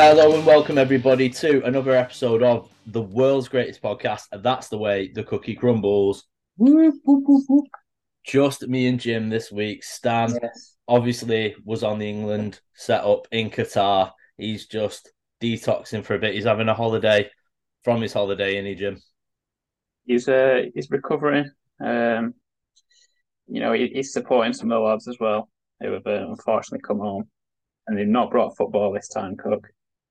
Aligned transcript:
Hello 0.00 0.32
and 0.32 0.46
welcome 0.46 0.78
everybody 0.78 1.28
to 1.28 1.60
another 1.64 1.90
episode 1.90 2.40
of 2.44 2.70
the 2.86 3.02
world's 3.02 3.48
greatest 3.48 3.82
podcast, 3.82 4.26
that's 4.32 4.68
the 4.68 4.78
way 4.78 5.10
the 5.12 5.24
cookie 5.24 5.56
crumbles. 5.56 6.24
Just 8.24 8.68
me 8.68 8.86
and 8.86 9.00
Jim 9.00 9.28
this 9.28 9.50
week. 9.50 9.82
Stan 9.82 10.38
Yes. 10.40 10.76
obviously 10.86 11.56
was 11.64 11.82
on 11.82 11.98
the 11.98 12.08
England 12.08 12.60
setup 12.74 13.26
in 13.32 13.50
Qatar. 13.50 14.12
He's 14.36 14.68
just 14.68 15.10
detoxing 15.42 16.04
for 16.04 16.14
a 16.14 16.20
bit. 16.20 16.36
He's 16.36 16.44
having 16.44 16.68
a 16.68 16.74
holiday 16.74 17.28
from 17.82 18.00
his 18.00 18.12
holiday, 18.12 18.56
in 18.56 18.66
he, 18.66 18.76
Jim? 18.76 19.02
He's 20.06 20.28
uh 20.28 20.62
he's 20.76 20.88
recovering. 20.92 21.50
Um, 21.84 22.34
you 23.48 23.58
know, 23.58 23.72
he, 23.72 23.88
he's 23.88 24.12
supporting 24.12 24.52
some 24.52 24.70
of 24.70 24.76
the 24.76 24.80
lads 24.80 25.08
as 25.08 25.16
well 25.18 25.50
who 25.80 25.90
have 25.90 26.06
uh, 26.06 26.28
unfortunately 26.28 26.84
come 26.86 27.00
home, 27.00 27.28
and 27.88 27.98
they've 27.98 28.06
not 28.06 28.30
brought 28.30 28.56
football 28.56 28.92
this 28.92 29.08
time. 29.08 29.34
Cook. 29.36 29.66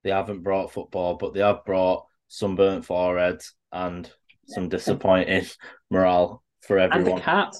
They 0.08 0.14
haven't 0.14 0.42
brought 0.42 0.72
football, 0.72 1.16
but 1.16 1.34
they 1.34 1.40
have 1.40 1.66
brought 1.66 2.06
some 2.28 2.56
burnt 2.56 2.86
foreheads 2.86 3.52
and 3.70 4.10
some 4.46 4.70
disappointing 4.70 5.44
morale 5.90 6.42
for 6.62 6.78
everyone. 6.78 7.08
And 7.08 7.18
the 7.18 7.22
cat. 7.22 7.54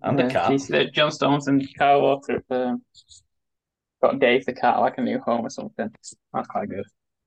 And 0.00 0.16
the 0.16 0.26
Uh, 0.26 0.30
cat. 0.30 0.60
that 0.68 0.92
John 0.94 1.10
Stones 1.10 1.48
and 1.48 1.66
Kyle 1.76 2.02
Walker 2.02 2.34
have 2.34 2.44
um, 2.68 2.82
got 4.00 4.20
Dave 4.20 4.46
the 4.46 4.52
cat 4.52 4.78
like 4.78 4.96
a 4.98 5.00
new 5.00 5.18
home 5.18 5.44
or 5.44 5.50
something. 5.50 5.90
That's 6.32 6.46
quite 6.46 6.68
good. 6.68 6.84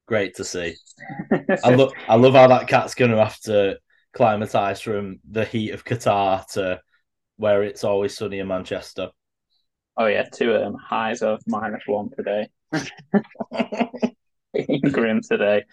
Great 0.08 0.36
to 0.36 0.46
see. 0.46 0.76
I 1.66 1.76
love 1.76 1.92
I 2.08 2.16
love 2.16 2.36
how 2.36 2.48
that 2.48 2.70
cat's 2.70 2.96
going 2.96 3.12
to 3.12 3.18
have 3.18 3.42
to 3.42 3.78
climatize 4.14 4.80
from 4.80 5.20
the 5.30 5.44
heat 5.44 5.72
of 5.72 5.84
Qatar 5.84 6.46
to 6.54 6.80
where 7.36 7.64
it's 7.64 7.84
always 7.84 8.16
sunny 8.16 8.40
in 8.40 8.48
Manchester. 8.48 9.10
oh 9.98 10.06
yeah, 10.06 10.24
two 10.34 10.56
um, 10.56 10.76
highs 10.76 11.22
of 11.24 11.42
minus 11.46 11.84
one 11.88 12.10
today. 12.16 12.48
Grim 14.94 15.22
today. 15.22 15.64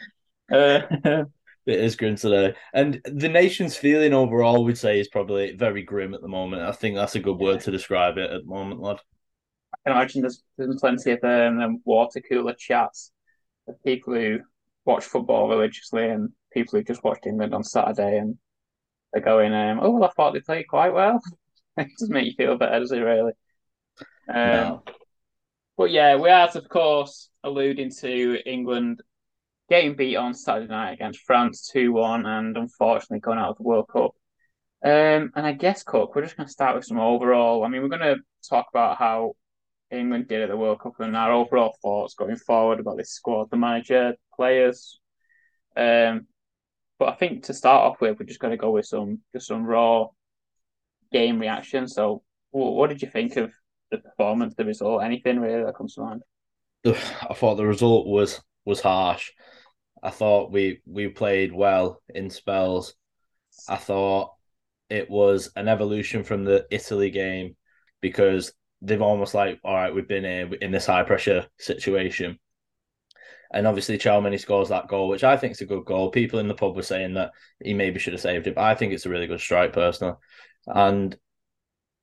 Uh, 0.53 0.81
It 1.67 1.81
is 1.81 1.97
grim 1.97 2.15
today, 2.15 2.55
and 2.75 3.01
the 3.05 3.29
nation's 3.29 3.77
feeling 3.77 4.15
overall, 4.15 4.63
we'd 4.63 4.79
say, 4.79 5.01
is 5.01 5.09
probably 5.09 5.57
very 5.57 5.83
grim 5.83 6.15
at 6.15 6.21
the 6.21 6.29
moment. 6.29 6.63
I 6.63 6.71
think 6.71 6.95
that's 6.95 7.17
a 7.17 7.21
good 7.21 7.39
word 7.39 7.61
to 7.63 7.73
describe 7.73 8.19
it 8.19 8.31
at 8.31 8.43
the 8.43 8.49
moment, 8.49 8.81
lad. 8.81 9.01
I 9.75 9.79
can 9.83 9.97
imagine 9.97 10.21
there's, 10.21 10.45
there's 10.57 10.81
plenty 10.81 11.11
of 11.11 11.25
um, 11.25 11.83
water 11.85 12.21
cooler 12.21 12.55
chats 12.57 13.11
of 13.67 13.83
people 13.83 14.15
who 14.15 14.39
watch 14.85 15.05
football 15.05 15.49
religiously 15.49 16.09
and 16.09 16.31
people 16.53 16.79
who 16.79 16.85
just 16.85 17.03
watched 17.03 17.27
England 17.27 17.53
on 17.53 17.65
Saturday 17.65 18.19
and 18.19 18.39
they're 19.13 19.23
going, 19.23 19.53
um, 19.53 19.81
oh, 19.83 19.91
well, 19.91 20.05
I 20.05 20.13
thought 20.13 20.35
they 20.35 20.41
played 20.41 20.69
quite 20.69 20.95
well. 20.95 21.21
it 21.77 21.89
doesn't 21.99 22.15
make 22.15 22.27
you 22.27 22.35
feel 22.37 22.57
better, 22.57 22.79
does 22.79 22.93
it, 22.93 22.99
really? 22.99 23.33
Um, 24.29 24.37
No. 24.37 24.83
But 25.77 25.91
yeah, 25.91 26.15
we 26.17 26.31
are, 26.31 26.49
of 26.49 26.69
course, 26.69 27.29
alluding 27.47 27.91
to 27.91 28.39
England 28.45 29.01
getting 29.69 29.97
beat 29.97 30.17
on 30.17 30.35
Saturday 30.35 30.69
night 30.69 30.93
against 30.93 31.21
France 31.21 31.69
2 31.73 31.93
1 31.93 32.27
and 32.27 32.57
unfortunately 32.57 33.21
going 33.21 33.39
out 33.39 33.51
of 33.51 33.57
the 33.57 33.63
World 33.63 33.89
Cup. 33.89 34.13
Um, 34.85 35.33
and 35.35 35.47
I 35.47 35.53
guess, 35.53 35.83
Cook, 35.83 36.15
we're 36.15 36.23
just 36.23 36.37
going 36.37 36.47
to 36.47 36.53
start 36.53 36.77
with 36.77 36.85
some 36.85 37.01
overall. 37.01 37.65
I 37.65 37.69
mean, 37.69 37.83
we're 37.83 37.89
going 37.89 38.01
to 38.01 38.19
talk 38.49 38.67
about 38.73 38.99
how 38.99 39.35
England 39.91 40.29
did 40.29 40.43
at 40.43 40.49
the 40.49 40.57
World 40.57 40.81
Cup 40.81 41.01
and 41.01 41.17
our 41.17 41.33
overall 41.33 41.77
thoughts 41.83 42.15
going 42.15 42.37
forward 42.37 42.81
about 42.81 42.97
this 42.97 43.13
squad, 43.13 43.51
the 43.51 43.57
manager, 43.57 44.15
players. 44.35 45.01
Um, 45.77 46.27
but 46.99 47.09
I 47.09 47.15
think 47.15 47.45
to 47.45 47.55
start 47.55 47.91
off 47.91 48.01
with, 48.01 48.19
we're 48.19 48.27
just 48.27 48.41
going 48.41 48.53
to 48.53 48.57
go 48.57 48.71
with 48.71 48.87
some 48.87 49.21
just 49.33 49.49
some 49.49 49.65
raw 49.65 50.07
game 51.13 51.39
reaction. 51.39 51.89
So, 51.89 52.23
what 52.51 52.89
did 52.89 53.03
you 53.03 53.09
think 53.09 53.37
of 53.37 53.53
the 53.91 53.99
performance, 53.99 54.55
the 54.55 54.65
result, 54.65 55.03
anything 55.03 55.41
really 55.41 55.65
that 55.65 55.77
comes 55.77 55.95
to 55.95 56.03
mind? 56.03 56.23
I 56.87 57.35
thought 57.35 57.57
the 57.57 57.67
result 57.67 58.07
was 58.07 58.41
was 58.65 58.81
harsh. 58.81 59.31
I 60.03 60.11
thought 60.11 60.53
we 60.53 60.81
we 60.87 61.09
played 61.09 61.53
well 61.53 62.03
in 62.15 62.31
spells. 62.31 62.95
I 63.69 63.77
thought 63.77 64.33
it 64.89 65.11
was 65.11 65.51
an 65.57 65.69
evolution 65.69 66.23
from 66.23 66.45
the 66.45 66.67
Italy 66.71 67.11
game 67.11 67.57
because 68.01 68.53
they've 68.83 69.03
almost 69.03 69.35
like, 69.35 69.59
all 69.65 69.75
right, 69.75 69.95
we've 69.95 70.07
been 70.09 70.25
here 70.25 70.51
in 70.61 70.71
this 70.71 70.87
high 70.87 71.03
pressure 71.03 71.47
situation. 71.59 72.39
And 73.53 73.67
obviously, 73.67 73.97
Tchouaméni 73.97 74.41
scores 74.41 74.69
that 74.69 74.89
goal, 74.89 75.09
which 75.09 75.25
I 75.25 75.37
think 75.37 75.53
is 75.53 75.61
a 75.61 75.67
good 75.67 75.85
goal. 75.85 76.11
People 76.11 76.41
in 76.41 76.49
the 76.49 76.55
pub 76.55 76.77
were 76.77 76.83
saying 76.83 77.15
that 77.15 77.31
he 77.63 77.75
maybe 77.75 77.99
should 77.99 78.13
have 78.13 78.21
saved 78.21 78.47
it, 78.47 78.55
but 78.57 78.65
I 78.65 78.75
think 78.75 78.93
it's 78.93 79.07
a 79.07 79.09
really 79.09 79.29
good 79.29 79.41
strike, 79.41 79.73
personally. 79.73 80.15
And 80.67 81.17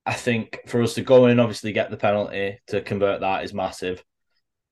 I 0.06 0.14
think 0.14 0.62
for 0.68 0.82
us 0.82 0.94
to 0.96 1.02
go 1.02 1.28
in, 1.28 1.40
obviously, 1.40 1.74
get 1.74 1.92
the 1.92 1.98
penalty 1.98 2.60
to 2.68 2.82
convert 2.82 3.22
that 3.22 3.44
is 3.44 3.54
massive. 3.54 4.04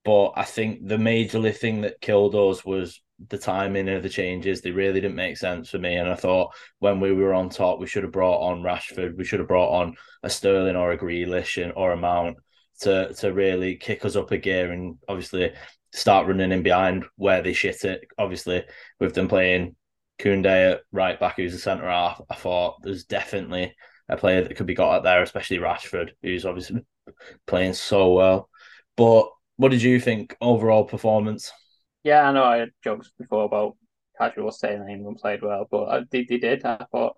But 0.03 0.31
I 0.35 0.43
think 0.43 0.87
the 0.87 0.97
majorly 0.97 1.55
thing 1.55 1.81
that 1.81 2.01
killed 2.01 2.35
us 2.35 2.65
was 2.65 3.01
the 3.29 3.37
timing 3.37 3.87
of 3.89 4.01
the 4.01 4.09
changes. 4.09 4.61
They 4.61 4.71
really 4.71 4.99
didn't 4.99 5.15
make 5.15 5.37
sense 5.37 5.69
for 5.69 5.77
me. 5.77 5.95
And 5.95 6.09
I 6.09 6.15
thought 6.15 6.53
when 6.79 6.99
we 6.99 7.13
were 7.13 7.33
on 7.33 7.49
top, 7.49 7.79
we 7.79 7.87
should 7.87 8.03
have 8.03 8.11
brought 8.11 8.41
on 8.41 8.63
Rashford. 8.63 9.15
We 9.15 9.23
should 9.23 9.39
have 9.39 9.47
brought 9.47 9.79
on 9.79 9.95
a 10.23 10.29
Sterling 10.29 10.75
or 10.75 10.91
a 10.91 10.97
Grealish 10.97 11.61
and, 11.61 11.73
or 11.75 11.91
a 11.91 11.97
Mount 11.97 12.37
to 12.81 13.13
to 13.13 13.31
really 13.31 13.75
kick 13.75 14.05
us 14.05 14.15
up 14.15 14.31
a 14.31 14.37
gear 14.37 14.71
and 14.71 14.97
obviously 15.07 15.51
start 15.93 16.27
running 16.27 16.51
in 16.51 16.63
behind 16.63 17.05
where 17.15 17.41
they 17.41 17.53
shit 17.53 17.83
it. 17.83 18.05
Obviously, 18.17 18.63
with 18.99 19.13
them 19.13 19.27
playing 19.27 19.75
Koundé 20.19 20.73
at 20.73 20.81
right 20.91 21.19
back, 21.19 21.35
who's 21.35 21.53
a 21.53 21.59
centre 21.59 21.89
half, 21.89 22.21
I 22.29 22.35
thought 22.35 22.81
there's 22.81 23.05
definitely 23.05 23.75
a 24.09 24.17
player 24.17 24.41
that 24.41 24.55
could 24.55 24.65
be 24.65 24.73
got 24.73 24.95
out 24.95 25.03
there, 25.03 25.21
especially 25.21 25.57
Rashford, 25.57 26.11
who's 26.21 26.45
obviously 26.45 26.85
playing 27.45 27.73
so 27.73 28.13
well. 28.13 28.49
But 28.97 29.29
what 29.61 29.69
did 29.69 29.83
you 29.83 29.99
think 29.99 30.35
overall 30.41 30.83
performance? 30.83 31.51
Yeah, 32.03 32.27
I 32.27 32.31
know 32.31 32.43
I 32.43 32.57
had 32.57 32.69
jokes 32.83 33.11
before 33.19 33.45
about 33.45 33.77
casual 34.17 34.49
saying 34.49 34.87
England 34.89 35.19
played 35.21 35.43
well, 35.43 35.67
but 35.69 35.83
I, 35.83 35.99
they, 36.09 36.25
they 36.27 36.39
did. 36.39 36.65
I 36.65 36.83
thought 36.91 37.15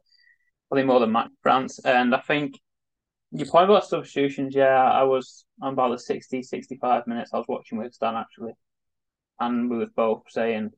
probably 0.67 0.83
more 0.83 0.99
than 0.99 1.13
match 1.13 1.31
France. 1.41 1.79
And 1.85 2.13
I 2.13 2.19
think 2.19 2.59
you 3.31 3.45
point 3.45 3.69
about 3.69 3.85
substitutions. 3.85 4.53
Yeah, 4.53 4.83
I 4.83 5.03
was 5.03 5.45
on 5.61 5.71
about 5.71 5.91
the 5.91 5.99
60, 5.99 6.43
65 6.43 7.07
minutes 7.07 7.31
I 7.33 7.37
was 7.37 7.47
watching 7.47 7.77
with 7.77 7.93
Stan 7.93 8.15
actually. 8.15 8.51
And 9.39 9.69
we 9.69 9.77
were 9.77 9.87
both 9.95 10.23
saying 10.27 10.69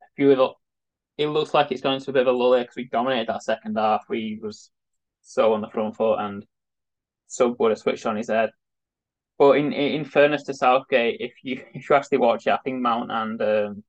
a 0.00 0.06
few 0.14 0.30
of 0.30 0.38
the, 0.38 0.50
it 1.18 1.26
looks 1.26 1.54
like 1.54 1.72
it's 1.72 1.82
going 1.82 1.98
to 1.98 2.10
a 2.10 2.12
bit 2.12 2.28
of 2.28 2.32
a 2.32 2.38
lull 2.38 2.56
because 2.56 2.76
we 2.76 2.84
dominated 2.84 3.26
that 3.26 3.42
second 3.42 3.76
half. 3.76 4.04
We 4.08 4.38
was 4.40 4.70
so 5.22 5.54
on 5.54 5.60
the 5.60 5.70
front 5.70 5.96
foot 5.96 6.20
and 6.20 6.46
Sub 7.26 7.56
would 7.58 7.72
have 7.72 7.78
switched 7.80 8.06
on 8.06 8.14
his 8.14 8.28
head. 8.28 8.50
But 9.38 9.58
in 9.58 9.72
in 9.72 10.04
fairness 10.04 10.44
to 10.44 10.54
Southgate, 10.54 11.20
if 11.20 11.32
you 11.42 11.64
if 11.74 11.88
you 11.88 11.96
actually 11.96 12.18
watch 12.18 12.46
it, 12.46 12.52
I 12.52 12.58
think 12.58 12.80
Mount 12.80 13.10
and 13.10 13.42
um, 13.42 13.84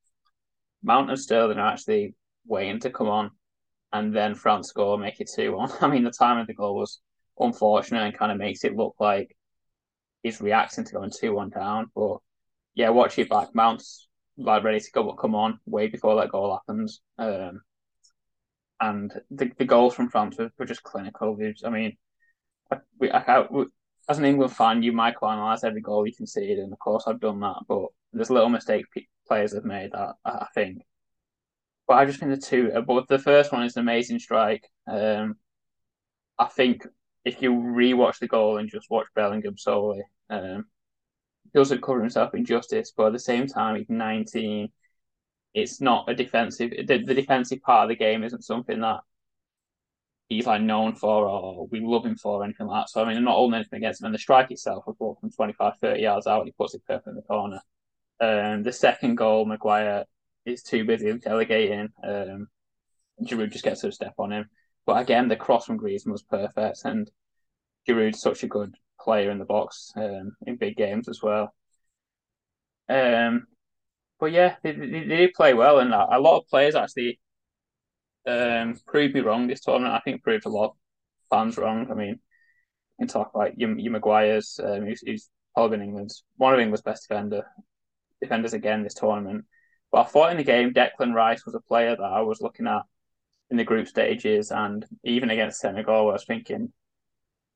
Mount 0.84 1.10
and 1.10 1.20
Sterling 1.20 1.58
are 1.60 1.72
actually 1.72 2.16
waiting 2.46 2.80
to 2.82 2.90
come 2.90 3.08
on, 3.08 3.32
and 3.94 4.16
then 4.16 4.36
France 4.36 4.70
score 4.70 4.98
make 4.98 5.20
it 5.20 5.30
two 5.34 5.56
one. 5.56 5.72
I 5.82 5.88
mean, 5.88 6.04
the 6.04 6.12
time 6.12 6.38
of 6.38 6.48
the 6.48 6.54
goal 6.54 6.76
was 6.76 7.00
unfortunate 7.40 8.04
and 8.04 8.18
kind 8.18 8.32
of 8.32 8.38
makes 8.38 8.64
it 8.64 8.76
look 8.76 8.96
like 9.00 9.36
he's 10.24 10.42
reacting 10.42 10.86
to 10.86 10.94
going 10.94 11.12
two 11.12 11.34
one 11.34 11.50
down. 11.50 11.92
But 11.96 12.18
yeah, 12.74 12.90
watch 12.90 13.20
it 13.20 13.30
back. 13.30 13.54
Mount's 13.54 14.08
like 14.38 14.64
ready 14.64 14.80
to 14.80 14.92
go 14.92 15.04
but 15.04 15.14
come 15.14 15.36
on 15.36 15.60
way 15.66 15.88
before 15.88 16.16
that 16.16 16.30
goal 16.32 16.54
happens. 16.54 17.02
Um, 17.18 17.62
and 18.82 19.14
the 19.32 19.52
the 19.58 19.66
goals 19.66 19.96
from 19.96 20.10
France 20.10 20.38
were, 20.38 20.52
were 20.58 20.66
just 20.66 20.84
clinical. 20.84 21.38
I 21.64 21.70
mean, 21.70 21.98
I, 22.72 22.78
we, 23.00 23.12
I, 23.12 23.46
we, 23.50 23.66
as 24.08 24.20
an 24.20 24.26
England 24.26 24.54
fan, 24.54 24.84
you 24.84 24.92
might 24.92 25.16
analyze 25.22 25.64
every 25.64 25.82
goal 25.82 26.06
you 26.08 26.14
can 26.14 26.28
see, 26.28 26.52
and 26.54 26.72
of 26.74 26.80
course 26.80 27.06
I've 27.08 27.20
done 27.20 27.40
that. 27.42 27.58
But 27.68 27.88
there's 28.14 28.30
little 28.30 28.50
mistakes 28.50 28.90
players 29.28 29.54
have 29.54 29.66
made 29.66 29.92
that 29.94 30.16
I, 30.26 30.30
I 30.30 30.48
think. 30.54 30.84
But 31.88 31.96
I 31.96 32.06
just 32.06 32.20
think 32.20 32.32
the 32.32 32.38
two. 32.38 32.72
uh, 32.74 32.82
But 32.82 33.08
the 33.08 33.20
first 33.20 33.52
one 33.52 33.64
is 33.64 33.76
an 33.76 33.82
amazing 33.82 34.20
strike. 34.20 34.70
Um, 34.88 35.38
I 36.38 36.46
think 36.46 36.86
if 37.24 37.42
you 37.42 37.52
rewatch 37.52 38.20
the 38.20 38.28
goal 38.28 38.58
and 38.58 38.70
just 38.70 38.90
watch 38.90 39.08
Bellingham 39.16 39.58
solely, 39.58 40.04
um, 40.30 40.66
he 41.44 41.50
doesn't 41.54 41.84
cover 41.84 42.02
himself 42.02 42.34
in 42.36 42.46
justice. 42.46 42.94
But 42.96 43.08
at 43.08 43.14
the 43.14 43.20
same 43.20 43.48
time, 43.48 43.78
he's 43.78 43.90
19. 43.90 44.70
It's 45.54 45.82
not 45.82 46.10
a 46.10 46.16
defensive. 46.16 46.72
The, 46.88 47.04
the 47.04 47.14
defensive 47.14 47.62
part 47.62 47.86
of 47.86 47.90
the 47.90 47.98
game 48.04 48.24
isn't 48.24 48.44
something 48.44 48.82
that 48.82 49.02
he's 50.30 50.48
like 50.48 50.62
known 50.62 50.96
for 50.96 51.28
or 51.28 51.68
we 51.68 51.80
love 51.80 52.06
him 52.06 52.16
for 52.16 52.42
or 52.42 52.44
anything 52.44 52.68
like 52.68 52.84
that. 52.84 52.90
So 52.90 53.04
I 53.04 53.08
mean, 53.08 53.18
I'm 53.18 53.24
not 53.24 53.36
holding 53.36 53.56
anything 53.56 53.78
against 53.78 54.02
him. 54.02 54.08
And 54.08 54.16
the 54.16 54.20
strike 54.20 54.52
itself 54.52 54.86
was 54.88 54.96
brought 54.98 55.20
from 55.20 55.32
25, 55.32 55.74
30 55.82 56.02
yards 56.02 56.28
out 56.28 56.40
and 56.40 56.48
he 56.48 56.54
puts 56.54 56.74
it 56.74 56.86
perfect 56.88 57.08
in 57.08 57.16
the 57.16 57.22
corner. 57.22 57.60
Um, 58.20 58.64
the 58.64 58.72
second 58.72 59.16
goal, 59.16 59.46
Maguire 59.46 60.06
is 60.46 60.64
too 60.64 60.86
busy 60.86 61.14
delegating. 61.18 61.90
Um, 62.04 62.48
Giroud 63.24 63.52
just 63.52 63.64
gets 63.64 63.84
a 63.84 63.92
step 63.92 64.14
on 64.18 64.32
him. 64.32 64.50
But 64.86 65.02
again, 65.02 65.28
the 65.28 65.36
cross 65.36 65.66
from 65.66 65.80
Griezmann 65.80 66.12
was 66.12 66.24
perfect, 66.24 66.82
and 66.86 67.10
Giroud's 67.88 68.22
such 68.22 68.44
a 68.44 68.48
good 68.48 68.76
player 69.00 69.32
in 69.32 69.40
the 69.40 69.46
box 69.46 69.92
um, 69.96 70.36
in 70.46 70.58
big 70.58 70.76
games 70.76 71.10
as 71.10 71.22
well. 71.24 71.54
Um, 72.88 73.48
but 74.20 74.32
yeah, 74.32 74.56
they, 74.64 74.74
they, 74.74 74.88
they 74.88 75.18
did 75.18 75.34
play 75.34 75.54
well, 75.54 75.80
and 75.80 75.94
a 75.94 76.20
lot 76.20 76.38
of 76.38 76.48
players 76.48 76.76
actually 76.76 77.20
um, 78.28 78.76
proved 78.88 79.14
me 79.14 79.22
wrong 79.22 79.48
this 79.48 79.62
tournament. 79.62 79.94
I 79.94 80.00
think 80.00 80.24
proved 80.24 80.46
a 80.46 80.50
lot 80.50 80.66
of 80.66 80.72
fans 81.30 81.58
wrong. 81.58 81.88
I 81.92 81.94
mean, 81.94 82.10
you 82.10 82.18
can 83.00 83.08
talk 83.08 83.32
about 83.34 83.60
your, 83.60 83.78
your 83.78 83.92
Maguire's, 83.92 84.60
um, 84.64 84.86
who's, 84.86 85.02
who's 85.02 85.30
probably 85.54 85.82
England's 85.82 86.24
one 86.38 86.54
of 86.54 86.60
England's 86.60 86.82
best 86.82 87.08
defender 87.08 87.46
defenders 88.22 88.54
again 88.54 88.84
this 88.84 88.94
tournament. 88.94 89.46
But 89.92 90.02
I 90.02 90.10
thought 90.10 90.32
in 90.32 90.38
the 90.38 90.44
game, 90.44 90.74
Declan 90.74 91.14
Rice 91.14 91.46
was 91.46 91.56
a 91.56 91.60
player 91.60 91.96
that 91.96 92.02
I 92.02 92.22
was 92.22 92.42
looking 92.42 92.68
at 92.68 92.84
in 93.50 93.58
the 93.58 93.64
group 93.64 93.88
stages 93.88 94.52
and 94.52 94.86
even 95.04 95.30
against 95.30 95.60
Senegal, 95.60 96.10
I 96.10 96.14
was 96.14 96.26
thinking, 96.26 96.74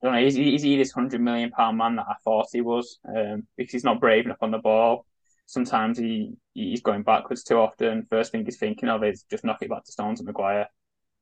I 0.02 0.06
don't 0.06 0.14
know, 0.14 0.26
is 0.26 0.34
he, 0.34 0.54
is 0.54 0.62
he 0.62 0.76
this 0.76 0.92
hundred 0.92 1.20
million 1.20 1.50
pound 1.50 1.76
man 1.76 1.96
that 1.96 2.06
I 2.08 2.14
thought 2.24 2.46
he 2.52 2.60
was? 2.60 2.98
Um, 3.06 3.46
because 3.56 3.72
he's 3.72 3.84
not 3.84 4.00
brave 4.00 4.24
enough 4.24 4.38
on 4.40 4.50
the 4.50 4.58
ball. 4.58 5.04
Sometimes 5.50 5.98
he 5.98 6.34
he's 6.54 6.80
going 6.80 7.02
backwards 7.02 7.42
too 7.42 7.56
often. 7.56 8.06
First 8.08 8.30
thing 8.30 8.44
he's 8.44 8.56
thinking 8.56 8.88
of 8.88 9.02
is 9.02 9.24
just 9.28 9.44
knock 9.44 9.62
it 9.62 9.68
back 9.68 9.84
to 9.84 9.90
Stones 9.90 10.20
and 10.20 10.28
Maguire. 10.28 10.68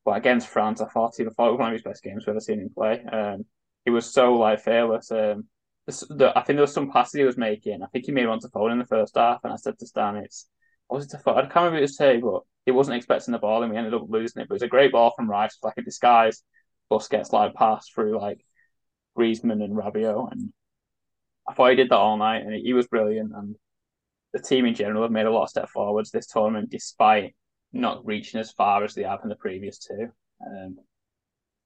But 0.05 0.17
against 0.17 0.49
France, 0.49 0.81
I 0.81 0.85
thought 0.85 1.15
he, 1.17 1.23
I 1.23 1.29
thought 1.29 1.47
it 1.47 1.51
was 1.53 1.59
one 1.59 1.69
of 1.69 1.73
his 1.73 1.81
best 1.81 2.03
games 2.03 2.23
I've 2.23 2.29
ever 2.29 2.39
seen 2.39 2.59
him 2.59 2.69
play. 2.69 3.03
Um, 3.11 3.45
he 3.85 3.91
was 3.91 4.13
so 4.13 4.35
like 4.35 4.59
fearless. 4.59 5.11
Um, 5.11 5.45
the, 5.87 6.31
I 6.35 6.43
think 6.43 6.57
there 6.57 6.61
was 6.61 6.73
some 6.73 6.91
passes 6.91 7.17
he 7.17 7.23
was 7.23 7.37
making. 7.37 7.81
I 7.81 7.87
think 7.87 8.05
he 8.05 8.11
made 8.11 8.27
one 8.27 8.39
to 8.41 8.49
Foden 8.49 8.73
in 8.73 8.77
the 8.77 8.85
first 8.85 9.17
half, 9.17 9.39
and 9.43 9.51
I 9.51 9.55
said 9.55 9.79
to 9.79 9.87
Stan, 9.87 10.17
"It's 10.17 10.47
was 10.91 11.05
it 11.05 11.09
to 11.09 11.17
Foden? 11.17 11.37
I 11.37 11.41
can't 11.41 11.55
remember 11.55 11.81
was 11.81 11.97
to, 11.97 12.19
but 12.21 12.41
he 12.67 12.71
wasn't 12.71 12.97
expecting 12.97 13.31
the 13.31 13.39
ball, 13.39 13.63
and 13.63 13.71
we 13.71 13.77
ended 13.77 13.95
up 13.95 14.05
losing 14.07 14.43
it. 14.43 14.47
But 14.47 14.53
it 14.53 14.61
was 14.61 14.61
a 14.61 14.67
great 14.67 14.91
ball 14.91 15.11
from 15.15 15.27
Rice, 15.27 15.57
like 15.63 15.77
a 15.77 15.81
disguise. 15.81 16.43
Busquets 16.91 17.31
like 17.31 17.55
pass 17.55 17.89
through 17.89 18.19
like 18.19 18.45
Griezmann 19.17 19.63
and 19.63 19.75
Rabiot, 19.75 20.31
and 20.31 20.53
I 21.47 21.53
thought 21.53 21.71
he 21.71 21.75
did 21.75 21.89
that 21.89 21.97
all 21.97 22.17
night, 22.17 22.43
and 22.43 22.53
he 22.53 22.73
was 22.73 22.87
brilliant. 22.87 23.31
And 23.35 23.55
the 24.33 24.39
team 24.39 24.65
in 24.65 24.75
general 24.75 25.03
have 25.03 25.11
made 25.11 25.25
a 25.25 25.31
lot 25.31 25.43
of 25.43 25.49
step 25.49 25.69
forwards 25.69 26.11
this 26.11 26.27
tournament, 26.27 26.69
despite 26.69 27.35
not 27.73 28.05
reaching 28.05 28.39
as 28.39 28.51
far 28.51 28.83
as 28.83 28.93
they 28.93 29.03
have 29.03 29.19
in 29.23 29.29
the 29.29 29.35
previous 29.35 29.77
two. 29.79 30.09
Um, 30.45 30.77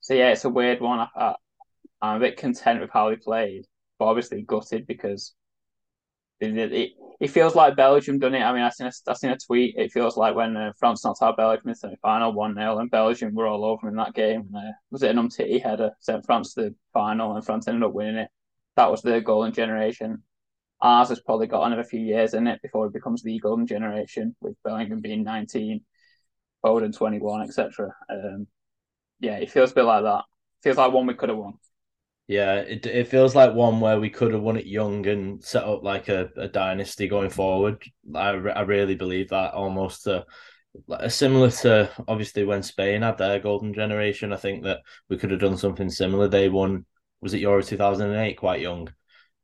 so 0.02 0.14
yeah, 0.14 0.30
it's 0.30 0.46
a 0.46 0.50
weird 0.50 0.82
one. 0.82 1.00
I, 1.00 1.08
I, 1.16 1.36
I'm 2.02 2.18
a 2.18 2.20
bit 2.20 2.38
content 2.38 2.82
with 2.82 2.90
how 2.92 3.10
they 3.10 3.16
played, 3.16 3.66
but 3.98 4.06
obviously 4.06 4.42
gutted 4.42 4.86
because 4.88 5.34
it, 6.40 6.58
it, 6.58 6.92
it 7.20 7.30
feels 7.30 7.56
like 7.56 7.76
Belgium 7.76 8.20
done 8.20 8.36
it. 8.36 8.42
I 8.42 8.52
mean, 8.54 8.64
I 8.64 8.70
seen 8.70 8.88
a, 8.88 8.92
I 9.08 9.14
seen 9.14 9.30
a 9.32 9.38
tweet. 9.38 9.76
It 9.78 9.92
feels 9.92 10.18
like 10.18 10.36
when 10.36 10.58
uh, 10.58 10.74
France 10.78 11.06
knocked 11.06 11.22
out 11.22 11.38
Belgium 11.38 11.70
in 11.70 11.76
the 11.82 11.96
final, 12.02 12.34
one 12.34 12.56
0 12.56 12.80
and 12.80 12.92
Belgium 12.92 13.34
were 13.34 13.48
all 13.48 13.64
over 13.64 13.88
in 13.88 13.96
that 13.96 14.14
game. 14.14 14.50
And, 14.54 14.56
uh, 14.56 14.72
was 14.92 15.04
it 15.04 15.12
an 15.12 15.18
Umtiti 15.18 15.62
header 15.64 15.92
sent 16.00 16.26
France 16.26 16.54
to 16.56 16.62
the 16.62 16.76
final, 16.92 17.36
and 17.36 17.46
France 17.46 17.68
ended 17.68 17.84
up 17.84 17.94
winning 17.94 18.18
it. 18.18 18.30
That 18.76 18.92
was 18.92 19.02
the 19.02 19.22
golden 19.22 19.54
generation. 19.54 20.24
Ours 20.84 21.10
has 21.10 21.20
probably 21.22 21.48
got 21.48 21.66
another 21.66 21.84
few 21.84 22.02
years 22.02 22.36
in 22.36 22.46
it 22.46 22.62
before 22.62 22.86
it 22.86 22.94
becomes 22.94 23.24
the 23.24 23.40
golden 23.40 23.66
generation, 23.66 24.36
with 24.42 24.62
Bellingham 24.64 25.00
being 25.00 25.24
nineteen, 25.24 25.82
Foden 26.64 26.96
twenty 26.96 27.20
one, 27.20 27.42
etc. 27.42 27.96
Um, 28.10 28.48
yeah, 29.20 29.38
it 29.38 29.50
feels 29.50 29.72
a 29.72 29.76
bit 29.76 29.86
like 29.86 30.04
that. 30.04 30.26
It 30.60 30.64
feels 30.64 30.78
like 30.78 30.92
one 30.92 31.08
we 31.08 31.14
could 31.14 31.30
have 31.30 31.38
won. 31.38 31.54
Yeah, 32.28 32.56
it 32.56 32.86
it 32.86 33.08
feels 33.08 33.36
like 33.36 33.54
one 33.54 33.80
where 33.80 34.00
we 34.00 34.10
could 34.10 34.34
have 34.34 34.42
won 34.42 34.58
it 34.58 34.66
young 34.66 35.06
and 35.08 35.44
set 35.44 35.64
up 35.64 35.84
like 35.84 36.10
a, 36.10 36.30
a 36.38 36.48
dynasty 36.48 37.08
going 37.08 37.30
forward. 37.30 37.84
I, 38.16 38.30
I 38.30 38.62
really 38.62 38.96
believe 38.96 39.30
that 39.30 39.54
almost 39.54 40.08
uh, 40.08 40.24
similar 41.10 41.50
to 41.52 41.90
obviously 42.08 42.46
when 42.46 42.64
Spain 42.64 43.02
had 43.02 43.18
their 43.18 43.40
golden 43.40 43.74
generation. 43.74 44.34
I 44.34 44.38
think 44.38 44.64
that 44.64 44.82
we 45.10 45.18
could 45.18 45.32
have 45.32 45.42
done 45.42 45.58
something 45.58 45.90
similar. 45.90 46.28
They 46.28 46.50
won 46.50 46.86
was 47.22 47.34
it 47.34 47.42
Euro 47.42 47.62
two 47.62 47.78
thousand 47.78 48.10
and 48.10 48.20
eight 48.20 48.38
quite 48.38 48.62
young, 48.62 48.90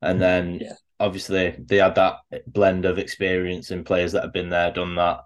and 0.02 0.14
mm-hmm. 0.14 0.20
then 0.20 0.60
yeah. 0.62 0.74
obviously 1.00 1.56
they 1.60 1.78
had 1.78 1.96
that 1.96 2.18
blend 2.48 2.86
of 2.86 2.98
experience 2.98 3.72
in 3.72 3.84
players 3.84 4.12
that 4.14 4.24
have 4.24 4.34
been 4.34 4.50
there, 4.50 4.72
done 4.72 4.96
that 4.96 5.22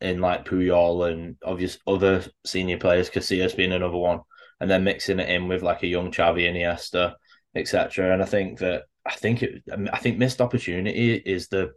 in 0.00 0.20
like 0.20 0.44
Puyol 0.44 1.10
and 1.12 1.36
obvious 1.44 1.78
other 1.86 2.24
senior 2.44 2.78
players, 2.78 3.10
Casillas 3.10 3.56
being 3.56 3.72
another 3.72 3.96
one 3.96 4.20
and 4.62 4.70
then 4.70 4.84
mixing 4.84 5.18
it 5.18 5.28
in 5.28 5.48
with 5.48 5.60
like 5.60 5.82
a 5.82 5.88
young 5.88 6.12
Xavi, 6.12 6.48
and 6.48 6.56
Iniesta, 6.56 7.14
etc. 7.56 8.12
And 8.12 8.22
I 8.22 8.26
think 8.26 8.60
that 8.60 8.84
I 9.04 9.10
think 9.10 9.42
it, 9.42 9.60
I 9.92 9.98
think 9.98 10.18
missed 10.18 10.40
opportunity 10.40 11.14
is 11.14 11.48
the 11.48 11.72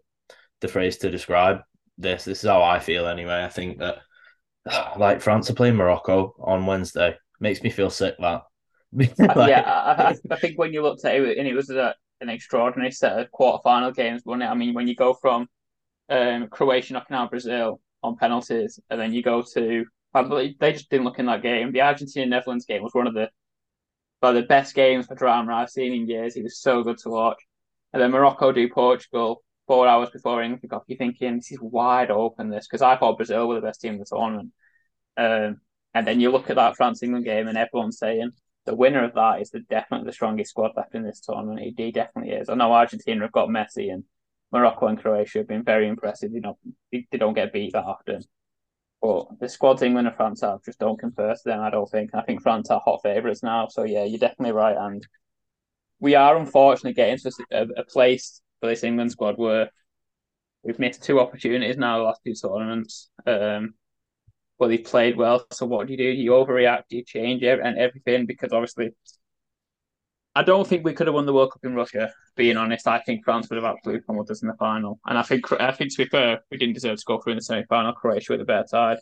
the 0.61 0.67
phrase 0.67 0.97
to 0.97 1.09
describe 1.09 1.61
this. 1.97 2.25
This 2.25 2.43
is 2.43 2.49
how 2.49 2.61
I 2.61 2.77
feel 2.77 3.07
anyway. 3.07 3.43
I 3.43 3.49
think 3.49 3.79
that 3.79 3.97
like 4.97 5.21
France 5.21 5.49
are 5.49 5.55
playing 5.55 5.75
Morocco 5.75 6.35
on 6.39 6.67
Wednesday 6.67 7.17
makes 7.39 7.63
me 7.63 7.71
feel 7.71 7.89
sick. 7.89 8.17
That 8.19 8.43
like, 8.93 9.19
uh, 9.19 9.45
yeah, 9.49 9.63
I, 9.65 10.15
I, 10.29 10.35
think 10.35 10.59
when 10.59 10.71
you 10.71 10.83
looked 10.83 11.05
at 11.05 11.15
it, 11.15 11.39
and 11.39 11.47
it 11.47 11.55
was 11.55 11.71
a, 11.71 11.95
an 12.21 12.29
extraordinary 12.29 12.91
set 12.91 13.19
of 13.19 13.27
quarterfinal 13.31 13.95
games, 13.95 14.21
wasn't 14.25 14.43
it? 14.43 14.47
I 14.47 14.55
mean, 14.55 14.73
when 14.73 14.87
you 14.87 14.95
go 14.95 15.13
from 15.13 15.47
um, 16.09 16.47
Croatia 16.47 16.93
knocking 16.93 17.15
out 17.15 17.31
Brazil 17.31 17.79
on 18.03 18.17
penalties, 18.17 18.79
and 18.89 18.99
then 18.99 19.13
you 19.13 19.21
go 19.21 19.43
to 19.53 19.85
I 20.15 20.23
believe 20.23 20.57
they 20.59 20.71
just 20.71 20.89
didn't 20.89 21.05
look 21.05 21.19
in 21.19 21.25
that 21.25 21.41
game. 21.41 21.73
The 21.73 21.81
Argentina 21.81 22.25
Netherlands 22.25 22.65
game 22.65 22.81
was 22.81 22.93
one 22.93 23.05
of 23.05 23.13
the 23.13 23.29
well, 24.21 24.33
the 24.33 24.43
best 24.43 24.73
games 24.73 25.07
for 25.07 25.15
drama 25.15 25.53
I've 25.53 25.69
seen 25.69 25.93
in 25.93 26.07
years. 26.07 26.33
He 26.33 26.41
was 26.41 26.59
so 26.59 26.83
good 26.83 26.97
to 26.99 27.09
watch. 27.09 27.37
And 27.93 28.01
then 28.01 28.11
Morocco 28.11 28.51
do 28.51 28.67
Portugal 28.69 29.43
four 29.67 29.87
hours 29.87 30.09
before 30.09 30.41
England 30.41 30.61
kick. 30.61 30.71
You're 30.87 30.97
thinking 30.97 31.35
this 31.35 31.51
is 31.51 31.59
wide 31.61 32.11
open. 32.11 32.49
This 32.49 32.65
because 32.67 32.81
I 32.81 32.95
thought 32.95 33.17
Brazil 33.17 33.47
were 33.47 33.55
the 33.55 33.61
best 33.61 33.81
team 33.81 33.93
in 33.93 33.99
the 33.99 34.05
tournament. 34.05 34.51
Um, 35.17 35.57
and 35.93 36.07
then 36.07 36.19
you 36.19 36.31
look 36.31 36.49
at 36.49 36.55
that 36.55 36.75
France 36.77 37.03
England 37.03 37.25
game, 37.25 37.47
and 37.47 37.57
everyone's 37.57 37.99
saying 37.99 38.31
the 38.65 38.75
winner 38.75 39.03
of 39.03 39.13
that 39.13 39.41
is 39.41 39.51
the 39.51 39.59
definitely 39.61 40.07
the 40.07 40.13
strongest 40.13 40.51
squad 40.51 40.71
left 40.75 40.95
in 40.95 41.03
this 41.03 41.21
tournament. 41.21 41.59
He, 41.59 41.73
he 41.77 41.91
definitely 41.91 42.33
is. 42.33 42.49
I 42.49 42.55
know 42.55 42.73
Argentina 42.73 43.21
have 43.21 43.31
got 43.31 43.49
Messi, 43.49 43.91
and 43.91 44.03
Morocco 44.51 44.87
and 44.87 44.99
Croatia 44.99 45.39
have 45.39 45.47
been 45.47 45.63
very 45.63 45.87
impressive. 45.87 46.31
You 46.31 46.41
know, 46.41 46.57
they, 46.91 47.05
they 47.11 47.17
don't 47.17 47.33
get 47.33 47.53
beat 47.53 47.73
that 47.73 47.83
often. 47.85 48.23
But 49.01 49.39
the 49.39 49.49
squads 49.49 49.81
England 49.81 50.07
and 50.07 50.15
France 50.15 50.41
have 50.41 50.63
just 50.63 50.79
don't 50.79 50.99
compare 50.99 51.33
to 51.33 51.41
them, 51.45 51.61
I 51.61 51.69
don't 51.69 51.89
think. 51.89 52.11
I 52.13 52.21
think 52.21 52.41
France 52.41 52.71
are 52.71 52.81
hot 52.83 53.01
favourites 53.03 53.43
now. 53.43 53.67
So, 53.67 53.83
yeah, 53.83 54.03
you're 54.03 54.19
definitely 54.19 54.53
right. 54.53 54.75
And 54.77 55.05
we 55.99 56.15
are 56.15 56.37
unfortunately 56.37 56.93
getting 56.93 57.17
to 57.19 57.31
a, 57.51 57.81
a 57.81 57.83
place 57.83 58.41
for 58.59 58.69
this 58.69 58.83
England 58.83 59.11
squad 59.11 59.37
where 59.37 59.69
we've 60.63 60.79
missed 60.79 61.03
two 61.03 61.19
opportunities 61.19 61.77
now 61.77 61.99
the 61.99 62.03
last 62.03 62.21
two 62.25 62.33
tournaments. 62.33 63.09
Um, 63.27 63.75
but 64.59 64.67
they've 64.69 64.83
played 64.83 65.17
well. 65.17 65.45
So 65.51 65.65
what 65.65 65.87
do 65.87 65.93
you 65.93 65.97
do? 65.97 66.03
You 66.03 66.31
overreact? 66.31 66.83
You 66.89 67.03
change 67.03 67.43
it 67.43 67.59
and 67.59 67.77
everything? 67.77 68.25
Because 68.25 68.53
obviously 68.53 68.91
I 70.35 70.43
don't 70.43 70.67
think 70.67 70.83
we 70.83 70.93
could 70.93 71.07
have 71.07 71.13
won 71.13 71.25
the 71.25 71.33
World 71.33 71.53
Cup 71.53 71.63
in 71.63 71.75
Russia. 71.75 72.11
Being 72.35 72.57
honest, 72.57 72.87
I 72.87 72.99
think 72.99 73.23
France 73.23 73.49
would 73.49 73.55
have 73.55 73.63
absolutely 73.63 74.01
pummeled 74.01 74.29
us 74.29 74.41
in 74.41 74.49
the 74.49 74.55
final, 74.55 74.99
and 75.05 75.17
I 75.17 75.23
think 75.23 75.49
I 75.53 75.71
think 75.71 75.95
to 75.95 76.03
be 76.03 76.09
fair, 76.09 76.41
we 76.51 76.57
didn't 76.57 76.73
deserve 76.73 76.97
to 76.97 77.03
go 77.07 77.19
through 77.19 77.33
in 77.33 77.37
the 77.37 77.43
semi-final. 77.43 77.93
Croatia 77.93 78.33
were 78.33 78.37
the 78.37 78.45
better 78.45 78.67
side, 78.67 78.97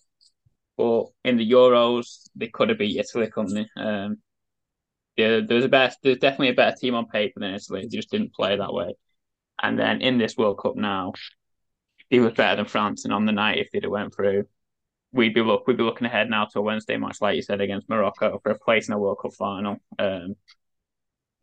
but 0.78 1.06
in 1.24 1.38
the 1.38 1.52
Euros, 1.52 2.30
they 2.36 2.48
could 2.48 2.70
have 2.70 2.78
beat 2.78 3.00
Italy, 3.00 3.30
couldn't 3.32 3.56
they? 3.56 3.82
Um, 3.82 4.18
yeah, 5.16 5.42
there's 5.48 5.66
a 5.66 5.70
better, 5.70 5.96
there's 6.04 6.18
definitely 6.20 6.50
a 6.50 6.54
better 6.54 6.76
team 6.80 6.96
on 6.96 7.08
paper 7.08 7.40
than 7.40 7.54
Italy. 7.54 7.82
They 7.82 7.98
just 7.98 8.12
didn't 8.12 8.34
play 8.34 8.56
that 8.56 8.74
way. 8.74 8.96
And 9.62 9.78
then 9.78 10.02
in 10.02 10.18
this 10.18 10.38
World 10.38 10.60
Cup 10.62 10.76
now, 10.76 11.14
he 12.10 12.20
was 12.20 12.34
better 12.34 12.58
than 12.58 12.66
France. 12.66 13.06
And 13.06 13.14
on 13.14 13.26
the 13.26 13.32
night, 13.32 13.60
if 13.60 13.72
they'd 13.72 13.84
have 13.84 13.92
went 13.92 14.16
through, 14.16 14.46
we'd 15.14 15.34
be 15.34 15.42
look 15.42 15.68
we'd 15.68 15.78
be 15.78 15.84
looking 15.84 16.08
ahead 16.08 16.30
now 16.30 16.46
to 16.46 16.60
a 16.60 16.62
Wednesday 16.62 16.98
match, 16.98 17.18
like 17.22 17.36
you 17.36 17.42
said, 17.42 17.62
against 17.62 17.90
Morocco 17.90 18.40
for 18.44 18.52
a 18.52 18.60
place 18.60 18.88
in 18.88 18.94
a 18.94 19.00
World 19.00 19.20
Cup 19.22 19.34
final. 19.34 19.78
Um, 19.98 20.36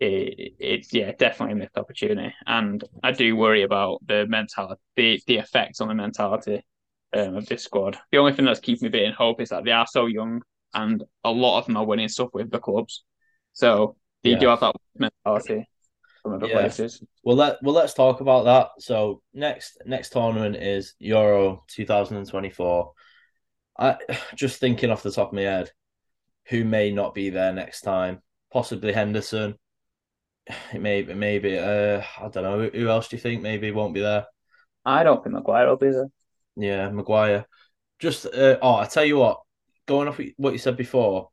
it, 0.01 0.55
it's 0.59 0.93
yeah, 0.93 1.13
definitely 1.13 1.53
a 1.53 1.57
missed 1.57 1.77
opportunity. 1.77 2.35
And 2.47 2.83
I 3.03 3.13
do 3.13 3.37
worry 3.37 3.63
about 3.63 4.07
the 4.07 4.27
mentality, 4.27 4.81
the, 4.97 5.23
the 5.27 5.37
effects 5.39 5.81
on 5.81 5.89
the 5.89 5.95
mentality 5.95 6.65
um, 7.13 7.37
of 7.37 7.47
this 7.47 7.65
squad. 7.65 7.99
The 8.11 8.19
only 8.19 8.33
thing 8.33 8.47
that's 8.47 8.61
keeping 8.61 8.87
me 8.87 8.89
a 8.89 8.93
bit 8.93 9.03
in 9.03 9.13
hope 9.13 9.41
is 9.41 9.51
that 9.51 9.65
they 9.65 9.73
are 9.73 9.87
so 9.87 10.07
young 10.07 10.43
and 10.75 11.05
a 11.25 11.31
lot 11.31 11.59
of 11.59 11.67
them 11.67 11.77
are 11.77 11.85
winning 11.85 12.09
stuff 12.09 12.31
with 12.33 12.51
the 12.51 12.59
clubs. 12.59 13.05
So 13.53 13.97
they 14.23 14.31
yeah. 14.31 14.39
do 14.39 14.49
have 14.49 14.61
that 14.61 14.75
mentality 14.97 15.69
from 16.23 16.35
other 16.35 16.47
yeah. 16.47 16.61
places. 16.61 17.03
Well 17.23 17.37
let 17.37 17.63
well 17.63 17.75
let's 17.75 17.95
talk 17.95 18.21
about 18.21 18.45
that. 18.45 18.71
So 18.79 19.23
next 19.35 19.79
next 19.85 20.11
tournament 20.11 20.57
is 20.57 20.95
Euro 20.99 21.65
2024. 21.69 22.93
I 23.79 23.97
just 24.35 24.61
thinking 24.61 24.91
off 24.91 25.03
the 25.03 25.11
top 25.11 25.29
of 25.29 25.35
my 25.35 25.43
head, 25.43 25.71
who 26.47 26.65
may 26.65 26.91
not 26.91 27.15
be 27.15 27.31
there 27.31 27.53
next 27.53 27.83
time? 27.83 28.21
Possibly 28.53 28.93
Henderson, 28.93 29.57
maybe 30.75 31.15
maybe 31.15 31.59
uh 31.59 32.03
I 32.21 32.29
don't 32.29 32.43
know 32.43 32.71
who 32.73 32.89
else 32.89 33.09
do 33.09 33.17
you 33.17 33.23
think 33.23 33.43
maybe 33.43 33.71
won't 33.71 33.95
be 33.95 34.01
there? 34.01 34.27
I 34.85 35.05
don't 35.05 35.23
think 35.23 35.35
Maguire 35.35 35.69
will 35.69 35.77
be 35.77 35.91
there. 35.91 36.11
Yeah, 36.57 36.91
Maguire. 36.91 37.47
Just 37.99 38.27
uh, 38.27 38.59
oh, 38.63 38.77
I 38.77 38.87
tell 38.87 39.05
you 39.05 39.19
what, 39.19 39.41
going 39.87 40.09
off 40.09 40.21
what 40.37 40.53
you 40.53 40.59
said 40.59 40.77
before, 40.77 41.29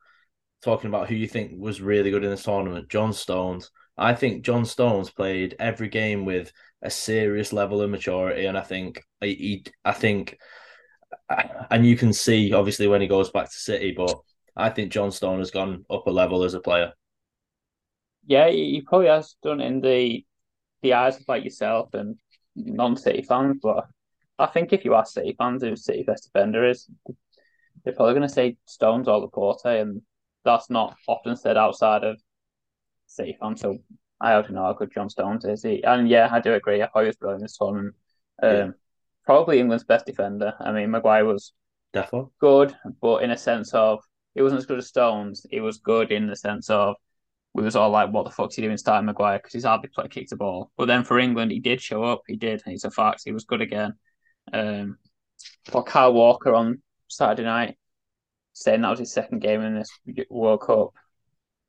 talking 0.62 0.90
about 0.90 1.08
who 1.08 1.16
you 1.16 1.28
think 1.28 1.54
was 1.58 1.82
really 1.82 2.12
good 2.12 2.24
in 2.24 2.30
this 2.30 2.44
tournament, 2.44 2.90
John 2.90 3.14
Stones. 3.14 3.72
I 3.98 4.14
think 4.14 4.44
John 4.46 4.66
Stones 4.66 5.10
played 5.10 5.56
every 5.60 5.90
game 5.90 6.26
with 6.26 6.52
a 6.82 6.90
serious 6.90 7.54
level 7.54 7.82
of 7.82 7.90
maturity, 7.90 8.46
and 8.46 8.58
I 8.58 8.62
think 8.62 9.02
he, 9.22 9.66
I 9.84 9.94
think, 9.94 10.38
and 11.30 11.86
you 11.86 11.98
can 11.98 12.14
see 12.14 12.54
obviously 12.54 12.88
when 12.88 13.02
he 13.02 13.08
goes 13.08 13.30
back 13.30 13.46
to 13.46 13.58
City, 13.58 13.94
but 13.96 14.20
I 14.56 14.70
think 14.70 14.92
John 14.92 15.12
Stone 15.12 15.40
has 15.40 15.52
gone 15.52 15.86
up 15.90 16.08
a 16.08 16.12
level 16.12 16.44
as 16.44 16.54
a 16.54 16.60
player 16.60 16.94
yeah, 18.28 18.50
he 18.50 18.84
probably 18.86 19.08
has 19.08 19.36
done 19.42 19.62
in 19.62 19.82
the 19.82 20.24
the 20.84 20.94
eyes 20.94 21.18
of 21.18 21.28
like 21.28 21.44
yourself 21.44 21.94
and 21.94 22.18
non-City 22.56 23.24
fans. 23.24 23.58
But 23.64 23.88
I 24.38 24.46
think 24.48 24.74
if 24.74 24.86
you 24.86 24.94
ask 24.94 25.14
City 25.14 25.34
fans 25.38 25.64
who 25.64 25.76
City 25.76 26.04
best 26.04 26.26
defender 26.26 26.66
is, 26.66 26.88
they're 27.84 27.94
probably 27.94 28.14
going 28.14 28.28
to 28.28 28.34
say 28.34 28.58
Stones 28.66 29.08
or 29.08 29.20
Laporte, 29.20 29.66
and 29.66 30.02
that's 30.44 30.70
not 30.70 30.96
often 31.08 31.38
said 31.38 31.58
outside 31.58 32.04
of 32.04 32.22
City 33.08 33.36
fans. 33.40 33.62
So 33.62 33.78
I 34.20 34.34
already 34.34 34.54
know 34.54 34.64
how 34.64 34.74
good 34.74 34.92
John 34.94 35.10
Stones 35.10 35.46
is. 35.46 35.64
He, 35.64 35.82
and 35.84 36.10
yeah, 36.10 36.28
I 36.30 36.42
do 36.42 36.54
agree. 36.54 36.84
I 36.84 36.88
thought 36.88 37.02
he 37.02 37.08
was 37.08 37.16
brilliant 37.16 37.44
this 37.44 37.58
tournament. 37.58 37.96
Um, 38.44 38.52
yeah. 38.52 38.68
Probably 39.28 39.60
England's 39.60 39.84
best 39.84 40.06
defender. 40.06 40.54
I 40.62 40.72
mean, 40.72 40.90
Maguire 40.90 41.26
was 41.26 41.52
definitely 41.92 42.32
good, 42.40 42.74
but 43.02 43.24
in 43.24 43.32
a 43.32 43.38
sense 43.38 43.74
of 43.74 44.00
he 44.34 44.42
wasn't 44.42 44.60
as 44.60 44.66
good 44.66 44.78
as 44.78 44.88
Stones. 44.88 45.46
He 45.52 45.60
was 45.60 45.80
good 45.80 46.14
in 46.14 46.28
the 46.28 46.36
sense 46.36 46.70
of 46.70 46.96
we 47.54 47.62
was 47.62 47.76
all 47.76 47.90
like, 47.90 48.10
"What 48.10 48.24
the 48.24 48.32
fuck's 48.32 48.56
he 48.56 48.62
doing 48.62 48.78
starting 48.78 49.06
Maguire?" 49.06 49.40
Because 49.40 49.52
he's 49.52 49.66
hardly 49.66 49.90
played 49.90 50.12
kicked 50.12 50.30
the 50.30 50.38
ball. 50.38 50.72
But 50.78 50.86
then 50.86 51.04
for 51.04 51.20
England, 51.20 51.52
he 51.52 51.60
did 51.60 51.82
show 51.82 52.04
up. 52.04 52.22
He 52.26 52.38
did. 52.38 52.62
He's 52.66 52.86
a 52.86 52.92
fact. 52.92 53.24
He 53.26 53.34
was 53.34 53.44
good 53.44 53.62
again. 53.62 53.96
Um, 54.54 54.98
for 55.66 55.84
Kyle 55.84 56.14
Walker 56.14 56.56
on 56.56 56.82
Saturday 57.10 57.44
night, 57.44 57.78
saying 58.54 58.82
that 58.82 58.90
was 58.90 59.00
his 59.00 59.12
second 59.12 59.40
game 59.40 59.62
in 59.62 59.76
this 59.76 59.90
World 60.30 60.62
Cup. 60.62 60.94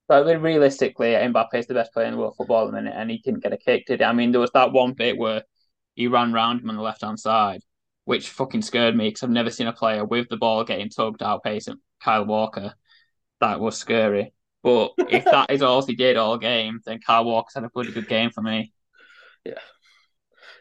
But 0.07 0.25
realistically, 0.41 1.09
Mbappe 1.09 1.55
is 1.55 1.67
the 1.67 1.75
best 1.75 1.93
player 1.93 2.07
in 2.07 2.13
the 2.13 2.19
world 2.19 2.37
football 2.37 2.65
at 2.65 2.67
the 2.67 2.81
minute, 2.81 2.95
and 2.97 3.11
he 3.11 3.19
didn't 3.19 3.43
get 3.43 3.53
a 3.53 3.59
kick, 3.59 3.87
did 3.87 3.99
he? 3.99 4.05
I 4.05 4.13
mean, 4.13 4.31
there 4.31 4.41
was 4.41 4.53
that 4.53 4.73
one 4.73 4.93
bit 4.93 5.19
where 5.19 5.43
he 5.99 6.07
ran 6.07 6.33
round 6.33 6.61
him 6.61 6.71
on 6.71 6.77
the 6.77 6.83
left 6.83 7.03
hand 7.03 7.19
side, 7.19 7.61
which 8.05 8.31
fucking 8.31 8.63
scared 8.63 8.97
me 8.97 9.09
because 9.09 9.25
I've 9.25 9.31
never 9.31 9.51
seen 9.51 9.67
a 9.67 9.73
player 9.73 10.05
with 10.05 10.29
the 10.29 10.37
ball 10.37 10.63
getting 10.63 10.91
tugged 10.91 11.25
out 11.25 11.43
pacing 11.43 11.81
Kyle 12.01 12.25
Walker. 12.25 12.73
That 13.41 13.59
was 13.59 13.77
scary. 13.77 14.33
But 14.63 14.93
if 14.97 15.25
that 15.25 15.51
is 15.51 15.61
all 15.61 15.85
he 15.85 15.97
did 15.97 16.17
all 16.17 16.39
game, 16.39 16.79
then 16.87 17.01
Kyle 17.05 17.25
Walker's 17.25 17.55
had 17.55 17.65
a 17.65 17.69
pretty 17.69 17.91
good 17.91 18.09
game 18.09 18.31
for 18.31 18.43
me. 18.43 18.73
Yeah. 19.45 19.59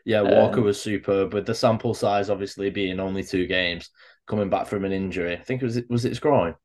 Yeah, 0.05 0.21
Walker 0.21 0.59
um, 0.59 0.65
was 0.65 0.81
superb 0.81 1.35
with 1.35 1.45
the 1.45 1.53
sample 1.53 1.93
size 1.93 2.31
obviously 2.31 2.71
being 2.71 2.99
only 2.99 3.23
two 3.23 3.45
games, 3.45 3.91
coming 4.25 4.49
back 4.49 4.65
from 4.65 4.85
an 4.85 4.91
injury. 4.91 5.33
I 5.37 5.43
think 5.43 5.61
it 5.61 5.65
was 5.65 5.79
was 5.87 6.03
it 6.03 6.09
his 6.09 6.19
groin. 6.19 6.55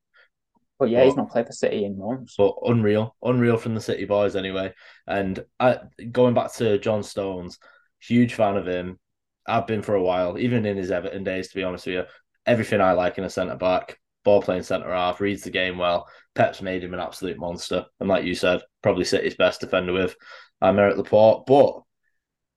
But 0.79 0.89
yeah, 0.89 1.01
but, 1.01 1.07
he's 1.07 1.17
not 1.17 1.31
played 1.31 1.47
for 1.47 1.53
City 1.53 1.85
in 1.85 1.99
months. 1.99 2.37
But 2.39 2.55
unreal, 2.65 3.17
unreal 3.23 3.59
from 3.59 3.75
the 3.75 3.83
City 3.83 4.07
boys 4.07 4.35
anyway. 4.35 4.73
And 5.07 5.45
I, 5.61 5.81
going 6.11 6.33
back 6.33 6.55
to 6.55 6.79
John 6.79 7.03
Stones, 7.03 7.59
huge 8.07 8.35
fan 8.35 8.57
of 8.57 8.67
him. 8.67 8.99
I've 9.47 9.67
been 9.67 9.83
for 9.83 9.95
a 9.95 10.03
while, 10.03 10.39
even 10.39 10.67
in 10.67 10.77
his 10.77 10.91
Everton 10.91 11.25
days, 11.25 11.49
to 11.49 11.57
be 11.57 11.65
honest 11.65 11.87
with 11.87 11.95
you. 11.95 12.05
Everything 12.47 12.81
I 12.81 12.93
like 12.93 13.19
in 13.19 13.25
a 13.25 13.31
centre 13.31 13.57
back, 13.57 13.99
ball 14.25 14.43
playing 14.43 14.63
centre 14.63 14.93
half, 14.93 15.21
reads 15.21 15.43
the 15.43 15.51
game 15.51 15.79
well. 15.79 16.09
Pep's 16.35 16.63
made 16.63 16.83
him 16.83 16.95
an 16.95 17.01
absolute 17.01 17.39
monster. 17.39 17.87
And 18.01 18.09
like 18.09 18.25
you 18.25 18.35
said, 18.35 18.63
probably 18.83 19.05
City's 19.05 19.35
best 19.35 19.61
defender 19.61 19.93
with 19.93 20.17
Aymeric 20.63 20.97
Laporte. 20.97 21.47
But 21.47 21.83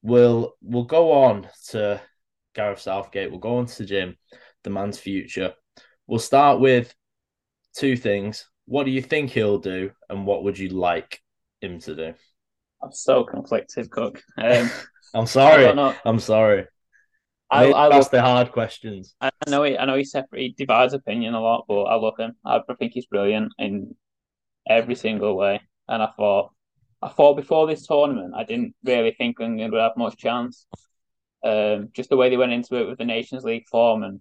we'll 0.02 0.54
we'll 0.62 0.86
go 0.86 1.12
on 1.12 1.48
to 1.70 2.02
Gareth 2.54 2.80
Southgate. 2.80 3.32
We'll 3.32 3.40
go 3.40 3.58
on 3.58 3.66
to 3.66 3.86
Jim, 3.86 4.16
the 4.64 4.70
man's 4.70 5.00
future. 5.00 5.54
We'll 6.08 6.20
start 6.20 6.60
with 6.60 6.94
two 7.76 7.98
things. 7.98 8.48
What 8.66 8.86
do 8.86 8.92
you 8.92 9.02
think 9.02 9.32
he'll 9.32 9.60
do, 9.60 9.92
and 10.10 10.26
what 10.26 10.44
would 10.44 10.58
you 10.58 10.70
like 10.70 11.22
him 11.62 11.80
to 11.82 11.96
do? 11.96 12.14
I'm 12.82 12.92
so 12.92 13.24
conflicted, 13.24 13.90
Cook. 13.90 14.22
Um, 14.38 14.70
I'm 15.14 15.28
sorry. 15.28 15.66
I'm 16.06 16.20
sorry. 16.20 16.68
I, 17.52 17.72
I 17.72 17.88
love 17.88 18.10
the 18.10 18.22
hard 18.22 18.52
questions. 18.52 19.16
I 19.22 19.30
know 19.48 19.64
he, 19.64 19.78
I 19.78 19.86
know 19.86 19.96
he 19.96 20.04
separate 20.04 20.42
he 20.42 20.56
divides 20.58 20.94
opinion 20.94 21.36
a 21.36 21.42
lot, 21.42 21.66
but 21.68 21.84
I 21.84 21.96
love 21.96 22.18
him. 22.18 22.36
I 22.44 22.60
think 22.80 22.94
he's 22.94 23.06
brilliant 23.06 23.54
in 23.60 23.96
every 24.68 24.96
single 24.96 25.38
way. 25.38 25.62
And 25.88 26.02
I 26.02 26.10
thought, 26.18 26.52
I 27.02 27.10
thought 27.10 27.36
before 27.36 27.68
this 27.68 27.86
tournament, 27.86 28.34
I 28.36 28.44
didn't 28.44 28.74
really 28.84 29.12
think 29.12 29.40
England 29.40 29.72
would 29.72 29.82
have 29.82 29.96
much 29.96 30.18
chance. 30.18 30.66
Um, 31.44 31.90
just 31.94 32.10
the 32.10 32.18
way 32.18 32.30
they 32.30 32.38
went 32.38 32.54
into 32.54 32.76
it 32.76 32.88
with 32.88 32.98
the 32.98 33.06
Nations 33.06 33.44
League 33.44 33.68
form, 33.68 34.02
and 34.02 34.20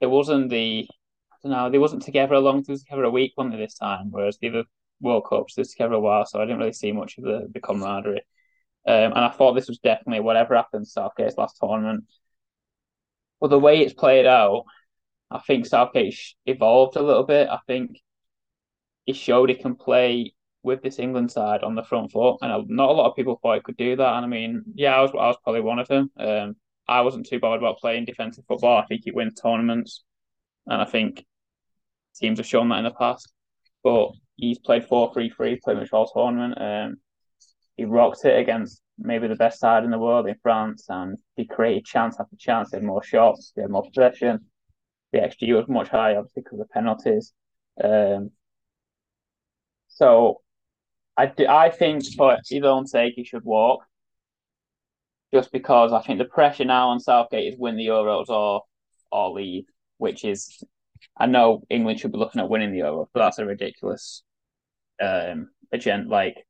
it 0.00 0.06
wasn't 0.06 0.48
the, 0.48 0.88
I 1.30 1.36
don't 1.42 1.52
know, 1.52 1.70
they 1.70 1.78
wasn't 1.78 2.02
together 2.02 2.34
a 2.34 2.40
long, 2.40 2.62
they 2.62 2.72
was 2.72 2.82
together 2.82 3.04
a 3.04 3.10
week, 3.10 3.34
weren't 3.36 3.52
they, 3.52 3.58
this 3.58 3.74
time? 3.74 4.06
Whereas 4.10 4.38
the 4.38 4.48
other 4.48 4.64
World 5.02 5.26
Cups, 5.28 5.54
they 5.54 5.60
was 5.60 5.72
together 5.72 5.94
a 5.94 6.00
while, 6.00 6.24
so 6.24 6.40
I 6.40 6.46
didn't 6.46 6.60
really 6.60 6.72
see 6.72 6.92
much 6.92 7.18
of 7.18 7.24
the, 7.24 7.50
the 7.52 7.60
camaraderie. 7.60 8.22
Um, 8.88 9.12
and 9.12 9.24
I 9.24 9.28
thought 9.28 9.52
this 9.52 9.68
was 9.68 9.78
definitely 9.78 10.20
whatever 10.20 10.56
happened 10.56 10.86
to 10.86 10.90
Southgate's 10.90 11.36
last 11.36 11.58
tournament. 11.60 12.04
But 13.40 13.50
the 13.50 13.58
way 13.58 13.80
it's 13.80 13.92
played 13.92 14.24
out, 14.26 14.64
I 15.30 15.40
think 15.40 15.66
Southgate 15.66 16.18
evolved 16.46 16.96
a 16.96 17.02
little 17.02 17.24
bit. 17.24 17.48
I 17.48 17.58
think 17.66 18.00
he 19.04 19.12
showed 19.12 19.50
he 19.50 19.56
can 19.56 19.74
play 19.74 20.32
with 20.62 20.82
this 20.82 20.98
England 20.98 21.30
side 21.30 21.62
on 21.62 21.74
the 21.74 21.82
front 21.82 22.12
foot, 22.12 22.38
and 22.40 22.68
not 22.68 22.88
a 22.88 22.92
lot 22.92 23.10
of 23.10 23.16
people 23.16 23.38
thought 23.42 23.56
he 23.56 23.60
could 23.60 23.76
do 23.76 23.96
that. 23.96 24.14
And 24.14 24.24
I 24.24 24.28
mean, 24.28 24.64
yeah, 24.74 24.96
I 24.96 25.02
was 25.02 25.10
I 25.12 25.26
was 25.28 25.36
probably 25.44 25.60
one 25.60 25.78
of 25.78 25.88
them. 25.88 26.10
Um, 26.18 26.56
I 26.88 27.02
wasn't 27.02 27.26
too 27.26 27.38
bothered 27.38 27.60
about 27.60 27.78
playing 27.78 28.06
defensive 28.06 28.44
football. 28.48 28.78
I 28.78 28.86
think 28.86 29.02
he 29.04 29.10
wins 29.10 29.38
tournaments, 29.40 30.02
and 30.66 30.80
I 30.80 30.86
think 30.86 31.24
teams 32.16 32.38
have 32.38 32.46
shown 32.46 32.70
that 32.70 32.78
in 32.78 32.84
the 32.84 32.90
past. 32.90 33.32
But 33.84 34.12
he's 34.36 34.58
played 34.58 34.86
four 34.86 35.12
three 35.12 35.28
three 35.28 35.60
pretty 35.62 35.80
much 35.80 35.92
all 35.92 36.08
tournament. 36.08 36.54
Um, 36.58 36.96
he 37.78 37.84
rocked 37.84 38.24
it 38.24 38.38
against 38.38 38.82
maybe 38.98 39.28
the 39.28 39.36
best 39.36 39.60
side 39.60 39.84
in 39.84 39.90
the 39.90 39.98
world 39.98 40.26
in 40.26 40.34
France, 40.42 40.86
and 40.88 41.16
he 41.36 41.46
created 41.46 41.84
chance 41.86 42.16
after 42.18 42.36
chance. 42.36 42.70
He 42.70 42.76
had 42.76 42.84
more 42.84 43.02
shots, 43.02 43.52
he 43.54 43.62
had 43.62 43.70
more 43.70 43.84
possession. 43.84 44.40
The 45.12 45.20
XG 45.20 45.56
was 45.56 45.68
much 45.68 45.88
higher, 45.88 46.18
obviously, 46.18 46.42
because 46.42 46.60
of 46.60 46.68
penalties. 46.70 47.32
Um, 47.82 48.32
so 49.86 50.42
I, 51.16 51.26
do, 51.26 51.46
I 51.46 51.70
think 51.70 52.04
for 52.16 52.36
his 52.46 52.64
own 52.64 52.86
sake, 52.86 53.14
he 53.16 53.24
should 53.24 53.44
walk. 53.44 53.84
Just 55.32 55.52
because 55.52 55.92
I 55.92 56.02
think 56.02 56.18
the 56.18 56.24
pressure 56.24 56.64
now 56.64 56.88
on 56.88 57.00
Southgate 57.00 57.52
is 57.52 57.58
win 57.58 57.76
the 57.76 57.86
Euros 57.86 58.28
or 58.28 58.62
or 59.12 59.30
leave, 59.30 59.64
which 59.98 60.24
is 60.24 60.62
I 61.16 61.26
know 61.26 61.62
England 61.70 62.00
should 62.00 62.12
be 62.12 62.18
looking 62.18 62.40
at 62.40 62.48
winning 62.48 62.72
the 62.72 62.78
Euro, 62.78 63.08
but 63.12 63.20
that's 63.20 63.38
a 63.38 63.44
ridiculous 63.44 64.22
um 65.00 65.50
agenda 65.70 66.08
like 66.08 66.46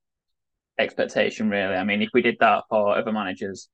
expectation, 0.79 1.51
really. 1.51 1.75
I 1.75 1.85
mean, 1.85 2.03
if 2.03 2.11
we 2.15 2.23
did 2.23 2.37
that 2.41 2.65
for 2.69 2.97
other 2.97 3.13
managers, 3.13 3.69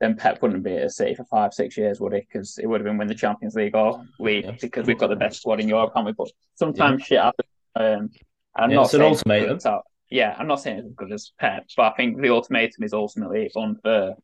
then 0.00 0.16
Pep 0.16 0.42
wouldn't 0.42 0.64
be 0.64 0.76
at 0.76 0.90
City 0.90 1.14
for 1.14 1.24
five, 1.24 1.54
six 1.54 1.76
years, 1.76 2.00
would 2.00 2.12
he? 2.12 2.20
Because 2.20 2.58
it 2.58 2.66
would 2.66 2.80
have 2.80 2.84
been 2.84 2.98
win 2.98 3.08
the 3.08 3.14
Champions 3.14 3.54
League 3.54 3.76
or 3.76 4.04
league 4.18 4.44
yeah. 4.44 4.56
because 4.60 4.86
we've 4.86 4.98
got 4.98 5.08
the 5.08 5.16
best 5.16 5.40
squad 5.40 5.60
in 5.60 5.68
Europe, 5.68 5.92
haven't 5.94 6.06
we? 6.06 6.12
But 6.12 6.28
sometimes 6.56 7.00
yeah. 7.00 7.06
shit 7.06 7.20
happens. 7.20 7.48
Um, 7.74 8.10
I'm 8.54 8.70
yeah, 8.70 8.76
not 8.76 8.84
it's 8.86 8.94
an 8.94 9.02
ultimatum. 9.02 9.56
It's 9.56 9.66
yeah, 10.10 10.34
I'm 10.38 10.46
not 10.46 10.60
saying 10.60 10.78
it's 10.78 10.88
as 10.88 10.94
good 10.94 11.12
as 11.12 11.32
Pep, 11.38 11.64
but 11.76 11.92
I 11.92 11.96
think 11.96 12.20
the 12.20 12.30
ultimatum 12.30 12.84
is 12.84 12.92
ultimately 12.92 13.50
unfair. 13.56 14.14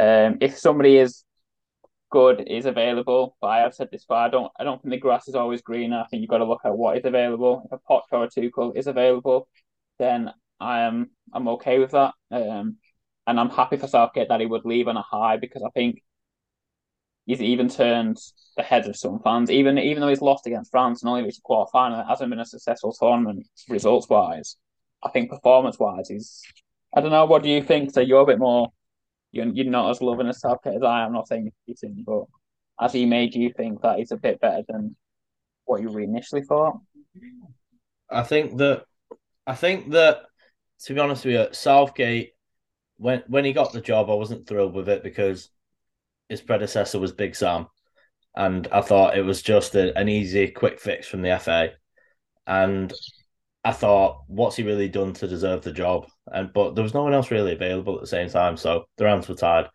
Um, 0.00 0.38
if 0.40 0.58
somebody 0.58 0.96
is 0.96 1.24
good, 2.10 2.44
is 2.48 2.66
available, 2.66 3.36
but 3.40 3.48
I 3.48 3.58
have 3.58 3.74
said 3.74 3.88
this 3.92 4.04
far, 4.04 4.26
I 4.26 4.30
don't, 4.30 4.50
I 4.58 4.64
don't 4.64 4.82
think 4.82 4.92
the 4.92 4.98
grass 4.98 5.28
is 5.28 5.34
always 5.34 5.62
greener. 5.62 6.00
I 6.00 6.06
think 6.06 6.22
you've 6.22 6.30
got 6.30 6.38
to 6.38 6.44
look 6.44 6.62
at 6.64 6.76
what 6.76 6.96
is 6.96 7.04
available. 7.04 7.62
If 7.66 7.72
a 7.72 7.92
Poch 7.92 8.02
or 8.10 8.24
a 8.24 8.28
Tuchel 8.28 8.76
is 8.76 8.86
available, 8.86 9.46
then 9.98 10.32
I 10.60 10.80
am 10.80 11.10
I'm 11.32 11.48
okay 11.48 11.78
with 11.78 11.92
that. 11.92 12.14
Um, 12.30 12.76
and 13.26 13.40
I'm 13.40 13.50
happy 13.50 13.76
for 13.76 13.88
Southgate 13.88 14.28
that 14.28 14.40
he 14.40 14.46
would 14.46 14.64
leave 14.64 14.88
on 14.88 14.96
a 14.96 15.02
high 15.02 15.36
because 15.36 15.62
I 15.62 15.70
think 15.70 16.02
he's 17.26 17.40
even 17.40 17.68
turned 17.68 18.18
the 18.56 18.62
heads 18.62 18.86
of 18.86 18.96
some 18.96 19.20
fans. 19.20 19.50
Even 19.50 19.78
even 19.78 20.00
though 20.00 20.08
he's 20.08 20.20
lost 20.20 20.46
against 20.46 20.70
France 20.70 21.02
and 21.02 21.08
only 21.08 21.22
reached 21.22 21.38
the 21.38 21.42
quarter 21.42 21.70
final, 21.72 22.00
it 22.00 22.06
hasn't 22.08 22.30
been 22.30 22.40
a 22.40 22.44
successful 22.44 22.92
tournament 22.92 23.46
results 23.68 24.08
wise. 24.08 24.56
I 25.02 25.10
think 25.10 25.30
performance 25.30 25.78
wise, 25.78 26.08
he's. 26.08 26.42
I 26.96 27.00
don't 27.00 27.10
know. 27.10 27.24
What 27.24 27.42
do 27.42 27.48
you 27.48 27.62
think? 27.62 27.92
So 27.92 28.00
you're 28.00 28.22
a 28.22 28.26
bit 28.26 28.38
more. 28.38 28.68
You're, 29.32 29.46
you're 29.48 29.66
not 29.66 29.90
as 29.90 30.00
loving 30.00 30.28
as 30.28 30.40
Southgate 30.40 30.76
as 30.76 30.82
I 30.82 31.00
am. 31.00 31.08
I'm 31.08 31.12
not 31.12 31.26
saying 31.26 31.50
he's 31.66 31.82
in, 31.82 32.04
but 32.06 32.24
has 32.78 32.92
he 32.92 33.04
made 33.04 33.34
you 33.34 33.52
think 33.52 33.82
that 33.82 33.98
he's 33.98 34.12
a 34.12 34.16
bit 34.16 34.40
better 34.40 34.62
than 34.68 34.94
what 35.64 35.80
you 35.82 35.96
initially 35.98 36.42
thought? 36.42 36.78
I 38.10 38.22
think 38.22 38.58
that. 38.58 38.84
I 39.46 39.54
think 39.54 39.90
that 39.90 40.22
to 40.82 40.94
be 40.94 41.00
honest 41.00 41.24
with 41.24 41.34
you, 41.34 41.46
Southgate, 41.52 42.32
when 42.96 43.22
when 43.26 43.44
he 43.44 43.52
got 43.52 43.72
the 43.72 43.80
job, 43.80 44.10
I 44.10 44.14
wasn't 44.14 44.46
thrilled 44.46 44.74
with 44.74 44.88
it 44.88 45.02
because 45.02 45.50
his 46.28 46.40
predecessor 46.40 46.98
was 46.98 47.12
Big 47.12 47.34
Sam, 47.34 47.66
and 48.36 48.66
I 48.68 48.80
thought 48.80 49.16
it 49.16 49.22
was 49.22 49.42
just 49.42 49.74
a, 49.74 49.96
an 49.98 50.08
easy, 50.08 50.48
quick 50.48 50.80
fix 50.80 51.06
from 51.06 51.22
the 51.22 51.38
FA, 51.38 51.70
and 52.46 52.92
I 53.64 53.72
thought, 53.72 54.24
what's 54.26 54.56
he 54.56 54.62
really 54.62 54.88
done 54.88 55.12
to 55.14 55.28
deserve 55.28 55.62
the 55.62 55.72
job? 55.72 56.06
And 56.26 56.52
but 56.52 56.74
there 56.74 56.84
was 56.84 56.94
no 56.94 57.02
one 57.02 57.14
else 57.14 57.30
really 57.30 57.52
available 57.52 57.94
at 57.96 58.00
the 58.02 58.06
same 58.06 58.28
time, 58.28 58.56
so 58.56 58.84
their 58.98 59.08
hands 59.08 59.28
were 59.28 59.34
tied, 59.34 59.68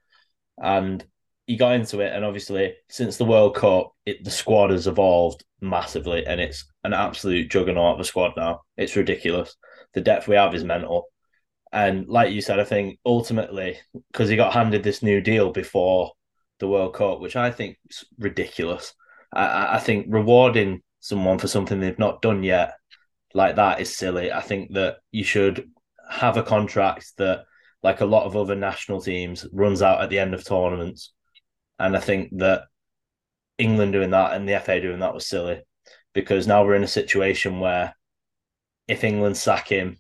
and 0.58 1.06
he 1.48 1.58
got 1.58 1.74
into 1.74 2.00
it, 2.01 2.13
and 2.13 2.24
obviously 2.25 2.75
since 2.89 3.18
the 3.18 3.25
World 3.25 3.56
Cup, 3.56 3.91
it, 4.06 4.24
the 4.24 4.32
squad 4.32 4.70
has 4.72 4.88
evolved 4.88 5.44
massively, 5.62 6.25
and 6.25 6.39
it's 6.39 6.65
an 6.84 6.94
absolute 6.94 7.50
juggernaut 7.50 7.96
of 7.96 8.00
a 8.00 8.03
squad 8.03 8.34
now. 8.38 8.62
It's 8.77 8.96
ridiculous 8.96 9.56
the 9.93 10.01
depth 10.01 10.27
we 10.27 10.36
have 10.36 10.53
is 10.55 10.63
mental. 10.63 11.05
And 11.72 12.08
like 12.08 12.31
you 12.31 12.41
said, 12.41 12.60
I 12.60 12.63
think 12.63 13.00
ultimately 13.05 13.77
because 14.12 14.29
he 14.29 14.36
got 14.36 14.53
handed 14.53 14.84
this 14.84 15.03
new 15.03 15.22
deal 15.22 15.51
before 15.51 16.12
the 16.60 16.67
World 16.67 16.93
Cup, 16.93 17.19
which 17.19 17.36
I 17.36 17.51
think 17.51 17.77
is 17.89 18.05
ridiculous. 18.17 18.93
I, 19.31 19.75
I 19.75 19.79
think 19.79 20.08
rewarding 20.10 20.81
someone 21.00 21.38
for 21.38 21.48
something 21.48 21.79
they've 21.79 22.00
not 22.00 22.22
done 22.22 22.43
yet 22.43 22.74
like 23.34 23.55
that 23.55 23.79
is 23.79 23.96
silly. 23.96 24.31
I 24.31 24.41
think 24.41 24.74
that 24.74 24.98
you 25.12 25.24
should 25.24 25.69
have 26.10 26.38
a 26.38 26.43
contract 26.43 27.13
that, 27.17 27.46
like 27.81 28.01
a 28.01 28.05
lot 28.05 28.25
of 28.25 28.36
other 28.36 28.55
national 28.55 29.01
teams, 29.01 29.46
runs 29.53 29.81
out 29.81 30.01
at 30.01 30.10
the 30.10 30.19
end 30.19 30.34
of 30.34 30.43
tournaments. 30.43 31.13
And 31.77 31.96
I 31.96 32.00
think 32.00 32.38
that 32.39 32.63
England 33.58 33.93
doing 33.93 34.10
that 34.12 34.34
and 34.34 34.48
the 34.48 34.60
FA 34.60 34.81
doing 34.81 35.00
that 35.00 35.13
was 35.13 35.27
silly 35.27 35.62
because 36.13 36.48
now 36.48 36.63
we're 36.63 36.75
in 36.75 36.84
a 36.84 36.88
situation 36.88 37.60
where 37.60 37.96
if 38.89 39.03
England 39.03 39.38
sack 39.38 39.67
him, 39.67 39.98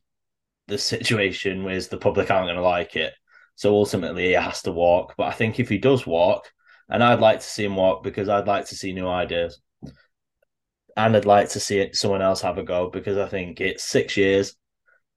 the 0.67 0.77
situation 0.77 1.69
is 1.69 1.87
the 1.87 1.97
public 1.97 2.31
aren't 2.31 2.47
going 2.47 2.55
to 2.55 2.61
like 2.61 2.95
it. 2.95 3.13
So 3.55 3.75
ultimately, 3.75 4.27
he 4.27 4.31
has 4.33 4.63
to 4.63 4.71
walk. 4.71 5.13
But 5.15 5.27
I 5.27 5.31
think 5.31 5.59
if 5.59 5.69
he 5.69 5.77
does 5.77 6.07
walk, 6.07 6.51
and 6.89 7.03
I'd 7.03 7.19
like 7.19 7.39
to 7.39 7.45
see 7.45 7.65
him 7.65 7.75
walk 7.75 8.03
because 8.03 8.29
I'd 8.29 8.47
like 8.47 8.65
to 8.67 8.75
see 8.75 8.91
new 8.91 9.07
ideas. 9.07 9.61
And 10.97 11.15
I'd 11.15 11.25
like 11.25 11.49
to 11.49 11.59
see 11.59 11.93
someone 11.93 12.23
else 12.23 12.41
have 12.41 12.57
a 12.57 12.63
go 12.63 12.89
because 12.89 13.17
I 13.17 13.27
think 13.27 13.61
it's 13.61 13.83
six 13.83 14.17
years. 14.17 14.55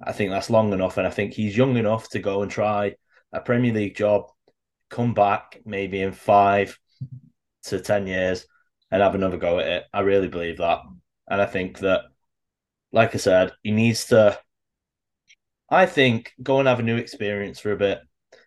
I 0.02 0.12
think 0.12 0.30
that's 0.30 0.50
long 0.50 0.72
enough. 0.74 0.98
And 0.98 1.06
I 1.06 1.10
think 1.10 1.32
he's 1.32 1.56
young 1.56 1.76
enough 1.78 2.10
to 2.10 2.18
go 2.18 2.42
and 2.42 2.50
try 2.50 2.94
a 3.32 3.40
Premier 3.40 3.72
League 3.72 3.96
job, 3.96 4.26
come 4.90 5.14
back 5.14 5.60
maybe 5.64 6.02
in 6.02 6.12
five 6.12 6.78
to 7.64 7.80
10 7.80 8.06
years 8.06 8.44
and 8.90 9.00
have 9.00 9.14
another 9.14 9.38
go 9.38 9.60
at 9.60 9.66
it. 9.66 9.84
I 9.94 10.00
really 10.00 10.28
believe 10.28 10.58
that. 10.58 10.80
And 11.26 11.40
I 11.40 11.46
think 11.46 11.78
that, 11.78 12.02
like 12.92 13.14
I 13.14 13.18
said, 13.18 13.52
he 13.62 13.70
needs 13.70 14.06
to, 14.06 14.38
I 15.70 15.87
think, 15.87 16.32
go 16.42 16.58
and 16.58 16.68
have 16.68 16.80
a 16.80 16.84
new 16.84 16.96
experience 16.96 17.58
for 17.58 17.72
a 17.72 17.76
bit. 17.76 18.00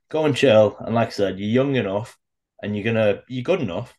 Go 0.09 0.25
and 0.25 0.35
chill. 0.35 0.77
And 0.79 0.93
like 0.93 1.07
I 1.07 1.11
said, 1.11 1.39
you're 1.39 1.49
young 1.49 1.75
enough 1.75 2.17
and 2.61 2.77
you're 2.77 2.93
to, 2.93 3.23
you're 3.27 3.43
good 3.43 3.61
enough 3.61 3.95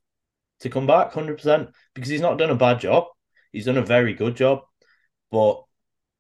to 0.61 0.71
come 0.71 0.87
back 0.87 1.13
100% 1.13 1.73
because 1.95 2.11
he's 2.11 2.21
not 2.21 2.39
done 2.39 2.51
a 2.51 2.55
bad 2.55 2.81
job. 2.81 3.05
He's 3.53 3.67
done 3.67 3.77
a 3.77 3.83
very 3.83 4.15
good 4.15 4.37
job, 4.37 4.61
but 5.31 5.65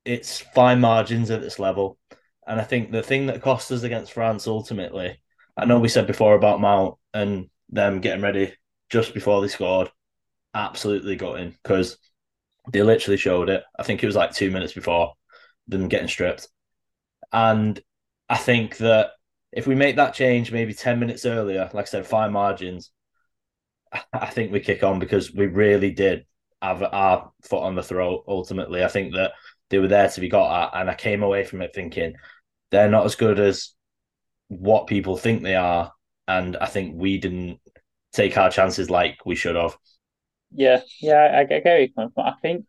it's 0.05 0.41
fine 0.41 0.81
margins 0.81 1.31
at 1.31 1.41
this 1.41 1.59
level. 1.59 1.99
And 2.47 2.61
I 2.61 2.65
think 2.65 2.91
the 2.91 3.03
thing 3.03 3.27
that 3.27 3.43
cost 3.43 3.71
us 3.73 3.83
against 3.83 4.13
France 4.13 4.47
ultimately, 4.47 5.21
I 5.57 5.65
know 5.65 5.79
we 5.79 5.89
said 5.89 6.07
before 6.07 6.35
about 6.35 6.61
Mount 6.61 6.97
and 7.13 7.49
them 7.71 8.01
getting 8.01 8.23
ready 8.23 8.55
just 8.89 9.15
before 9.15 9.41
they 9.41 9.49
scored, 9.49 9.91
absolutely 10.55 11.17
got 11.17 11.41
in 11.41 11.55
because 11.63 11.99
they 12.73 12.83
literally 12.83 13.17
showed 13.17 13.49
it. 13.49 13.63
I 13.79 13.83
think 13.83 14.03
it 14.03 14.07
was 14.07 14.17
like 14.17 14.33
two 14.33 14.51
minutes 14.51 14.73
before 14.73 15.15
them 15.69 15.89
getting 15.89 16.09
stripped. 16.09 16.49
And 17.33 17.81
I 18.29 18.37
think 18.37 18.79
that 18.79 19.11
if 19.53 19.67
we 19.67 19.75
make 19.75 19.97
that 19.97 20.15
change 20.15 20.53
maybe 20.53 20.75
10 20.75 20.99
minutes 20.99 21.25
earlier, 21.25 21.71
like 21.73 21.87
I 21.87 21.89
said, 21.89 22.07
fine 22.07 22.33
margins, 22.33 22.91
I 24.13 24.27
think 24.27 24.53
we 24.53 24.61
kick 24.61 24.83
on 24.83 24.99
because 24.99 25.33
we 25.33 25.47
really 25.47 25.91
did 25.91 26.27
have 26.61 26.83
our 26.83 27.31
foot 27.43 27.63
on 27.63 27.75
the 27.75 27.83
throat 27.83 28.25
ultimately. 28.27 28.85
I 28.85 28.89
think 28.89 29.15
that 29.15 29.33
they 29.71 29.79
were 29.79 29.89
there 29.89 30.09
to 30.09 30.21
be 30.21 30.29
got 30.29 30.75
at. 30.75 30.81
And 30.81 30.91
I 30.91 30.95
came 30.95 31.23
away 31.23 31.45
from 31.45 31.63
it 31.63 31.73
thinking 31.75 32.15
they're 32.71 32.91
not 32.91 33.07
as 33.07 33.15
good 33.15 33.39
as 33.39 33.73
what 34.49 34.87
people 34.87 35.17
think 35.17 35.43
they 35.43 35.55
are. 35.55 35.93
And 36.29 36.57
I 36.57 36.67
think 36.67 36.95
we 36.97 37.19
didn't 37.19 37.61
take 38.13 38.37
our 38.37 38.51
chances 38.51 38.91
like 38.91 39.19
we 39.25 39.37
should 39.37 39.57
have. 39.57 39.77
Yeah, 40.51 40.81
yeah, 41.01 41.17
I, 41.17 41.41
I 41.41 41.45
get 41.45 41.65
where 41.65 41.81
you 41.81 41.93
coming 41.93 42.11
from. 42.15 42.27
I 42.27 42.35
think 42.41 42.67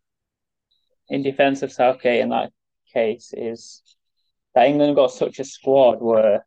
in 1.10 1.24
defence 1.24 1.62
of 1.62 1.72
Southgate 1.72 2.22
in 2.22 2.30
that 2.30 2.52
case 2.94 3.34
is 3.36 3.82
that 4.56 4.68
England 4.68 4.96
got 4.96 5.12
such 5.12 5.40
a 5.40 5.46
squad 5.46 6.02
where 6.02 6.46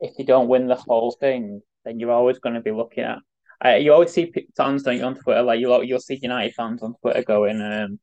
if 0.00 0.18
you 0.18 0.24
don't 0.24 0.48
win 0.48 0.66
the 0.66 0.76
whole 0.76 1.12
thing, 1.12 1.62
then 1.84 2.00
you're 2.00 2.10
always 2.12 2.38
going 2.38 2.54
to 2.54 2.60
be 2.60 2.70
looking 2.70 3.04
at. 3.04 3.82
You 3.82 3.92
always 3.92 4.12
see 4.12 4.32
fans 4.56 4.84
don't 4.84 4.96
you, 4.98 5.04
on 5.04 5.16
Twitter 5.16 5.42
like 5.42 5.58
you'll 5.60 5.82
you'll 5.82 5.98
see 6.00 6.18
United 6.22 6.54
fans 6.54 6.82
on 6.82 6.94
Twitter 7.00 7.22
going, 7.24 7.60
um, 7.60 7.98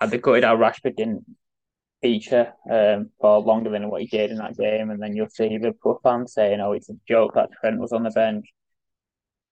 "I'd 0.00 0.10
be 0.10 0.18
gutted 0.18 0.44
how 0.44 0.56
Rashford 0.56 0.96
didn't 0.96 1.24
feature 2.00 2.54
um, 2.70 3.10
for 3.20 3.40
longer 3.40 3.68
than 3.70 3.90
what 3.90 4.00
he 4.00 4.06
did 4.06 4.30
in 4.30 4.38
that 4.38 4.56
game," 4.56 4.90
and 4.90 5.02
then 5.02 5.14
you'll 5.14 5.28
see 5.28 5.50
Liverpool 5.50 6.00
fans 6.02 6.32
saying, 6.32 6.58
"Oh, 6.60 6.72
it's 6.72 6.88
a 6.88 6.94
joke 7.06 7.34
that 7.34 7.50
Trent 7.52 7.78
was 7.80 7.92
on 7.92 8.02
the 8.04 8.10
bench." 8.10 8.46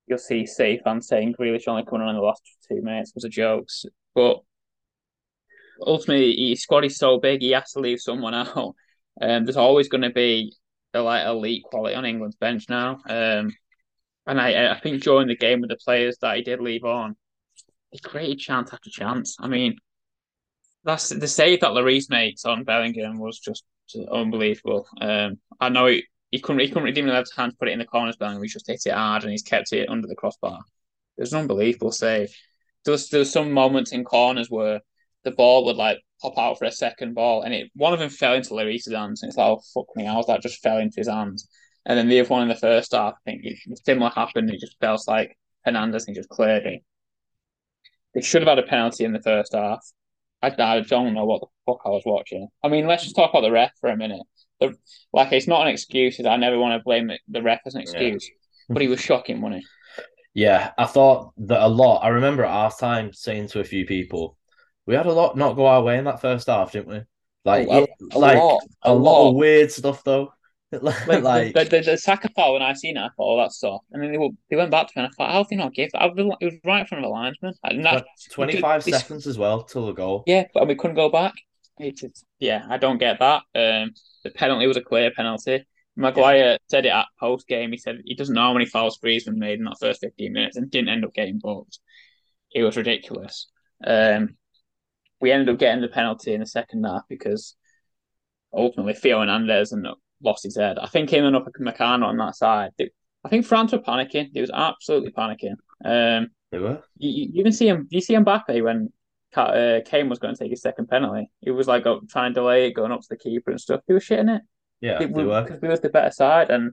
You'll 0.09 0.19
see 0.19 0.47
City 0.47 0.81
fans 0.83 1.09
saying 1.09 1.35
Grealish 1.39 1.69
only 1.69 1.85
coming 1.85 2.03
on 2.03 2.11
in 2.11 2.17
the 2.17 2.23
last 2.23 2.43
two 2.69 2.81
minutes 2.83 3.13
was 3.15 3.25
a 3.25 3.29
joke, 3.29 3.69
but 4.15 4.39
ultimately 5.81 6.51
his 6.51 6.63
squad 6.63 6.85
is 6.85 6.97
so 6.97 7.19
big 7.19 7.41
he 7.43 7.51
has 7.51 7.73
to 7.73 7.81
leave 7.81 8.01
someone 8.01 8.35
out. 8.35 8.75
Um, 9.21 9.45
there's 9.45 9.57
always 9.57 9.89
going 9.89 10.03
to 10.03 10.11
be 10.11 10.55
a 10.95 11.01
like 11.01 11.27
elite 11.27 11.65
quality 11.65 11.97
on 11.97 12.05
England's 12.05 12.37
bench 12.37 12.67
now. 12.69 13.01
Um, 13.09 13.53
and 14.29 14.41
I 14.41 14.71
I 14.73 14.79
think 14.79 15.03
during 15.03 15.27
the 15.27 15.37
game 15.37 15.61
with 15.61 15.71
the 15.71 15.77
players 15.77 16.19
that 16.21 16.37
he 16.37 16.43
did 16.45 16.61
leave 16.61 16.85
on, 16.85 17.17
he 17.91 17.99
created 17.99 18.39
chance 18.39 18.73
after 18.73 18.91
chance. 18.91 19.37
I 19.41 19.49
mean, 19.49 19.77
that's 20.85 21.09
the 21.09 21.27
save 21.27 21.63
that 21.63 21.73
Lloris 21.73 22.09
makes 22.11 22.45
on 22.45 22.63
Bellingham 22.63 23.19
was 23.19 23.41
just 23.41 23.65
unbelievable. 24.09 24.87
Um, 25.01 25.41
I 25.61 25.69
know 25.69 25.93
he 26.31 26.41
couldn't 26.41 26.61
he 26.61 26.69
couldn't 26.69 26.85
redeem 26.85 27.07
the 27.07 27.13
left 27.13 27.33
hand 27.37 27.53
to 27.53 27.57
put 27.59 27.69
it 27.69 27.73
in 27.73 27.79
the 27.79 27.85
corners. 27.85 28.17
Bellingham 28.17 28.43
he 28.43 28.49
just 28.49 28.67
hit 28.67 28.83
it 28.87 28.93
hard 28.93 29.23
and 29.23 29.33
he's 29.33 29.43
kept 29.43 29.73
it 29.73 29.89
under 29.89 30.07
the 30.07 30.17
crossbar. 30.17 30.61
It 31.17 31.23
was 31.23 31.33
an 31.33 31.41
unbelievable 31.41 31.93
save. 31.93 32.35
There's 32.85 33.09
there's 33.09 33.33
some 33.33 33.53
moments 33.53 33.93
in 33.93 34.05
corners 34.05 34.51
where 34.51 34.81
the 35.25 35.31
ball 35.33 35.65
would 35.67 35.77
like 35.77 35.99
pop 36.23 36.39
out 36.39 36.59
for 36.59 36.65
a 36.65 36.73
second 36.73 37.15
ball, 37.15 37.43
and 37.43 37.55
it 37.55 37.71
one 37.75 37.93
of 37.93 37.99
them 37.99 38.11
fell 38.11 38.35
into 38.35 38.55
Lloris's 38.55 38.93
hands, 38.93 39.23
and 39.23 39.31
it's 39.31 39.39
like, 39.39 39.49
oh 39.49 39.61
fuck 39.75 39.87
me, 39.97 40.05
how's 40.05 40.27
that 40.27 40.43
just 40.43 40.63
fell 40.63 40.79
into 40.79 40.97
his 40.97 41.09
hands? 41.09 41.49
And 41.87 41.99
then 41.99 42.09
the 42.09 42.21
other 42.21 42.29
one 42.29 42.43
in 42.43 42.49
the 42.49 42.55
first 42.55 42.93
half, 42.93 43.15
I 43.15 43.31
think 43.31 43.45
it, 43.45 43.59
similar 43.85 44.11
happened. 44.11 44.51
It 44.51 44.61
just 44.61 44.79
felt 44.79 45.07
like 45.09 45.37
Hernandez 45.65 46.07
and 46.07 46.15
just 46.15 46.29
cleared 46.29 46.67
it. 46.67 46.83
They 48.15 48.21
should 48.21 48.43
have 48.43 48.49
had 48.49 48.59
a 48.59 48.67
penalty 48.67 49.05
in 49.05 49.13
the 49.13 49.23
first 49.23 49.55
half. 49.55 49.81
I, 50.43 50.55
I 50.59 50.81
don't 50.81 51.15
know 51.15 51.25
what 51.25 51.41
the 51.41 51.47
fuck 51.67 51.81
I 51.85 51.91
was 51.91 52.03
watching. 52.05 52.49
I 52.63 52.69
mean, 52.69 52.87
let's 52.87 53.05
just 53.05 53.17
talk 53.17 53.31
about 53.31 53.41
the 53.41 53.51
ref 53.51 53.73
for 53.81 53.91
a 53.91 53.97
minute. 53.97 54.23
The, 54.61 54.75
like, 55.13 55.33
it's 55.33 55.47
not 55.47 55.67
an 55.67 55.73
excuse. 55.73 56.21
I 56.25 56.37
never 56.37 56.59
want 56.59 56.79
to 56.79 56.85
blame 56.85 57.11
the 57.29 57.43
ref 57.43 57.61
as 57.67 57.75
an 57.75 57.83
excuse, 57.83 58.29
yeah. 58.29 58.75
but 58.75 58.83
he 58.83 58.89
was 58.89 59.01
shocking, 59.01 59.41
wasn't 59.41 59.63
he? 59.63 59.67
Yeah, 60.35 60.73
I 60.79 60.85
thought 60.85 61.33
that 61.39 61.61
a 61.61 61.69
lot. 61.69 62.05
I 62.05 62.09
remember 62.09 62.45
at 62.45 62.51
half 62.51 62.79
time 62.79 63.13
saying 63.13 63.49
to 63.49 63.61
a 63.61 63.65
few 63.65 63.87
people, 63.87 64.37
we 64.87 64.95
had 64.95 65.07
a 65.07 65.13
lot 65.13 65.37
not 65.37 65.57
go 65.57 65.67
our 65.67 65.83
way 65.83 65.99
in 65.99 66.05
that 66.05 66.21
first 66.21 66.47
half, 66.47 66.73
didn't 66.73 66.89
we? 66.89 67.01
Like, 67.45 67.67
oh, 67.71 67.87
a, 68.13 68.17
a 68.17 68.19
like 68.19 68.39
lot, 68.39 68.63
a, 68.85 68.91
a 68.91 68.95
lot. 68.95 69.23
lot. 69.23 69.29
of 69.31 69.35
weird 69.37 69.73
stuff 69.73 70.05
though. 70.05 70.33
like, 70.73 71.07
like 71.23 71.55
the, 71.55 71.65
the, 71.65 71.81
the, 71.81 71.97
Saka 71.97 72.29
foul 72.37 72.53
when 72.53 72.63
I 72.63 72.75
seen 72.75 72.99
it, 72.99 73.01
I 73.01 73.09
thought, 73.09 73.35
oh, 73.35 73.39
that's 73.39 73.59
soft. 73.59 73.87
And 73.91 74.03
then 74.03 74.13
they, 74.13 74.19
were, 74.19 74.29
they 74.51 74.57
went 74.57 74.71
back 74.71 74.87
to 74.89 74.93
me 74.95 75.05
and 75.05 75.13
I 75.13 75.17
thought, 75.17 75.33
how 75.33 75.43
did 75.43 75.49
they 75.51 75.57
not 75.57 75.73
give 75.73 75.91
that? 75.93 76.03
it 76.41 76.45
was 76.45 76.55
right 76.63 76.81
in 76.81 76.87
front 76.87 77.05
of 77.05 77.09
the 77.09 77.13
linesman. 77.13 77.55
And 77.65 77.85
that, 77.87 78.05
25 78.33 78.85
could, 78.85 78.95
seconds 78.95 79.27
as 79.27 79.39
well 79.39 79.63
till 79.63 79.87
the 79.87 79.93
goal. 79.93 80.25
Yeah, 80.27 80.45
but 80.53 80.69
we 80.69 80.75
couldn't 80.75 80.97
go 80.97 81.09
back. 81.09 81.33
It's, 81.79 82.25
yeah, 82.39 82.67
I 82.69 82.79
don't 82.79 82.99
get 82.99 83.19
that. 83.21 83.43
Um, 83.55 83.93
the 84.25 84.31
penalty 84.35 84.67
was 84.67 84.77
a 84.77 84.83
clear 84.83 85.11
penalty. 85.11 85.67
Maguire 85.97 86.37
yeah. 86.37 86.57
said 86.71 86.87
it 86.87 86.91
at 86.91 87.07
post 87.19 87.49
game. 87.49 87.73
He 87.73 87.79
said 87.79 88.03
he 88.05 88.15
doesn't 88.15 88.35
know 88.35 88.43
how 88.43 88.53
many 88.53 88.67
fouls 88.67 88.99
Griezmann 89.05 89.37
made 89.37 89.59
in 89.59 89.65
that 89.65 89.81
first 89.81 90.01
15 90.01 90.33
minutes 90.33 90.57
and 90.57 90.71
didn't 90.71 90.91
end 90.91 91.05
up 91.05 91.13
getting 91.13 91.41
booked. 91.41 91.81
It 92.55 92.63
was 92.63 92.77
ridiculous. 92.77 93.49
Um, 93.85 94.37
we 95.21 95.33
ended 95.33 95.49
up 95.49 95.59
getting 95.59 95.83
the 95.83 95.89
penalty 95.89 96.35
in 96.35 96.41
the 96.41 96.47
second 96.47 96.85
half 96.85 97.03
because 97.09 97.57
ultimately 98.53 98.95
Theo 98.95 99.21
Hernandez 99.21 99.73
and 99.73 99.87
lost 100.23 100.45
his 100.45 100.57
head. 100.57 100.79
I 100.79 100.87
think 100.87 101.11
him 101.11 101.25
and 101.25 101.37
Upamecano 101.37 102.05
on 102.05 102.17
that 102.19 102.37
side. 102.37 102.71
They, 102.79 102.91
I 103.25 103.29
think 103.29 103.45
France 103.45 103.73
were 103.73 103.79
panicking. 103.79 104.33
They 104.33 104.41
was 104.41 104.53
absolutely 104.55 105.11
panicking. 105.11 105.57
Um, 105.85 106.29
they 106.51 106.59
were. 106.59 106.83
You, 106.97 107.11
you 107.11 107.41
even 107.41 107.53
see 107.53 107.69
him. 107.69 107.89
You 107.91 108.01
see 108.01 108.15
Mbappe 108.15 108.63
when 108.63 108.93
uh, 109.37 109.81
Kane 109.85 110.09
was 110.09 110.19
going 110.19 110.35
to 110.35 110.39
take 110.39 110.51
his 110.51 110.63
second 110.63 110.89
penalty. 110.89 111.31
He 111.41 111.51
was 111.51 111.67
like 111.67 111.85
trying 112.09 112.33
to 112.33 112.41
delay 112.41 112.67
it, 112.67 112.75
going 112.75 112.93
up 112.93 113.01
to 113.01 113.09
the 113.09 113.17
keeper 113.17 113.51
and 113.51 113.61
stuff. 113.61 113.81
He 113.87 113.93
was 113.93 114.05
shitting 114.05 114.35
it. 114.35 114.43
Yeah, 114.81 115.03
it, 115.03 115.11
were 115.11 115.43
because 115.43 115.61
we 115.61 115.69
was 115.69 115.81
the 115.81 115.89
better 115.89 116.13
side, 116.13 116.51
and 116.51 116.73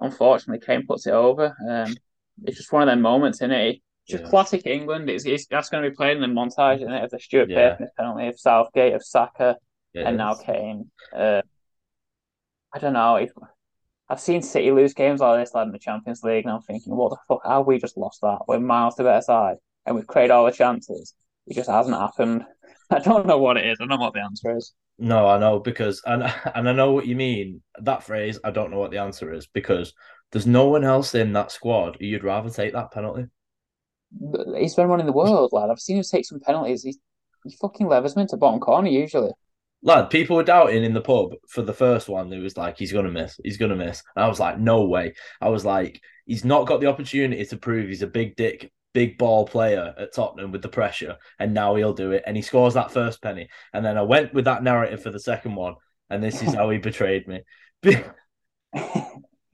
unfortunately, 0.00 0.64
Kane 0.64 0.86
puts 0.86 1.06
it 1.06 1.12
over. 1.12 1.56
Um, 1.68 1.94
it's 2.44 2.56
just 2.56 2.72
one 2.72 2.82
of 2.82 2.86
them 2.86 3.02
moments, 3.02 3.38
isn't 3.38 3.50
it? 3.50 3.82
just 4.10 4.24
yeah. 4.24 4.30
classic 4.30 4.66
England. 4.66 5.08
It's, 5.08 5.24
it's 5.24 5.46
that's 5.46 5.68
going 5.68 5.84
to 5.84 5.90
be 5.90 5.96
played 5.96 6.16
in 6.16 6.22
the 6.22 6.26
montage, 6.26 6.76
isn't 6.76 6.92
it? 6.92 7.04
Of 7.04 7.10
the 7.10 7.18
Stuart 7.18 7.48
yeah. 7.48 7.74
Pearce 7.74 7.90
penalty, 7.96 8.26
of 8.26 8.38
Southgate, 8.38 8.94
of 8.94 9.04
Saka, 9.04 9.56
it 9.94 10.00
and 10.00 10.14
is. 10.14 10.18
now 10.18 10.34
Kane. 10.34 10.90
Uh, 11.14 11.42
I 12.74 12.78
don't 12.78 12.92
know. 12.92 13.16
If, 13.16 13.30
I've 14.08 14.20
seen 14.20 14.42
City 14.42 14.70
lose 14.72 14.94
games 14.94 15.20
like 15.20 15.40
this, 15.40 15.54
like 15.54 15.66
in 15.66 15.72
the 15.72 15.78
Champions 15.78 16.22
League, 16.22 16.44
and 16.44 16.52
I'm 16.52 16.62
thinking, 16.62 16.94
what 16.94 17.10
the 17.10 17.16
fuck? 17.28 17.42
How 17.44 17.62
we 17.62 17.78
just 17.78 17.96
lost 17.96 18.20
that? 18.22 18.40
We're 18.48 18.58
miles 18.58 18.96
to 18.96 19.02
the 19.02 19.08
better 19.08 19.22
side, 19.22 19.56
and 19.86 19.96
we've 19.96 20.06
created 20.06 20.32
all 20.32 20.46
the 20.46 20.52
chances. 20.52 21.14
It 21.46 21.54
just 21.54 21.70
hasn't 21.70 21.96
happened. 21.96 22.44
I 22.90 22.98
don't 22.98 23.26
know 23.26 23.38
what 23.38 23.56
it 23.56 23.66
is. 23.66 23.78
I 23.80 23.84
don't 23.84 23.88
know 23.88 24.04
what 24.04 24.14
the 24.14 24.22
answer 24.22 24.56
is. 24.56 24.72
No, 24.98 25.26
I 25.26 25.38
know 25.38 25.58
because 25.58 26.02
and 26.04 26.22
and 26.54 26.68
I 26.68 26.72
know 26.72 26.92
what 26.92 27.06
you 27.06 27.16
mean. 27.16 27.62
That 27.80 28.04
phrase, 28.04 28.38
I 28.44 28.50
don't 28.50 28.70
know 28.70 28.78
what 28.78 28.90
the 28.90 28.98
answer 28.98 29.32
is 29.32 29.46
because 29.46 29.92
there's 30.32 30.46
no 30.46 30.66
one 30.66 30.84
else 30.84 31.14
in 31.14 31.32
that 31.32 31.50
squad 31.50 31.96
you'd 32.00 32.24
rather 32.24 32.50
take 32.50 32.72
that 32.72 32.92
penalty 32.92 33.26
he's 34.56 34.74
been 34.74 34.88
one 34.88 35.00
in 35.00 35.06
the 35.06 35.12
world, 35.12 35.50
lad. 35.52 35.70
I've 35.70 35.80
seen 35.80 35.96
him 35.96 36.04
take 36.04 36.26
some 36.26 36.40
penalties. 36.40 36.82
He, 36.82 36.96
he 37.44 37.56
fucking 37.60 37.86
levers 37.86 38.16
me 38.16 38.22
into 38.22 38.36
bottom 38.36 38.60
corner 38.60 38.88
usually. 38.88 39.30
Lad, 39.82 40.10
people 40.10 40.36
were 40.36 40.44
doubting 40.44 40.84
in 40.84 40.92
the 40.92 41.00
pub 41.00 41.32
for 41.48 41.62
the 41.62 41.72
first 41.72 42.08
one. 42.08 42.32
It 42.32 42.40
was 42.40 42.56
like, 42.56 42.76
he's 42.76 42.92
going 42.92 43.06
to 43.06 43.10
miss. 43.10 43.40
He's 43.42 43.56
going 43.56 43.70
to 43.70 43.76
miss. 43.76 44.02
And 44.14 44.24
I 44.24 44.28
was 44.28 44.40
like, 44.40 44.58
no 44.58 44.84
way. 44.84 45.14
I 45.40 45.48
was 45.48 45.64
like, 45.64 46.00
he's 46.26 46.44
not 46.44 46.66
got 46.66 46.80
the 46.80 46.88
opportunity 46.88 47.44
to 47.44 47.56
prove 47.56 47.88
he's 47.88 48.02
a 48.02 48.06
big 48.06 48.36
dick, 48.36 48.70
big 48.92 49.18
ball 49.18 49.46
player 49.46 49.94
at 49.96 50.14
Tottenham 50.14 50.52
with 50.52 50.62
the 50.62 50.68
pressure. 50.68 51.16
And 51.38 51.54
now 51.54 51.74
he'll 51.74 51.92
do 51.92 52.12
it. 52.12 52.24
And 52.26 52.36
he 52.36 52.42
scores 52.42 52.74
that 52.74 52.92
first 52.92 53.22
penny. 53.22 53.48
And 53.72 53.84
then 53.84 53.96
I 53.96 54.02
went 54.02 54.34
with 54.34 54.44
that 54.46 54.62
narrative 54.62 55.02
for 55.02 55.10
the 55.10 55.20
second 55.20 55.54
one. 55.54 55.74
And 56.08 56.22
this 56.22 56.42
is 56.42 56.54
how 56.54 56.70
he 56.70 56.78
betrayed 56.78 57.28
me. 57.28 57.42
but 57.82 58.02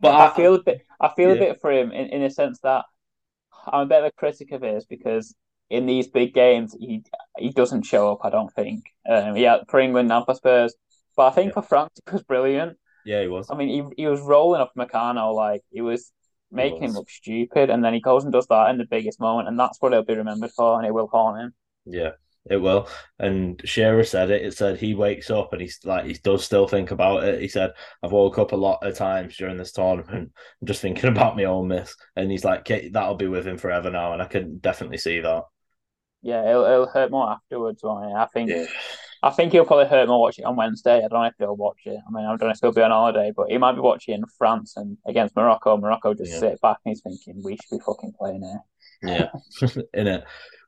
I, 0.02 0.28
I, 0.28 0.34
feel 0.34 0.54
a 0.54 0.62
bit, 0.62 0.86
I 1.00 1.10
feel 1.14 1.30
yeah. 1.30 1.34
a 1.34 1.38
bit 1.38 1.60
for 1.60 1.70
him 1.70 1.92
in, 1.92 2.08
in 2.08 2.22
a 2.22 2.30
sense 2.30 2.60
that 2.62 2.84
I'm 3.66 3.82
a 3.82 3.86
bit 3.86 3.98
of 3.98 4.04
a 4.06 4.12
critic 4.12 4.52
of 4.52 4.62
his 4.62 4.86
because 4.86 5.34
in 5.68 5.86
these 5.86 6.06
big 6.08 6.32
games 6.32 6.74
he 6.78 7.02
he 7.36 7.50
doesn't 7.50 7.82
show 7.82 8.12
up. 8.12 8.20
I 8.22 8.30
don't 8.30 8.52
think. 8.52 8.84
Um, 9.08 9.36
yeah, 9.36 9.58
for 9.68 9.80
England 9.80 10.12
and 10.12 10.24
for 10.24 10.34
Spurs, 10.34 10.74
but 11.16 11.26
I 11.26 11.30
think 11.30 11.48
yeah. 11.48 11.54
for 11.54 11.62
France 11.62 11.92
it 12.06 12.12
was 12.12 12.22
brilliant. 12.22 12.78
Yeah, 13.04 13.22
he 13.22 13.28
was. 13.28 13.48
I 13.50 13.56
mean, 13.56 13.68
he, 13.68 14.02
he 14.02 14.06
was 14.08 14.20
rolling 14.20 14.60
off 14.60 14.70
Meccano 14.76 15.34
like 15.34 15.62
he 15.70 15.80
was 15.80 16.12
was. 16.56 16.80
him 16.80 16.92
look 16.92 17.10
stupid, 17.10 17.70
and 17.70 17.84
then 17.84 17.94
he 17.94 18.00
goes 18.00 18.24
and 18.24 18.32
does 18.32 18.46
that 18.48 18.70
in 18.70 18.78
the 18.78 18.84
biggest 18.86 19.20
moment, 19.20 19.48
and 19.48 19.58
that's 19.58 19.80
what 19.80 19.92
he'll 19.92 20.04
be 20.04 20.14
remembered 20.14 20.52
for, 20.52 20.78
and 20.78 20.86
it 20.86 20.92
will 20.94 21.08
haunt 21.08 21.40
him. 21.40 21.54
Yeah, 21.84 22.12
it 22.50 22.56
will. 22.58 22.88
And 23.18 23.60
Shearer 23.64 24.04
said 24.04 24.30
it. 24.30 24.42
It 24.42 24.54
said 24.56 24.78
he 24.78 24.94
wakes 24.94 25.30
up 25.30 25.52
and 25.52 25.62
he's 25.62 25.80
like 25.84 26.04
he 26.06 26.14
does 26.14 26.44
still 26.44 26.66
think 26.68 26.90
about 26.90 27.24
it. 27.24 27.40
He 27.40 27.48
said, 27.48 27.72
"I've 28.02 28.12
woke 28.12 28.38
up 28.38 28.52
a 28.52 28.56
lot 28.56 28.86
of 28.86 28.96
times 28.96 29.36
during 29.36 29.56
this 29.56 29.72
tournament, 29.72 30.32
I'm 30.60 30.66
just 30.66 30.82
thinking 30.82 31.10
about 31.10 31.36
my 31.36 31.44
own 31.44 31.68
miss." 31.68 31.94
And 32.16 32.30
he's 32.30 32.44
like, 32.44 32.66
"That'll 32.66 33.16
be 33.16 33.28
with 33.28 33.46
him 33.46 33.58
forever 33.58 33.90
now," 33.90 34.12
and 34.12 34.22
I 34.22 34.26
can 34.26 34.58
definitely 34.58 34.98
see 34.98 35.20
that. 35.20 35.44
Yeah, 36.22 36.48
it'll, 36.48 36.64
it'll 36.64 36.86
hurt 36.88 37.10
more 37.10 37.30
afterwards. 37.30 37.82
won't 37.82 38.10
it? 38.10 38.14
I 38.14 38.26
think. 38.26 38.50
Yeah, 38.50 38.66
I 39.22 39.30
think 39.30 39.52
he'll 39.52 39.64
probably 39.64 39.86
hurt 39.86 40.08
more 40.08 40.20
watching 40.20 40.44
it 40.44 40.46
on 40.48 40.56
Wednesday. 40.56 40.96
I 40.98 41.00
don't 41.08 41.12
know 41.12 41.24
if 41.24 41.34
he'll 41.38 41.56
watch 41.56 41.80
it. 41.86 41.98
I 42.06 42.10
mean, 42.10 42.24
I 42.24 42.28
don't 42.36 42.42
know 42.42 42.50
if 42.50 42.58
he'll 42.60 42.72
be 42.72 42.82
on 42.82 42.90
holiday, 42.90 43.32
but 43.34 43.48
he 43.48 43.58
might 43.58 43.72
be 43.72 43.80
watching 43.80 44.22
France 44.38 44.76
and 44.76 44.98
against 45.06 45.34
Morocco. 45.36 45.76
Morocco 45.76 46.14
just 46.14 46.32
Yeah. 46.32 46.38
sit 46.40 46.60
back 46.60 46.78
and 46.84 46.92
he's 46.92 47.00
thinking, 47.02 47.42
we 47.44 47.56
should 47.56 47.78
be 47.78 47.84
fucking 47.84 48.12
playing 48.18 48.42
here. 48.42 48.60
yeah, 49.02 49.70
in 49.94 50.06
it. 50.06 50.24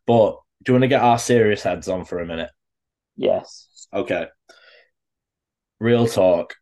But 0.06 0.38
do 0.64 0.72
you 0.72 0.74
want 0.74 0.82
to 0.84 0.88
get 0.88 1.02
our 1.02 1.18
serious 1.18 1.62
heads 1.62 1.88
on 1.88 2.04
for 2.04 2.20
a 2.20 2.26
minute? 2.26 2.50
Yes. 3.16 3.86
Okay. 3.92 4.26
Real 5.80 6.06
talk. 6.06 6.54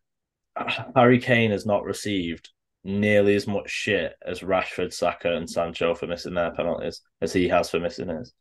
Harry 0.95 1.19
Kane 1.19 1.51
has 1.51 1.65
not 1.65 1.83
received 1.83 2.49
nearly 2.83 3.35
as 3.35 3.47
much 3.47 3.69
shit 3.69 4.13
as 4.25 4.39
Rashford, 4.41 4.93
Saka, 4.93 5.35
and 5.35 5.49
Sancho 5.49 5.93
for 5.95 6.07
missing 6.07 6.33
their 6.33 6.51
penalties 6.51 7.01
as 7.21 7.33
he 7.33 7.47
has 7.49 7.69
for 7.69 7.79
missing 7.79 8.09
his. 8.09 8.33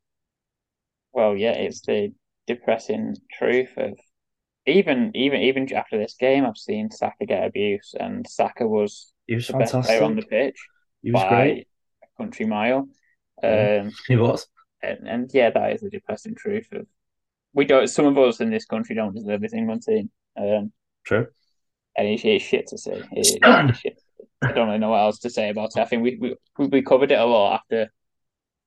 Well, 1.12 1.37
yeah, 1.37 1.52
it's 1.52 1.80
the 1.80 2.12
depressing 2.46 3.16
truth 3.32 3.72
of 3.76 3.98
even 4.66 5.12
even 5.14 5.40
even 5.42 5.72
after 5.74 5.98
this 5.98 6.14
game, 6.18 6.44
I've 6.44 6.56
seen 6.56 6.90
Saka 6.90 7.26
get 7.26 7.46
abuse, 7.46 7.94
and 7.98 8.26
Saka 8.28 8.66
was 8.66 9.12
He 9.26 9.35
was 9.37 9.46
the 9.48 9.56
best 9.59 9.72
player 9.72 10.02
on 10.02 10.16
the 10.16 10.22
pitch 10.22 10.56
He 11.02 11.12
was 11.12 11.22
by 11.22 11.28
great. 11.28 11.68
a 12.02 12.22
country 12.22 12.46
mile. 12.46 12.88
Um, 13.42 13.92
He 14.09 14.16
was. 14.16 14.48
and, 14.82 15.06
and 15.09 15.30
yeah, 15.32 15.50
that 15.50 15.72
is 15.72 15.80
the 15.82 15.90
depressing 15.90 16.35
truth 16.35 16.68
of 16.72 16.87
we 17.54 17.64
don't. 17.64 17.87
Some 17.88 18.06
of 18.06 18.18
us 18.18 18.40
in 18.40 18.50
this 18.50 18.64
country 18.66 18.94
don't 18.96 19.14
deserve 19.14 19.40
this 19.40 19.54
England 19.54 19.82
team. 19.82 20.11
Um, 20.37 20.72
True. 21.04 21.28
and 21.96 22.06
it's, 22.09 22.24
it's 22.24 22.44
shit 22.44 22.66
to 22.68 22.78
say. 22.78 23.02
It- 23.12 23.38
it's 23.42 23.78
shit. 23.78 24.00
I 24.42 24.52
don't 24.52 24.66
really 24.66 24.78
know 24.78 24.90
what 24.90 25.00
else 25.00 25.20
to 25.20 25.30
say 25.30 25.48
about 25.48 25.70
it. 25.76 25.80
I 25.80 25.87
think 25.87 26.02
we 26.02 26.18
we, 26.20 26.35
we- 26.59 26.66
we 26.66 26.82
covered 26.82 27.11
it 27.12 27.18
a 27.18 27.24
lot 27.24 27.54
after 27.61 27.90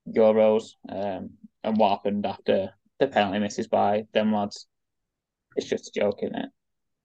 Euros 0.08 0.72
um, 0.90 1.32
and 1.64 1.78
what 1.78 1.90
happened 1.92 2.26
after 2.26 2.74
the 3.00 3.08
penalty 3.08 3.40
misses 3.40 3.68
by 3.68 4.04
them 4.14 4.34
lads. 4.34 4.68
It's 5.56 5.68
just 5.68 5.88
a 5.88 6.00
joke, 6.00 6.20
isn't 6.22 6.36
it? 6.36 6.50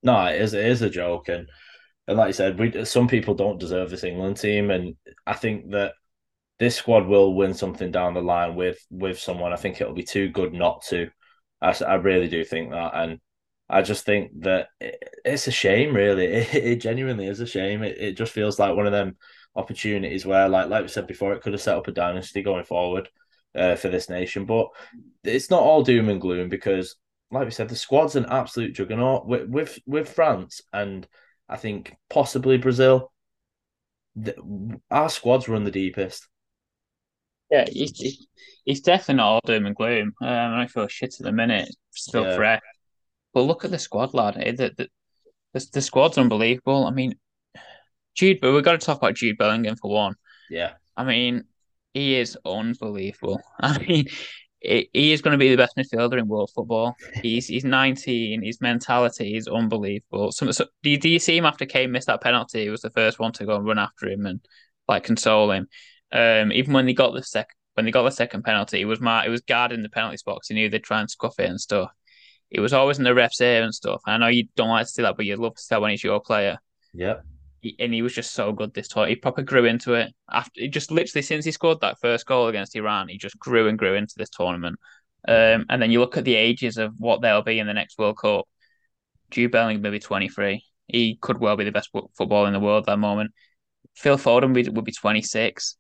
No, 0.03 0.27
it 0.27 0.41
is, 0.41 0.55
it 0.55 0.65
is 0.65 0.83
a 0.83 0.91
joke. 0.91 1.29
And, 1.29 1.49
and 2.07 2.19
like 2.19 2.29
you 2.29 2.33
said, 2.35 2.59
we 2.59 2.85
some 2.85 3.09
people 3.09 3.35
don't 3.35 3.59
deserve 3.59 3.91
this 3.91 4.05
England 4.05 4.37
team. 4.37 4.71
And 4.71 4.97
I 5.27 5.35
think 5.35 5.71
that 5.71 5.95
this 6.59 6.77
squad 6.77 7.07
will 7.07 7.35
win 7.35 7.55
something 7.55 7.91
down 7.91 8.15
the 8.15 8.23
line 8.23 8.55
with 8.55 8.79
with 8.91 9.19
someone. 9.19 9.53
I 9.53 9.57
think 9.57 9.81
it'll 9.81 9.95
be 9.95 10.03
too 10.05 10.29
good 10.29 10.53
not 10.53 10.83
to. 10.89 11.09
I, 11.63 11.75
I 11.87 11.95
really 11.95 12.29
do 12.29 12.45
think 12.45 12.71
that. 12.71 12.93
And 12.95 13.21
I 13.71 13.83
just 13.83 14.05
think 14.05 14.33
that 14.43 14.69
it, 14.81 15.03
it's 15.25 15.47
a 15.47 15.51
shame, 15.53 15.95
really. 15.95 16.27
It, 16.35 16.55
it 16.55 16.77
genuinely 16.77 17.27
is 17.27 17.41
a 17.41 17.47
shame. 17.47 17.83
It, 17.83 17.97
it 17.99 18.17
just 18.17 18.33
feels 18.33 18.59
like 18.59 18.77
one 18.77 18.87
of 18.87 18.93
them 18.93 19.17
opportunities 19.57 20.27
where, 20.27 20.49
like 20.49 20.69
like 20.69 20.83
we 20.83 20.89
said 20.89 21.07
before, 21.07 21.33
it 21.33 21.43
could 21.43 21.53
have 21.55 21.63
set 21.63 21.77
up 21.79 21.89
a 21.89 21.93
dynasty 21.93 22.43
going 22.43 22.65
forward 22.65 23.09
uh, 23.55 23.77
for 23.77 23.89
this 23.89 24.09
nation. 24.09 24.45
But 24.45 24.69
it's 25.23 25.51
not 25.51 25.63
all 25.63 25.83
doom 25.83 26.09
and 26.09 26.21
gloom 26.21 26.49
because, 26.49 26.97
like 27.31 27.45
we 27.45 27.51
said, 27.51 27.69
the 27.69 27.77
squad's 27.77 28.17
an 28.17 28.27
absolute 28.27 28.75
juggernaut 28.75 29.27
with 29.27 29.49
with, 29.49 29.79
with 29.87 30.09
France 30.09 30.61
and 30.73 31.07
I 31.49 31.57
think 31.57 31.95
possibly 32.11 32.57
Brazil. 32.59 33.13
The, 34.17 34.81
our 34.91 35.11
squads 35.11 35.49
run 35.49 35.65
the 35.65 35.71
deepest. 35.71 36.29
Yeah, 37.51 37.67
he's 37.69 38.81
definitely 38.81 39.17
not 39.17 39.27
all 39.27 39.41
doom 39.45 39.67
and 39.67 39.77
gloom. 39.77 40.15
Um, 40.21 40.55
I 40.55 40.67
feel 40.67 40.89
shit 40.89 41.15
at 41.21 41.25
the 41.25 41.33
minute, 41.33 41.69
still 41.91 42.25
Yeah. 42.25 42.37
fresh. 42.37 42.63
But 43.33 43.43
look 43.43 43.65
at 43.65 43.71
the 43.71 43.79
squad, 43.79 44.15
lad. 44.15 44.37
Eh, 44.39 44.53
The, 44.53 44.73
the, 44.77 44.89
the, 45.53 45.67
the 45.75 45.83
squad's 45.83 46.19
unbelievable. 46.19 46.87
I 46.87 46.91
mean, 46.91 47.15
Jude, 48.15 48.41
but 48.41 48.53
we've 48.53 48.65
got 48.65 48.81
to 48.81 48.85
talk 48.87 48.99
about 48.99 49.15
Jude 49.15 49.39
Bellingham 49.39 49.77
for 49.77 49.91
one. 49.91 50.15
Yeah, 50.49 50.75
I 50.97 51.05
mean, 51.05 51.45
he 51.95 52.17
is 52.17 52.37
unbelievable. 52.45 53.41
I 53.61 53.79
mean, 53.79 54.07
he 54.61 55.13
is 55.13 55.23
going 55.23 55.33
to 55.33 55.39
be 55.39 55.51
the 55.51 55.57
best 55.57 55.77
midfielder 55.77 56.19
in 56.19 56.29
world 56.29 56.51
football. 56.55 56.97
He's 57.23 57.47
he's 57.47 57.65
19. 57.65 58.43
His 58.43 58.61
mentality 58.61 59.37
is 59.37 59.49
unbelievable. 59.49 60.33
So, 60.33 60.51
so 60.51 60.67
do, 60.83 60.91
you, 60.91 60.99
do 60.99 61.09
you 61.09 61.19
see 61.19 61.37
him 61.37 61.47
after 61.47 61.67
Kane 61.67 61.93
missed 61.93 62.07
that 62.07 62.21
penalty? 62.21 62.65
He 62.65 62.71
was 62.71 62.83
the 62.83 62.91
first 62.91 63.19
one 63.19 63.33
to 63.33 63.47
go 63.47 63.57
and 63.57 63.65
run 63.65 63.79
after 63.79 64.09
him 64.09 64.27
and 64.27 64.41
like 64.89 65.05
console 65.05 65.51
him. 65.51 65.69
Um, 66.13 66.53
even 66.53 66.73
when 66.73 66.87
they 66.87 66.95
got 66.95 67.15
the 67.15 67.23
sec 67.23 67.49
when 67.75 67.87
they 67.87 67.93
got 67.93 68.05
the 68.05 68.11
second 68.11 68.45
penalty, 68.45 68.79
he 68.79 68.85
was 68.85 69.01
mar- 69.01 69.25
he 69.25 69.31
was 69.31 69.43
guarding 69.43 69.83
the 69.83 69.89
penalty 69.89 70.19
box. 70.25 70.49
He 70.49 70.55
knew 70.55 70.69
they'd 70.69 70.83
try 70.83 71.01
and 71.01 71.11
scuff 71.11 71.39
it 71.39 71.51
and 71.51 71.61
stuff. 71.61 71.91
He 72.51 72.61
was 72.61 72.73
always 72.73 72.99
in 72.99 73.05
the 73.05 73.15
ref's 73.15 73.41
ear 73.41 73.63
and 73.63 73.75
stuff. 73.75 74.01
I 74.07 74.17
know 74.17 74.29
you 74.29 74.47
don't 74.57 74.69
like 74.69 74.87
to 74.87 74.93
see 74.93 75.03
that, 75.03 75.17
but 75.17 75.27
you'd 75.27 75.41
love 75.41 75.57
to 75.57 75.63
see 75.63 75.75
that 75.75 75.81
when 75.81 75.91
he's 75.91 76.05
your 76.05 76.21
player 76.21 76.59
he, 76.95 77.17
and 77.79 77.95
he 77.95 78.03
was 78.03 78.15
just 78.15 78.33
so 78.33 78.53
good 78.53 78.75
this 78.75 78.89
tour. 78.89 79.07
He 79.07 79.17
proper 79.17 79.43
grew 79.43 79.65
into 79.65 79.95
it 79.95 80.13
after 80.31 80.61
he 80.61 80.69
just 80.69 80.91
literally 80.91 81.23
since 81.23 81.45
he 81.45 81.53
scored 81.53 81.81
that 81.81 81.99
first 82.01 82.27
goal 82.27 82.49
against 82.49 82.77
Iran, 82.77 83.09
he 83.09 83.19
just 83.19 83.39
grew 83.39 83.69
and 83.69 83.79
grew 83.79 83.95
into 83.95 84.15
this 84.17 84.31
tournament. 84.31 84.77
Um, 85.27 85.67
and 85.71 85.81
then 85.81 85.91
you 85.91 86.01
look 86.01 86.17
at 86.17 86.25
the 86.25 86.35
ages 86.35 86.77
of 86.77 86.93
what 86.99 87.23
they'll 87.23 87.43
be 87.43 87.59
in 87.59 87.67
the 87.67 87.75
next 87.75 87.99
World 87.99 88.19
Cup. 88.19 88.47
Jude 89.31 89.53
Bellingham 89.53 89.83
will 89.83 89.91
be 89.91 89.99
23. 89.99 90.63
He 90.87 91.17
could 91.21 91.39
well 91.39 91.57
be 91.57 91.65
the 91.65 91.73
best 91.73 91.91
fo- 91.93 92.11
footballer 92.17 92.47
in 92.47 92.53
the 92.53 92.61
world 92.61 92.83
at 92.83 92.87
that 92.87 92.99
moment. 92.99 93.33
Phil 93.95 94.19
Foden 94.19 94.55
would 94.55 94.65
be, 94.65 94.71
would 94.71 94.85
be 94.85 94.93
26. 94.93 95.77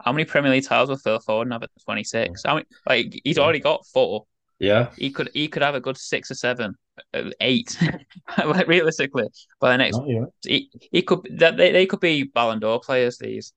How 0.00 0.12
many 0.12 0.24
Premier 0.24 0.50
League 0.50 0.64
titles 0.64 0.90
will 0.90 0.96
Phil 0.98 1.18
Foden 1.18 1.52
have 1.52 1.62
at 1.62 1.70
26? 1.84 2.42
I 2.44 2.54
mean, 2.54 2.64
like 2.88 3.20
he's 3.24 3.38
already 3.38 3.60
got 3.60 3.86
four. 3.86 4.26
Yeah. 4.58 4.90
He 4.96 5.10
could 5.10 5.30
he 5.34 5.48
could 5.48 5.62
have 5.62 5.74
a 5.74 5.80
good 5.80 5.96
six 5.98 6.30
or 6.30 6.34
seven, 6.34 6.74
uh, 7.12 7.30
eight, 7.40 7.76
like 8.38 8.66
realistically 8.68 9.24
by 9.60 9.70
the 9.72 9.78
next 9.78 9.98
No, 9.98 10.32
he, 10.44 10.70
he 10.92 11.02
could 11.02 11.20
that 11.38 11.56
they, 11.56 11.72
they 11.72 11.86
could 11.86 12.00
be 12.00 12.24
Ballon 12.24 12.60
d'Or 12.60 12.80
players. 12.80 13.18
These, 13.18 13.52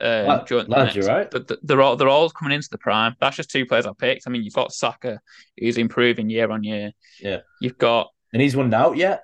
um, 0.00 0.44
lads, 0.68 0.94
you're 0.94 1.06
right. 1.06 1.30
But 1.30 1.50
they're 1.62 1.82
all 1.82 1.96
they're 1.96 2.08
all 2.08 2.30
coming 2.30 2.54
into 2.54 2.68
the 2.70 2.78
prime. 2.78 3.14
That's 3.20 3.36
just 3.36 3.50
two 3.50 3.66
players 3.66 3.86
I 3.86 3.92
picked. 3.98 4.24
I 4.26 4.30
mean, 4.30 4.42
you've 4.42 4.54
got 4.54 4.72
Saka, 4.72 5.20
who's 5.58 5.78
improving 5.78 6.30
year 6.30 6.50
on 6.50 6.64
year. 6.64 6.92
Yeah. 7.20 7.40
You've 7.60 7.78
got 7.78 8.08
And 8.32 8.42
he's 8.42 8.56
won 8.56 8.72
out 8.74 8.96
yet. 8.96 9.22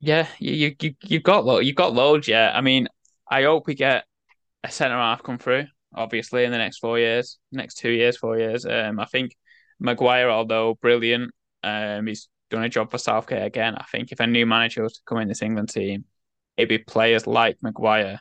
yeah, 0.00 0.26
you 0.38 0.52
you 0.52 0.76
you 0.80 0.94
you've 1.04 1.22
got 1.22 1.44
lo- 1.44 1.58
you've 1.60 1.76
got 1.76 1.92
loads. 1.92 2.26
Yeah, 2.28 2.52
I 2.54 2.60
mean, 2.60 2.88
I 3.30 3.42
hope 3.44 3.66
we 3.66 3.74
get 3.74 4.04
a 4.64 4.70
centre 4.70 4.96
half 4.96 5.22
come 5.22 5.38
through. 5.38 5.66
Obviously, 5.94 6.44
in 6.44 6.52
the 6.52 6.58
next 6.58 6.78
four 6.78 6.98
years, 6.98 7.38
next 7.52 7.74
two 7.78 7.90
years, 7.90 8.16
four 8.16 8.38
years. 8.38 8.64
Um, 8.64 8.98
I 9.00 9.04
think 9.06 9.36
Maguire, 9.80 10.30
although 10.30 10.74
brilliant, 10.74 11.32
um, 11.62 12.06
he's 12.06 12.28
done 12.50 12.62
a 12.64 12.68
job 12.68 12.90
for 12.90 12.98
Southgate 12.98 13.44
again. 13.44 13.74
I 13.76 13.84
think 13.90 14.12
if 14.12 14.20
a 14.20 14.26
new 14.26 14.46
manager 14.46 14.82
was 14.82 14.94
to 14.94 15.00
come 15.06 15.18
in 15.18 15.28
this 15.28 15.42
England 15.42 15.70
team, 15.70 16.04
it'd 16.56 16.68
be 16.68 16.78
players 16.78 17.26
like 17.26 17.56
Maguire, 17.62 18.20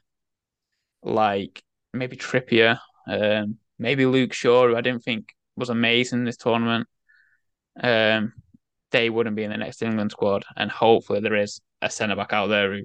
like 1.04 1.62
maybe 1.94 2.18
Trippier, 2.18 2.80
um, 3.08 3.58
maybe 3.78 4.06
Luke 4.06 4.34
Shaw, 4.34 4.68
who 4.68 4.76
I 4.76 4.82
didn't 4.82 5.04
think 5.04 5.30
was 5.56 5.70
amazing 5.70 6.24
this 6.24 6.38
tournament. 6.38 6.88
Um, 7.82 8.34
they 8.92 9.10
wouldn't 9.10 9.36
be 9.36 9.44
in 9.44 9.52
the 9.52 9.58
next 9.58 9.82
England 9.82 10.12
squad, 10.12 10.46
and 10.56 10.72
hopefully 10.72 11.20
there 11.20 11.36
is 11.36 11.62
a 11.82 11.90
centre 11.90 12.16
back 12.16 12.34
out 12.34 12.48
there 12.48 12.74
who 12.74 12.82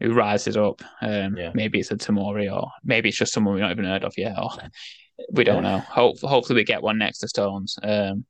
who 0.00 0.14
rises 0.14 0.56
up. 0.56 0.80
Um, 1.02 1.36
Yeah. 1.36 1.50
maybe 1.54 1.80
it's 1.80 1.90
a 1.90 1.96
Tomori, 1.96 2.52
or 2.54 2.70
maybe 2.84 3.08
it's 3.08 3.18
just 3.18 3.32
someone 3.32 3.54
we've 3.54 3.62
not 3.62 3.72
even 3.72 3.84
heard 3.84 4.04
of 4.04 4.14
yet, 4.16 4.38
or 4.38 4.50
we 5.32 5.44
don't 5.44 5.62
know. 5.62 5.78
Hope, 5.78 6.20
hopefully 6.20 6.56
we 6.60 6.64
get 6.64 6.82
one 6.82 6.98
next 6.98 7.18
to 7.18 7.28
Stones. 7.28 7.78
Um, 7.82 8.24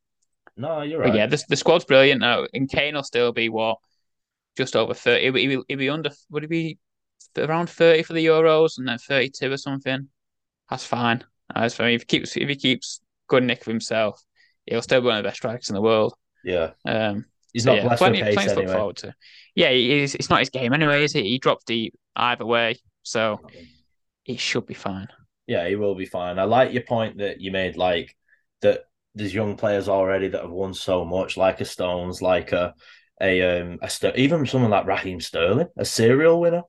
No, 0.57 0.83
you're 0.83 1.03
but 1.03 1.11
right. 1.11 1.16
yeah, 1.16 1.27
the, 1.27 1.42
the 1.48 1.57
squad's 1.57 1.85
brilliant 1.85 2.20
now, 2.20 2.46
and 2.55 2.68
Kane 2.68 2.94
will 2.94 3.03
still 3.03 3.33
be 3.33 3.48
what 3.48 3.79
just 4.57 4.74
over 4.74 4.94
thirty. 4.94 5.24
He'll 5.24 5.33
be, 5.33 5.62
he'll 5.68 5.79
be, 5.79 5.88
under. 5.88 6.11
Would 6.31 6.42
he 6.44 6.48
be 6.48 6.79
around 7.37 7.70
thirty 7.70 8.03
for 8.03 8.12
the 8.12 8.27
Euros, 8.27 8.79
and 8.79 8.88
then 8.88 8.98
thirty-two 8.98 9.53
or 9.53 9.57
something? 9.57 10.09
That's 10.68 10.85
fine. 10.85 11.24
That's 11.55 11.74
fine. 11.74 11.94
If 11.94 12.03
he 12.03 12.07
keeps 12.07 12.37
if 12.37 12.48
he 12.48 12.57
keeps 12.57 13.01
good 13.29 13.44
nick 13.44 13.61
of 13.61 13.66
himself, 13.66 14.22
he'll 14.66 14.83
still 14.83 15.01
be 15.01 15.07
one 15.07 15.18
of 15.18 15.22
the 15.22 15.29
best 15.29 15.37
strikers 15.37 15.68
in 15.68 15.74
the 15.74 15.81
world. 15.83 16.14
Yeah, 16.44 16.70
Um, 16.85 17.24
he's 17.53 17.66
not 17.66 17.77
yeah, 17.77 17.96
plenty, 17.96 18.22
pace 18.22 18.35
plenty 18.35 18.48
to 18.48 18.55
look 18.55 18.64
anyway. 18.64 18.77
forward 18.79 18.96
to. 18.98 19.14
Yeah, 19.55 19.70
he 19.70 20.03
it's 20.03 20.31
not 20.31 20.40
his 20.40 20.51
game 20.51 20.72
anyway, 20.72 21.05
is 21.05 21.14
it? 21.14 21.24
He 21.24 21.38
dropped 21.38 21.66
deep 21.66 21.94
either 22.16 22.46
way, 22.46 22.79
so 23.03 23.40
it 24.24 24.40
should 24.40 24.66
be 24.66 24.74
fine. 24.74 25.09
Yeah, 25.48 25.66
he 25.66 25.76
will 25.76 25.94
be 25.94 26.04
fine. 26.04 26.38
I 26.38 26.44
like 26.44 26.74
your 26.74 26.82
point 26.82 27.18
that 27.18 27.40
you 27.40 27.50
made, 27.50 27.76
like 27.78 28.14
that 28.61 28.82
there's 29.14 29.34
young 29.34 29.56
players 29.56 29.88
already 29.88 30.28
that 30.28 30.42
have 30.42 30.50
won 30.50 30.74
so 30.74 31.06
much, 31.06 31.38
like 31.38 31.61
a 31.62 31.64
Stones, 31.64 32.20
like 32.20 32.52
a 32.52 32.74
a 33.20 33.62
um 33.62 33.78
a 33.82 33.88
Ster- 33.88 34.14
even 34.14 34.46
someone 34.46 34.70
like 34.70 34.87
Raheem 34.87 35.20
Sterling, 35.20 35.68
a 35.76 35.87
serial 35.87 36.38
winner. 36.38 36.62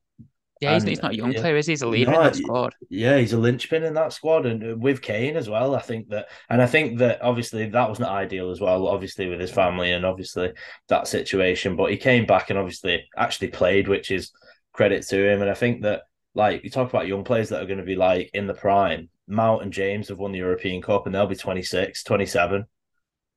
Yeah, 0.61 0.73
he's, 0.73 0.83
he's 0.83 1.01
not 1.01 1.11
a 1.11 1.15
young 1.15 1.31
yeah. 1.33 1.41
player, 1.41 1.57
is 1.57 1.67
he? 1.67 1.73
He's 1.73 1.81
a 1.81 1.87
leader 1.87 2.11
no, 2.11 2.19
in 2.19 2.23
that 2.23 2.35
squad. 2.35 2.73
Yeah, 2.89 3.17
he's 3.17 3.33
a 3.33 3.37
linchpin 3.37 3.83
in 3.83 3.93
that 3.95 4.13
squad, 4.13 4.45
and 4.45 4.63
uh, 4.63 4.75
with 4.77 5.01
Kane 5.01 5.35
as 5.37 5.49
well. 5.49 5.75
I 5.75 5.81
think 5.81 6.09
that, 6.09 6.27
and 6.49 6.61
I 6.61 6.65
think 6.65 6.99
that 6.99 7.21
obviously 7.21 7.67
that 7.69 7.89
wasn't 7.89 8.09
ideal 8.09 8.49
as 8.49 8.61
well. 8.61 8.87
Obviously 8.87 9.27
with 9.27 9.41
his 9.41 9.51
family 9.51 9.91
and 9.91 10.05
obviously 10.05 10.53
that 10.87 11.07
situation, 11.07 11.75
but 11.75 11.91
he 11.91 11.97
came 11.97 12.25
back 12.25 12.49
and 12.49 12.57
obviously 12.57 13.05
actually 13.17 13.49
played, 13.49 13.89
which 13.89 14.09
is 14.09 14.31
credit 14.73 15.05
to 15.07 15.31
him. 15.31 15.41
And 15.41 15.49
I 15.49 15.53
think 15.53 15.83
that 15.83 16.03
like 16.39 16.63
you 16.63 16.69
talk 16.69 16.89
about 16.89 17.08
young 17.08 17.23
players 17.23 17.49
that 17.49 17.62
are 17.62 17.67
going 17.67 17.78
to 17.78 17.86
be 17.86 17.95
like 17.95 18.32
in 18.34 18.47
the 18.47 18.54
prime. 18.54 19.10
Mount 19.28 19.62
and 19.62 19.71
James 19.71 20.08
have 20.08 20.17
won 20.17 20.32
the 20.32 20.39
European 20.39 20.82
Cup, 20.82 21.06
and 21.06 21.13
they'll 21.13 21.28
be 21.28 21.36
26, 21.36 22.04
27. 22.04 22.65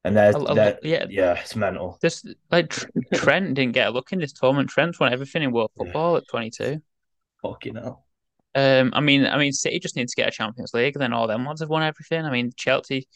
And 0.04 0.16
they're, 0.16 0.32
they're 0.32 0.78
yeah, 0.82 1.04
yeah, 1.10 1.34
it's 1.34 1.54
mental. 1.54 1.98
Just 2.00 2.26
like 2.50 2.74
Trent 3.14 3.54
didn't 3.54 3.74
get 3.74 3.88
a 3.88 3.90
look 3.90 4.12
in 4.12 4.18
this 4.18 4.32
tournament. 4.32 4.70
Trent 4.70 4.98
won 4.98 5.12
everything 5.12 5.42
in 5.42 5.52
world 5.52 5.70
football 5.76 6.12
yeah. 6.12 6.18
at 6.18 6.28
22. 6.28 6.82
Fucking 7.42 7.74
hell. 7.76 8.06
Um, 8.54 8.92
I 8.94 9.00
mean, 9.00 9.26
I 9.26 9.38
mean, 9.38 9.52
City 9.52 9.78
just 9.78 9.96
need 9.96 10.08
to 10.08 10.16
get 10.16 10.28
a 10.28 10.30
Champions 10.30 10.74
League, 10.74 10.94
then 10.98 11.12
all 11.12 11.26
them 11.26 11.44
ones 11.44 11.60
have 11.60 11.68
won 11.68 11.82
everything. 11.82 12.24
I 12.24 12.30
mean, 12.30 12.52
Chelsea, 12.56 13.06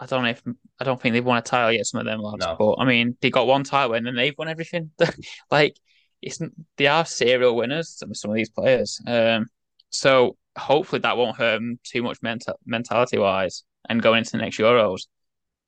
I 0.00 0.06
don't 0.06 0.22
know 0.22 0.30
if 0.30 0.42
I 0.80 0.84
don't 0.84 1.00
think 1.00 1.12
they've 1.12 1.24
won 1.24 1.38
a 1.38 1.42
title 1.42 1.72
yet. 1.72 1.86
Some 1.86 2.00
of 2.00 2.06
them 2.06 2.20
lads, 2.20 2.44
no. 2.44 2.56
but 2.58 2.76
I 2.78 2.84
mean, 2.84 3.16
they 3.20 3.30
got 3.30 3.46
one 3.46 3.64
title 3.64 3.94
and 3.94 4.06
then 4.06 4.14
they've 4.14 4.36
won 4.36 4.48
everything. 4.48 4.90
like, 5.50 5.76
it's 6.22 6.40
they 6.76 6.86
are 6.86 7.04
serial 7.04 7.56
winners. 7.56 7.90
Some 7.90 8.14
some 8.14 8.30
of 8.30 8.36
these 8.36 8.50
players. 8.50 9.00
Um, 9.06 9.46
so 9.90 10.36
hopefully 10.56 11.00
that 11.00 11.16
won't 11.16 11.36
hurt 11.36 11.54
them 11.54 11.78
too 11.84 12.02
much 12.02 12.18
mental 12.22 12.58
mentality 12.66 13.18
wise. 13.18 13.64
And 13.88 14.02
going 14.02 14.18
into 14.18 14.32
the 14.32 14.38
next 14.38 14.58
Euros, 14.58 15.06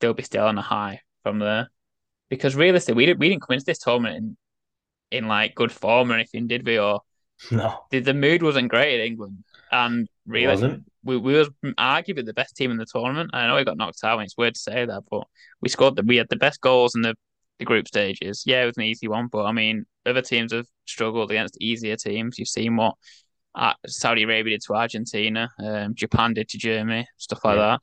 they'll 0.00 0.14
be 0.14 0.22
still 0.22 0.44
on 0.46 0.58
a 0.58 0.62
high 0.62 1.00
from 1.22 1.38
there. 1.38 1.70
Because 2.28 2.54
realistically, 2.54 2.96
we 2.96 3.06
didn't 3.06 3.20
we 3.20 3.28
didn't 3.28 3.42
come 3.42 3.54
into 3.54 3.66
this 3.66 3.78
tournament 3.78 4.16
in, 4.16 4.36
in 5.10 5.28
like 5.28 5.54
good 5.54 5.72
form 5.72 6.10
or 6.10 6.14
anything, 6.14 6.46
did 6.46 6.66
we? 6.66 6.78
Or 6.78 7.00
no, 7.50 7.80
the, 7.90 8.00
the 8.00 8.14
mood 8.14 8.42
wasn't 8.42 8.68
great 8.68 9.00
in 9.00 9.06
England, 9.06 9.44
and 9.72 10.08
really, 10.26 10.82
we 11.02 11.16
we 11.16 11.34
were 11.34 11.46
arguably 11.78 12.24
the 12.24 12.34
best 12.34 12.56
team 12.56 12.70
in 12.70 12.76
the 12.76 12.86
tournament. 12.86 13.30
I 13.32 13.46
know 13.46 13.56
we 13.56 13.64
got 13.64 13.78
knocked 13.78 14.04
out, 14.04 14.18
and 14.18 14.26
it's 14.26 14.36
weird 14.36 14.54
to 14.54 14.60
say 14.60 14.84
that, 14.84 15.02
but 15.10 15.26
we 15.60 15.68
scored 15.68 15.96
that 15.96 16.06
we 16.06 16.16
had 16.16 16.28
the 16.28 16.36
best 16.36 16.60
goals 16.60 16.94
in 16.94 17.02
the, 17.02 17.14
the 17.60 17.64
group 17.64 17.86
stages. 17.86 18.42
Yeah, 18.44 18.64
it 18.64 18.66
was 18.66 18.76
an 18.78 18.84
easy 18.84 19.06
one, 19.06 19.28
but 19.28 19.44
I 19.44 19.52
mean, 19.52 19.84
other 20.04 20.22
teams 20.22 20.52
have 20.52 20.66
struggled 20.86 21.30
against 21.30 21.60
easier 21.60 21.94
teams. 21.94 22.38
You've 22.38 22.48
seen 22.48 22.74
what 22.76 22.94
uh, 23.54 23.74
Saudi 23.86 24.24
Arabia 24.24 24.54
did 24.54 24.62
to 24.62 24.74
Argentina, 24.74 25.48
um, 25.62 25.94
Japan 25.94 26.34
did 26.34 26.48
to 26.48 26.58
Germany, 26.58 27.06
stuff 27.16 27.44
like 27.44 27.56
yeah. 27.56 27.76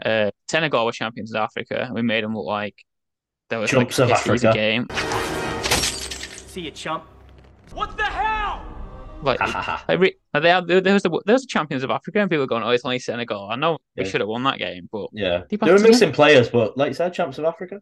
that. 0.00 0.28
Uh, 0.28 0.30
Senegal 0.48 0.86
were 0.86 0.92
champions 0.92 1.34
of 1.34 1.40
Africa. 1.42 1.90
We 1.92 2.02
made 2.02 2.24
them 2.24 2.34
look 2.34 2.46
like 2.46 2.76
there 3.50 3.58
was 3.58 3.70
Chumps 3.70 3.98
like 3.98 4.10
of 4.10 4.16
Africa. 4.16 4.52
game. 4.54 4.86
See 6.46 6.62
you, 6.62 6.70
chump. 6.70 7.04
What 7.72 7.96
the 7.96 8.04
hell? 8.04 8.64
Like, 9.22 9.40
like 9.88 10.16
they 10.40 10.48
had, 10.48 10.66
there 10.66 10.94
was 10.94 11.02
the 11.02 11.22
there 11.26 11.34
was 11.34 11.42
the 11.42 11.48
champions 11.48 11.82
of 11.82 11.90
Africa, 11.90 12.20
and 12.20 12.30
people 12.30 12.44
were 12.44 12.48
going, 12.48 12.62
"Oh, 12.62 12.70
it's 12.70 12.84
only 12.84 13.00
Senegal." 13.00 13.48
I 13.50 13.56
know 13.56 13.78
yeah. 13.96 14.04
we 14.04 14.08
should 14.08 14.20
have 14.20 14.28
won 14.28 14.44
that 14.44 14.58
game, 14.58 14.88
but 14.90 15.08
yeah, 15.12 15.42
they 15.50 15.72
were 15.72 15.78
missing 15.78 16.12
players. 16.12 16.48
But 16.48 16.78
like 16.78 16.88
you 16.88 16.94
said, 16.94 17.12
champs 17.12 17.38
of 17.38 17.44
Africa. 17.44 17.80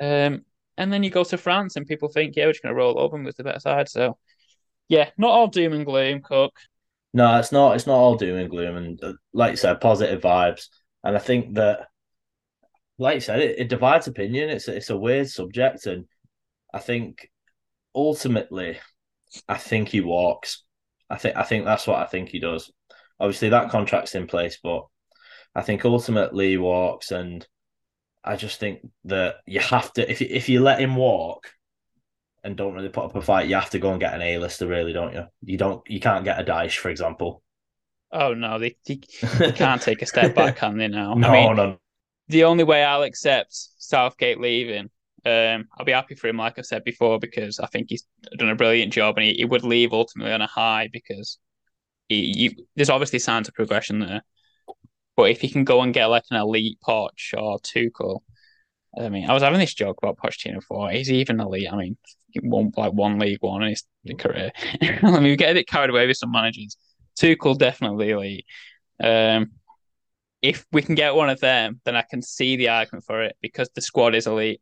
Um, 0.00 0.44
and 0.78 0.92
then 0.92 1.02
you 1.02 1.10
go 1.10 1.24
to 1.24 1.38
France, 1.38 1.76
and 1.76 1.86
people 1.86 2.08
think, 2.08 2.36
"Yeah, 2.36 2.46
we're 2.46 2.52
just 2.52 2.62
going 2.62 2.74
to 2.74 2.78
roll 2.78 2.98
over 2.98 3.16
them 3.16 3.24
with 3.24 3.36
the 3.36 3.44
better 3.44 3.60
side." 3.60 3.88
So, 3.88 4.18
yeah, 4.88 5.10
not 5.16 5.30
all 5.30 5.48
doom 5.48 5.72
and 5.72 5.86
gloom, 5.86 6.22
Cook. 6.22 6.54
No, 7.12 7.38
it's 7.38 7.52
not. 7.52 7.76
It's 7.76 7.86
not 7.86 7.96
all 7.96 8.16
doom 8.16 8.38
and 8.38 8.50
gloom, 8.50 8.76
and 8.76 9.02
uh, 9.02 9.12
like 9.32 9.52
you 9.52 9.56
said, 9.56 9.80
positive 9.80 10.20
vibes. 10.20 10.68
And 11.02 11.16
I 11.16 11.18
think 11.18 11.54
that, 11.54 11.88
like 12.98 13.14
you 13.14 13.20
said, 13.20 13.40
it, 13.40 13.58
it 13.58 13.68
divides 13.68 14.06
opinion. 14.06 14.50
It's 14.50 14.68
it's 14.68 14.90
a 14.90 14.98
weird 14.98 15.28
subject, 15.30 15.86
and 15.86 16.06
I 16.74 16.78
think 16.78 17.30
ultimately, 17.94 18.78
I 19.48 19.56
think 19.56 19.88
he 19.88 20.00
walks. 20.02 20.62
I 21.08 21.16
think 21.16 21.36
I 21.36 21.42
think 21.42 21.64
that's 21.64 21.86
what 21.86 22.00
I 22.00 22.06
think 22.06 22.28
he 22.28 22.38
does. 22.38 22.70
Obviously, 23.18 23.48
that 23.48 23.70
contract's 23.70 24.14
in 24.14 24.26
place, 24.26 24.58
but 24.62 24.84
I 25.54 25.62
think 25.62 25.86
ultimately 25.86 26.50
he 26.50 26.56
walks, 26.58 27.12
and 27.12 27.46
I 28.26 28.36
just 28.36 28.60
think 28.60 28.80
that 29.04 29.36
you 29.46 29.60
have 29.60 29.92
to 29.94 30.10
if 30.10 30.20
if 30.20 30.48
you 30.48 30.60
let 30.62 30.80
him 30.80 30.96
walk 30.96 31.50
and 32.44 32.56
don't 32.56 32.74
really 32.74 32.88
put 32.88 33.04
up 33.04 33.16
a 33.16 33.22
fight, 33.22 33.48
you 33.48 33.54
have 33.54 33.70
to 33.70 33.78
go 33.78 33.90
and 33.90 34.00
get 34.00 34.14
an 34.14 34.22
A-lister, 34.22 34.66
really, 34.66 34.92
don't 34.92 35.12
you? 35.12 35.26
You 35.42 35.58
don't, 35.58 35.82
you 35.90 35.98
can't 35.98 36.24
get 36.24 36.38
a 36.38 36.44
Dyche, 36.44 36.76
for 36.76 36.90
example. 36.90 37.42
Oh 38.12 38.34
no, 38.34 38.60
they, 38.60 38.76
they, 38.86 39.00
they 39.38 39.50
can't 39.50 39.82
take 39.82 40.00
a 40.00 40.06
step 40.06 40.34
back, 40.34 40.56
can 40.56 40.78
they? 40.78 40.86
Now, 40.86 41.14
no, 41.14 41.28
I 41.28 41.32
mean, 41.32 41.56
no. 41.56 41.78
The 42.28 42.44
only 42.44 42.62
way 42.62 42.84
I'll 42.84 43.02
accept 43.02 43.48
Southgate 43.78 44.40
leaving 44.40 44.90
um, 45.26 45.66
I'll 45.76 45.84
be 45.84 45.92
happy 45.92 46.14
for 46.14 46.28
him, 46.28 46.36
like 46.36 46.56
I 46.56 46.62
said 46.62 46.84
before, 46.84 47.18
because 47.18 47.58
I 47.58 47.66
think 47.66 47.88
he's 47.88 48.06
done 48.38 48.48
a 48.48 48.54
brilliant 48.54 48.92
job, 48.92 49.16
and 49.16 49.26
he, 49.26 49.34
he 49.34 49.44
would 49.44 49.64
leave 49.64 49.92
ultimately 49.92 50.32
on 50.32 50.40
a 50.40 50.46
high 50.46 50.88
because 50.92 51.38
he, 52.08 52.32
he, 52.32 52.64
there's 52.76 52.90
obviously 52.90 53.18
signs 53.18 53.48
of 53.48 53.54
progression 53.54 53.98
there. 53.98 54.22
But 55.16 55.30
if 55.30 55.40
he 55.40 55.48
can 55.48 55.64
go 55.64 55.80
and 55.80 55.94
get 55.94 56.06
like 56.06 56.24
an 56.30 56.36
elite 56.36 56.78
Poch 56.86 57.32
or 57.36 57.58
Tuchel, 57.60 58.20
I 58.98 59.08
mean, 59.08 59.28
I 59.28 59.32
was 59.32 59.42
having 59.42 59.60
this 59.60 59.74
joke 59.74 59.98
about 60.02 60.18
Pochettino 60.18 60.56
before. 60.56 60.90
He's 60.90 61.10
even 61.10 61.40
elite. 61.40 61.68
I 61.70 61.76
mean, 61.76 61.96
he 62.30 62.40
won 62.42 62.72
like 62.76 62.92
one 62.92 63.18
league 63.18 63.38
one 63.40 63.62
in 63.62 63.70
his 63.70 63.84
career. 64.18 64.52
I 64.82 65.00
mean, 65.02 65.22
we 65.24 65.36
get 65.36 65.50
a 65.50 65.54
bit 65.54 65.68
carried 65.68 65.90
away 65.90 66.06
with 66.06 66.16
some 66.16 66.30
managers. 66.30 66.76
Tuchel 67.18 67.58
definitely 67.58 68.10
elite. 68.10 68.44
Um, 69.02 69.52
if 70.42 70.66
we 70.72 70.82
can 70.82 70.94
get 70.94 71.14
one 71.14 71.30
of 71.30 71.40
them, 71.40 71.80
then 71.84 71.96
I 71.96 72.04
can 72.08 72.22
see 72.22 72.56
the 72.56 72.68
argument 72.68 73.04
for 73.04 73.22
it 73.22 73.36
because 73.40 73.68
the 73.74 73.80
squad 73.80 74.14
is 74.14 74.26
elite. 74.26 74.60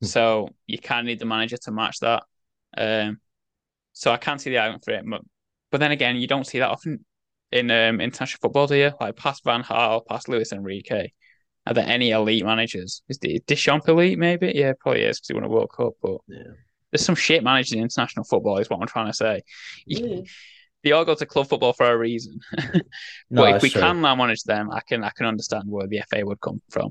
Hmm. 0.00 0.06
So 0.06 0.48
you 0.66 0.78
kind 0.78 1.00
of 1.00 1.06
need 1.06 1.18
the 1.18 1.26
manager 1.26 1.56
to 1.56 1.70
match 1.72 2.00
that. 2.00 2.22
Um, 2.76 3.20
so 3.92 4.12
I 4.12 4.18
can't 4.18 4.40
see 4.40 4.50
the 4.50 4.58
argument 4.58 4.84
for 4.84 4.92
it. 4.92 5.04
But, 5.08 5.22
but 5.70 5.78
then 5.78 5.90
again, 5.90 6.16
you 6.16 6.26
don't 6.26 6.46
see 6.46 6.58
that 6.58 6.70
often 6.70 7.04
in 7.56 7.70
um, 7.70 8.00
international 8.00 8.38
football, 8.40 8.66
do 8.66 8.76
you? 8.76 8.92
Like 9.00 9.16
past 9.16 9.44
Van 9.44 9.62
Gaal, 9.62 10.06
past 10.06 10.28
Luis 10.28 10.52
Enrique. 10.52 11.08
Are 11.66 11.74
there 11.74 11.86
any 11.86 12.10
elite 12.10 12.44
managers? 12.44 13.02
Is 13.08 13.18
the 13.18 13.42
Deschamps 13.46 13.88
elite? 13.88 14.18
Maybe, 14.18 14.52
yeah, 14.54 14.72
probably 14.78 15.02
is 15.02 15.18
because 15.18 15.28
he 15.28 15.34
won 15.34 15.44
a 15.44 15.48
World 15.48 15.70
Cup. 15.76 15.94
But 16.00 16.18
yeah. 16.28 16.52
there's 16.92 17.04
some 17.04 17.16
shit 17.16 17.42
managers 17.42 17.72
in 17.72 17.80
international 17.80 18.24
football. 18.24 18.58
Is 18.58 18.70
what 18.70 18.80
I'm 18.80 18.86
trying 18.86 19.08
to 19.08 19.14
say. 19.14 19.42
Yeah. 19.86 20.20
they 20.84 20.92
all 20.92 21.04
go 21.04 21.14
to 21.14 21.26
club 21.26 21.48
football 21.48 21.72
for 21.72 21.90
a 21.90 21.98
reason. 21.98 22.38
but 22.52 22.84
no, 23.30 23.44
if 23.44 23.62
we 23.62 23.70
true. 23.70 23.80
can 23.80 24.00
now 24.00 24.14
manage 24.14 24.44
them, 24.44 24.70
I 24.70 24.80
can 24.86 25.02
I 25.02 25.10
can 25.10 25.26
understand 25.26 25.64
where 25.66 25.88
the 25.88 26.02
FA 26.08 26.24
would 26.24 26.40
come 26.40 26.62
from. 26.70 26.90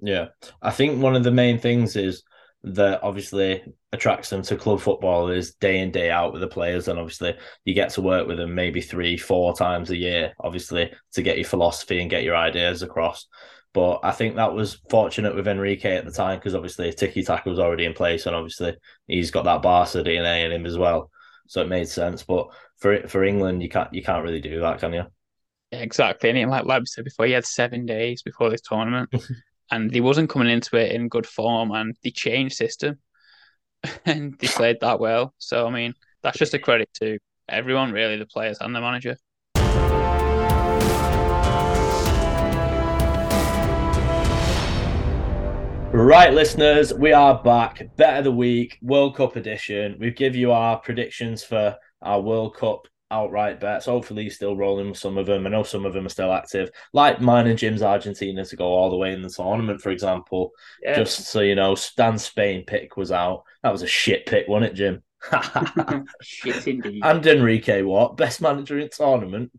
Yeah, 0.00 0.28
I 0.62 0.70
think 0.70 1.02
one 1.02 1.16
of 1.16 1.24
the 1.24 1.30
main 1.30 1.58
things 1.58 1.94
is 1.94 2.22
that 2.64 3.02
obviously 3.02 3.62
attracts 3.92 4.30
them 4.30 4.40
to 4.42 4.56
club 4.56 4.80
football 4.80 5.28
is 5.28 5.54
day 5.56 5.80
in 5.80 5.90
day 5.90 6.10
out 6.10 6.32
with 6.32 6.40
the 6.40 6.48
players. 6.48 6.88
And 6.88 6.98
obviously 6.98 7.36
you 7.64 7.74
get 7.74 7.90
to 7.90 8.02
work 8.02 8.26
with 8.26 8.38
them 8.38 8.54
maybe 8.54 8.80
three 8.80 9.18
four 9.18 9.54
times 9.54 9.90
a 9.90 9.96
year 9.96 10.32
obviously 10.40 10.90
to 11.12 11.22
get 11.22 11.36
your 11.36 11.44
philosophy 11.44 12.00
and 12.00 12.10
get 12.10 12.24
your 12.24 12.36
ideas 12.36 12.82
across. 12.82 13.26
But 13.74 14.00
I 14.02 14.12
think 14.12 14.36
that 14.36 14.54
was 14.54 14.80
fortunate 14.88 15.34
with 15.34 15.48
Enrique 15.48 15.96
at 15.96 16.06
the 16.06 16.10
time 16.10 16.38
because 16.38 16.54
obviously 16.54 16.92
Tiki 16.92 17.22
Taka 17.22 17.50
was 17.50 17.58
already 17.58 17.84
in 17.84 17.92
place 17.92 18.24
and 18.24 18.34
obviously 18.34 18.76
he's 19.06 19.30
got 19.30 19.44
that 19.44 19.62
Barca 19.62 20.02
DNA 20.02 20.46
in 20.46 20.52
him 20.52 20.64
as 20.64 20.78
well. 20.78 21.10
So 21.48 21.60
it 21.60 21.68
made 21.68 21.88
sense. 21.88 22.22
But 22.22 22.48
for 22.78 23.06
for 23.08 23.24
England 23.24 23.62
you 23.62 23.68
can't 23.68 23.92
you 23.92 24.02
can't 24.02 24.24
really 24.24 24.40
do 24.40 24.60
that 24.60 24.78
can 24.78 24.94
you? 24.94 25.04
Yeah, 25.70 25.80
exactly. 25.80 26.30
And 26.30 26.50
like 26.50 26.64
like 26.64 26.80
we 26.80 26.86
said 26.86 27.04
before 27.04 27.26
he 27.26 27.32
had 27.32 27.44
seven 27.44 27.84
days 27.84 28.22
before 28.22 28.48
this 28.48 28.62
tournament 28.62 29.14
and 29.74 29.92
he 29.92 30.00
wasn't 30.00 30.30
coming 30.30 30.48
into 30.48 30.76
it 30.76 30.92
in 30.92 31.08
good 31.08 31.26
form, 31.26 31.72
and 31.72 31.96
they 32.04 32.10
changed 32.10 32.56
system, 32.56 32.98
and 34.06 34.38
they 34.38 34.46
played 34.46 34.78
that 34.80 35.00
well. 35.00 35.34
So 35.38 35.66
I 35.66 35.70
mean, 35.70 35.94
that's 36.22 36.38
just 36.38 36.54
a 36.54 36.58
credit 36.58 36.88
to 37.00 37.18
everyone, 37.48 37.92
really, 37.92 38.16
the 38.16 38.26
players 38.26 38.58
and 38.60 38.74
the 38.74 38.80
manager. 38.80 39.16
Right, 45.92 46.32
listeners, 46.32 46.92
we 46.92 47.12
are 47.12 47.40
back. 47.42 47.96
Better 47.96 48.22
the 48.22 48.32
week, 48.32 48.78
World 48.82 49.16
Cup 49.16 49.36
edition. 49.36 49.96
We 49.98 50.10
give 50.10 50.34
you 50.34 50.52
our 50.52 50.78
predictions 50.78 51.44
for 51.44 51.76
our 52.02 52.20
World 52.20 52.56
Cup 52.56 52.86
outright 53.14 53.60
bets. 53.60 53.86
Hopefully, 53.86 54.24
he's 54.24 54.34
still 54.34 54.56
rolling 54.56 54.88
with 54.88 54.98
some 54.98 55.16
of 55.16 55.26
them. 55.26 55.46
I 55.46 55.50
know 55.50 55.62
some 55.62 55.86
of 55.86 55.92
them 55.92 56.06
are 56.06 56.10
still 56.10 56.32
active, 56.32 56.70
like 56.92 57.20
mine 57.20 57.46
and 57.46 57.58
Jim's 57.58 57.82
Argentina 57.82 58.44
to 58.44 58.56
go 58.56 58.66
all 58.66 58.90
the 58.90 58.96
way 58.96 59.12
in 59.12 59.22
the 59.22 59.30
tournament, 59.30 59.80
for 59.80 59.90
example. 59.90 60.50
Yeah. 60.82 60.96
Just 60.96 61.26
so 61.26 61.40
you 61.40 61.54
know, 61.54 61.74
Stan 61.74 62.18
Spain 62.18 62.64
pick 62.66 62.96
was 62.96 63.12
out. 63.12 63.44
That 63.62 63.72
was 63.72 63.82
a 63.82 63.86
shit 63.86 64.26
pick, 64.26 64.48
wasn't 64.48 64.72
it, 64.72 64.74
Jim? 64.74 65.02
shit 66.22 66.66
indeed. 66.66 67.02
And 67.04 67.26
Enrique, 67.26 67.82
what 67.82 68.16
best 68.16 68.40
manager 68.40 68.78
in 68.78 68.90
tournament? 68.90 69.52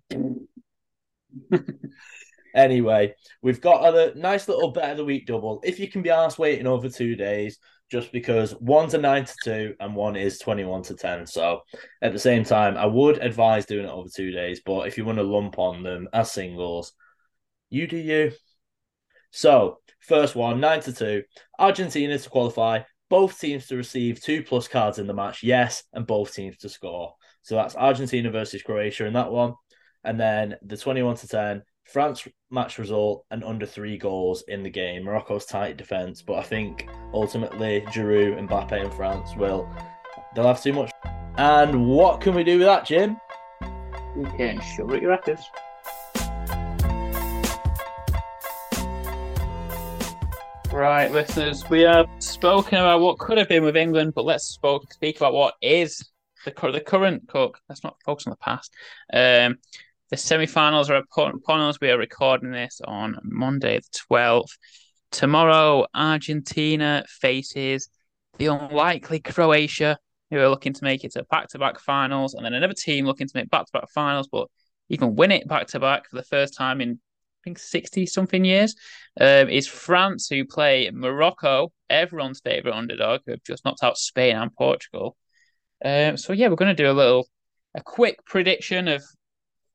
anyway, 2.56 3.16
we've 3.42 3.62
got 3.62 3.96
a 3.96 4.18
nice 4.18 4.48
little 4.48 4.72
bet 4.72 4.92
of 4.92 4.98
the 4.98 5.06
week 5.06 5.26
double. 5.28 5.62
If 5.64 5.80
you 5.80 5.88
can 5.88 6.02
be 6.02 6.10
asked 6.10 6.40
waiting 6.40 6.68
over 6.68 6.90
two 6.90 7.16
days, 7.16 7.58
just 7.92 8.12
because 8.12 8.56
one's 8.60 8.94
a 8.94 8.98
9 8.98 9.26
to 9.26 9.34
2 9.44 9.76
and 9.80 9.96
one 9.96 10.16
is 10.16 10.40
21 10.40 10.84
to 10.84 10.96
10. 10.96 11.28
So 11.28 11.62
at 12.02 12.14
the 12.14 12.20
same 12.20 12.44
time, 12.44 12.78
I 12.78 12.86
would 12.86 13.20
advise 13.20 13.66
doing 13.66 13.86
it 13.86 13.92
over 13.92 14.10
two 14.14 14.32
days, 14.32 14.62
but 14.66 14.88
if 14.88 14.98
you 14.98 15.06
want 15.06 15.20
to 15.20 15.24
lump 15.24 15.60
on 15.60 15.84
them 15.84 16.08
as 16.12 16.32
singles, 16.32 16.94
you 17.70 17.88
do 17.88 17.98
you. 17.98 18.32
So, 19.32 19.80
first 20.00 20.36
one, 20.36 20.60
9 20.60 20.82
to 20.82 20.94
2. 20.94 21.24
Argentina 21.60 22.18
to 22.18 22.30
qualify, 22.30 22.82
both 23.10 23.40
teams 23.40 23.68
to 23.68 23.76
receive 23.76 24.22
two 24.22 24.44
plus 24.44 24.68
cards 24.68 24.98
in 24.98 25.08
the 25.08 25.14
match, 25.14 25.44
yes, 25.44 25.84
and 25.94 26.08
both 26.08 26.34
teams 26.34 26.58
to 26.58 26.70
score. 26.70 27.16
So 27.42 27.56
that's 27.56 27.76
Argentina 27.76 28.32
versus 28.32 28.64
Croatia 28.64 29.06
in 29.06 29.14
that 29.14 29.32
one. 29.32 29.54
And 30.04 30.20
then 30.20 30.56
the 30.64 30.78
21 30.78 31.18
to 31.18 31.28
10, 31.28 31.64
France 31.86 32.28
match 32.50 32.80
result 32.80 33.26
and 33.30 33.44
under 33.44 33.66
three 33.66 33.98
goals 33.98 34.44
in 34.48 34.64
the 34.64 34.70
game. 34.70 35.04
Morocco's 35.04 35.46
tight 35.46 35.78
defense, 35.78 36.22
but 36.22 36.40
I 36.40 36.44
think 36.44 36.90
ultimately 37.14 37.82
Giroud, 37.82 38.38
and 38.38 38.50
Mbappe, 38.50 38.72
and 38.72 38.94
France 38.94 39.36
will 39.38 39.70
they'll 40.34 40.48
have 40.48 40.62
too 40.62 40.74
much. 40.74 40.92
And 41.38 41.88
what 41.88 42.22
can 42.22 42.34
we 42.34 42.44
do 42.44 42.58
with 42.58 42.68
that, 42.68 42.86
Jim? 42.86 43.18
You 44.18 44.26
can 44.38 44.60
shove 44.62 44.94
it 44.94 45.02
your 45.02 45.12
records. 45.12 45.44
Right, 50.72 51.10
listeners, 51.12 51.70
we 51.70 51.82
have 51.82 52.08
spoken 52.20 52.80
about 52.80 53.00
what 53.00 53.20
could 53.20 53.38
have 53.38 53.48
been 53.48 53.64
with 53.64 53.78
England, 53.78 54.14
but 54.14 54.26
let's 54.26 54.46
spoke, 54.46 54.92
speak 54.92 55.18
about 55.18 55.34
what 55.34 55.54
is 55.62 56.10
the 56.46 56.52
the 56.72 56.82
current 56.82 57.28
cook. 57.28 57.60
Let's 57.70 57.84
not 57.84 57.98
focus 58.04 58.28
on 58.28 58.32
the 58.32 58.38
past. 58.38 58.74
Um, 59.14 59.60
the 60.12 60.18
semi-finals 60.18 60.90
are 60.90 60.98
upon, 60.98 61.62
us. 61.62 61.80
We 61.82 61.90
are 61.90 61.98
recording 61.98 62.52
this 62.52 62.80
on 62.86 63.18
Monday, 63.24 63.80
the 63.80 64.00
twelfth. 64.08 64.56
Tomorrow, 65.12 65.88
Argentina 65.96 67.04
faces 67.08 67.90
the 68.38 68.48
unlikely 68.48 69.20
Croatia, 69.20 69.98
who 70.30 70.38
are 70.38 70.50
looking 70.50 70.74
to 70.74 70.84
make 70.84 71.04
it 71.04 71.14
to 71.14 71.24
back-to-back 71.24 71.80
finals, 71.80 72.36
and 72.36 72.46
then 72.46 72.54
another 72.54 72.74
team 72.74 73.06
looking 73.06 73.28
to 73.28 73.36
make 73.36 73.50
back-to-back 73.50 73.90
finals, 73.90 74.28
but 74.32 74.48
even 74.90 75.16
win 75.16 75.32
it 75.32 75.48
back-to-back 75.48 76.10
for 76.10 76.18
the 76.18 76.24
first 76.24 76.56
time 76.56 76.82
in 76.82 77.00
I 77.46 77.50
think 77.50 77.60
60 77.60 78.08
something 78.08 78.44
years, 78.44 78.76
um, 79.20 79.50
is 79.50 79.68
France, 79.68 80.28
who 80.28 80.46
play 80.46 80.90
Morocco, 80.92 81.72
everyone's 81.92 82.40
favourite 82.40 82.76
underdog, 82.76 83.22
who 83.26 83.34
have 83.34 83.44
just 83.44 83.64
knocked 83.64 83.84
out 83.84 83.98
Spain 83.98 84.36
and 84.36 84.52
Portugal. 84.56 85.16
Um, 85.84 86.18
so, 86.18 86.34
yeah, 86.34 86.48
we're 86.48 86.56
going 86.56 86.76
to 86.76 86.84
do 86.84 86.90
a 86.90 86.94
little, 86.94 87.28
a 87.76 87.82
quick 87.82 88.26
prediction 88.26 88.88
of 88.88 89.04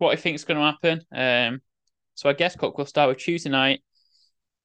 what 0.00 0.12
I 0.12 0.20
think 0.20 0.34
is 0.34 0.44
going 0.44 0.58
to 0.58 0.64
happen. 0.64 1.02
Um, 1.14 1.60
so, 2.14 2.28
I 2.28 2.32
guess, 2.32 2.56
Cook, 2.56 2.76
we'll 2.76 2.86
start 2.86 3.08
with 3.08 3.18
Tuesday 3.18 3.50
night 3.50 3.82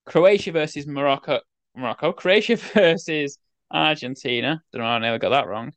Croatia 0.05 0.51
versus 0.51 0.87
Morocco. 0.87 1.41
Morocco, 1.75 2.11
Croatia 2.13 2.55
versus 2.55 3.37
Argentina. 3.71 4.61
Don't 4.71 4.81
know 4.81 4.87
how 4.87 4.95
I 4.95 4.99
never 4.99 5.19
got 5.19 5.29
that 5.29 5.47
wrong. 5.47 5.73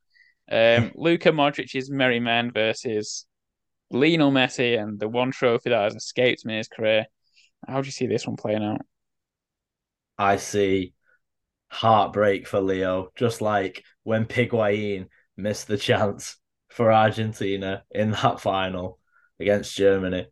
Um, 0.50 0.92
Luka 0.96 1.30
Modric's 1.30 1.90
Merry 1.90 2.20
Men 2.20 2.52
versus 2.52 3.26
Lionel 3.90 4.30
Messi 4.30 4.80
and 4.80 4.98
the 4.98 5.08
one 5.08 5.32
trophy 5.32 5.70
that 5.70 5.82
has 5.82 5.94
escaped 5.94 6.44
me 6.44 6.54
in 6.54 6.58
his 6.58 6.68
career. 6.68 7.06
How 7.66 7.80
do 7.80 7.86
you 7.86 7.92
see 7.92 8.06
this 8.06 8.26
one 8.26 8.36
playing 8.36 8.62
out? 8.62 8.82
I 10.16 10.36
see 10.36 10.94
heartbreak 11.70 12.46
for 12.46 12.60
Leo, 12.60 13.10
just 13.16 13.40
like 13.40 13.84
when 14.04 14.26
Higuain 14.26 15.08
missed 15.36 15.68
the 15.68 15.78
chance 15.78 16.36
for 16.68 16.92
Argentina 16.92 17.82
in 17.90 18.12
that 18.12 18.40
final 18.40 18.98
against 19.40 19.76
Germany. 19.76 20.26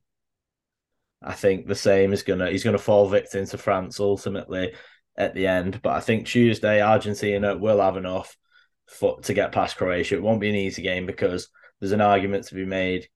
I 1.23 1.33
think 1.33 1.67
the 1.67 1.75
same 1.75 2.13
is 2.13 2.23
gonna 2.23 2.51
he's 2.51 2.65
gonna 2.65 2.79
fall 2.79 3.09
victim 3.09 3.47
to 3.47 3.59
France 3.59 4.01
ultimately 4.01 4.75
at 5.17 5.35
the 5.35 5.47
end. 5.47 5.81
But 5.83 5.95
I 5.95 6.01
think 6.01 6.27
Tuesday 6.27 6.83
Argentina 6.83 7.57
will 7.57 7.81
have 7.81 7.97
enough 7.97 8.37
for 8.87 9.21
to 9.23 9.35
get 9.35 9.53
past 9.53 9.77
Croatia. 9.77 10.17
It 10.17 10.23
won't 10.23 10.41
be 10.41 10.51
an 10.51 10.55
easy 10.55 10.83
game 10.83 11.07
because 11.07 11.49
there's 11.81 11.93
an 11.93 12.01
argument 12.01 12.47
to 12.47 12.55
be 12.55 12.65
made. 12.65 13.09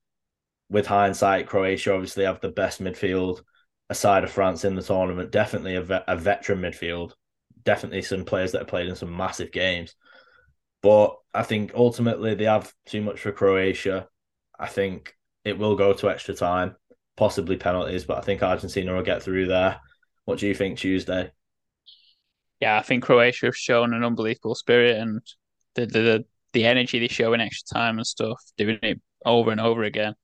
With 0.68 0.86
hindsight, 0.86 1.48
Croatia 1.48 1.92
obviously 1.92 2.24
have 2.24 2.40
the 2.40 2.48
best 2.48 2.80
midfield 2.82 3.42
aside 3.88 4.22
of 4.22 4.30
France 4.30 4.64
in 4.64 4.76
the 4.76 4.82
tournament, 4.82 5.32
definitely 5.32 5.74
a, 5.74 6.04
a 6.06 6.16
veteran 6.16 6.60
midfield, 6.60 7.12
definitely 7.64 8.02
some 8.02 8.24
players 8.24 8.52
that 8.52 8.60
have 8.60 8.68
played 8.68 8.88
in 8.88 8.94
some 8.94 9.14
massive 9.14 9.50
games. 9.50 9.96
But 10.80 11.16
I 11.34 11.42
think 11.42 11.72
ultimately 11.74 12.34
they 12.34 12.44
have 12.44 12.72
too 12.86 13.02
much 13.02 13.20
for 13.20 13.32
Croatia. 13.32 14.08
I 14.58 14.68
think 14.68 15.14
it 15.44 15.58
will 15.58 15.76
go 15.76 15.92
to 15.92 16.10
extra 16.10 16.34
time, 16.34 16.76
possibly 17.16 17.56
penalties, 17.56 18.04
but 18.04 18.18
I 18.18 18.20
think 18.22 18.42
Argentina 18.42 18.94
will 18.94 19.02
get 19.02 19.22
through 19.22 19.46
there. 19.46 19.80
What 20.24 20.38
do 20.38 20.46
you 20.46 20.54
think 20.54 20.78
Tuesday? 20.78 21.30
Yeah, 22.60 22.78
I 22.78 22.82
think 22.82 23.04
Croatia 23.04 23.46
have 23.46 23.56
shown 23.56 23.94
an 23.94 24.04
unbelievable 24.04 24.54
spirit 24.54 24.96
and 24.98 25.22
the 25.74 25.86
the 25.86 26.24
the 26.52 26.64
energy 26.64 26.98
they 26.98 27.08
show 27.08 27.32
in 27.32 27.40
extra 27.40 27.78
time 27.78 27.98
and 27.98 28.06
stuff, 28.06 28.42
doing 28.56 28.78
it 28.82 29.00
over 29.24 29.50
and 29.50 29.60
over 29.60 29.84
again. 29.84 30.14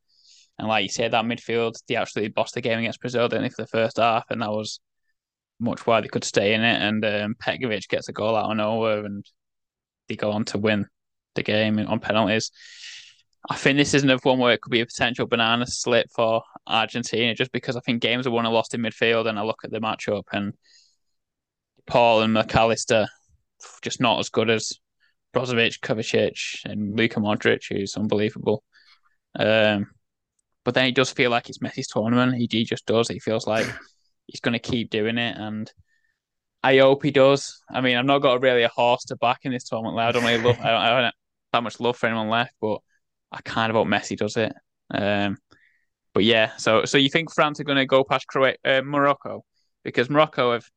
And 0.59 0.69
like 0.69 0.83
you 0.83 0.89
said, 0.89 1.13
that 1.13 1.25
midfield, 1.25 1.75
they 1.87 1.97
absolutely 1.97 2.33
bossed 2.33 2.55
the 2.55 2.61
game 2.61 2.79
against 2.79 3.01
Brazil, 3.01 3.29
didn't 3.29 3.45
they, 3.45 3.51
for 3.51 3.63
the 3.63 3.69
first 3.69 3.99
half? 3.99 4.25
And 4.31 4.43
that 4.43 4.51
was 4.51 4.81
much 5.61 5.87
why 5.87 6.01
they 6.01 6.09
could 6.09 6.25
stay 6.25 6.55
in 6.55 6.63
it. 6.63 6.83
And 6.83 7.05
um, 7.05 7.35
Petkovic 7.43 7.89
gets 7.89 8.09
a 8.09 8.13
goal 8.13 8.37
out 8.37 8.51
of 8.51 8.57
nowhere 8.57 9.05
and 9.05 9.25
they 10.09 10.17
go 10.17 10.33
on 10.33 10.45
to 10.47 10.59
win 10.59 10.87
the 11.35 11.43
game 11.43 11.79
on 11.79 12.01
penalties. 12.01 12.51
I 13.49 13.57
think 13.57 13.79
this 13.79 13.95
is 13.95 14.03
another 14.03 14.21
one 14.23 14.39
where 14.39 14.53
it 14.53 14.61
could 14.61 14.73
be 14.73 14.81
a 14.81 14.87
potential 14.87 15.27
banana 15.27 15.67
slip 15.67 16.09
for 16.15 16.43
Argentina, 16.67 17.35
just 17.35 17.53
because 17.53 17.77
I 17.77 17.81
think 17.81 18.03
games 18.03 18.27
are 18.27 18.31
won 18.33 18.45
and 18.45 18.55
lost 18.55 18.75
in 18.75 18.83
midfield. 18.83 19.29
And 19.29 19.39
I 19.39 19.43
look 19.43 19.61
at 19.65 19.71
the 19.71 19.81
matchup 19.81 20.25
and 20.33 20.53
Paul 21.87 22.23
and 22.23 22.33
Mac 22.33 22.55
Allister 22.55 23.07
just 23.83 24.01
not 24.01 24.19
as 24.19 24.29
good 24.29 24.51
as 24.51 24.73
Brozovic, 25.35 25.81
Kovacic, 25.81 26.65
and 26.65 26.97
Luka 26.97 27.21
Modric, 27.21 27.65
who's 27.71 27.97
unbelievable. 27.97 28.65
Um, 29.39 29.91
but 30.65 30.75
then 30.75 30.87
it 30.87 30.95
does 30.95 31.13
feel 31.13 31.31
like 31.31 31.49
it's 31.49 31.59
Messi's 31.59 31.87
tournament. 31.87 32.35
He, 32.35 32.49
he 32.51 32.65
just 32.65 32.87
does. 32.87 33.09
He 33.09 33.21
feels 33.21 33.47
like 33.47 33.67
he's 34.27 34.41
going 34.41 34.55
to 34.55 34.59
keep 34.59 34.91
doing 34.91 35.19
it, 35.19 35.37
and 35.37 35.71
I 36.63 36.79
hope 36.79 37.05
he 37.05 37.13
does. 37.13 37.63
I 37.71 37.81
mean, 37.81 37.97
I've 37.97 38.05
not 38.05 38.19
got 38.19 38.43
really 38.43 38.65
a 38.65 38.69
horse 38.69 39.05
to 39.05 39.17
back 39.17 39.41
in 39.43 39.53
this 39.53 39.69
tournament. 39.69 39.99
I 39.99 40.11
don't 40.11 40.25
really 40.25 40.43
love. 40.43 40.59
I 40.59 40.71
don't, 40.71 40.83
I 40.83 40.91
don't 40.91 41.05
have 41.05 41.15
that 41.53 41.63
much 41.63 41.81
love 41.81 41.97
for 41.97 42.07
anyone 42.07 42.29
left, 42.29 42.55
but 42.61 42.81
I 43.33 43.41
kind 43.43 43.71
of 43.71 43.77
hope 43.77 43.89
Messi 43.89 44.17
does 44.17 44.37
it. 44.37 44.53
Um, 44.91 45.37
but 46.15 46.25
yeah, 46.25 46.57
so 46.57 46.85
so 46.85 46.99
you 46.99 47.09
think 47.09 47.33
France 47.33 47.61
are 47.61 47.65
going 47.65 47.77
to 47.77 47.87
go 47.87 48.05
past 48.05 48.27
Croatia, 48.27 48.59
uh, 48.65 48.83
Morocco 48.83 49.45
because 49.85 50.09
Morocco 50.09 50.53
have 50.53 50.69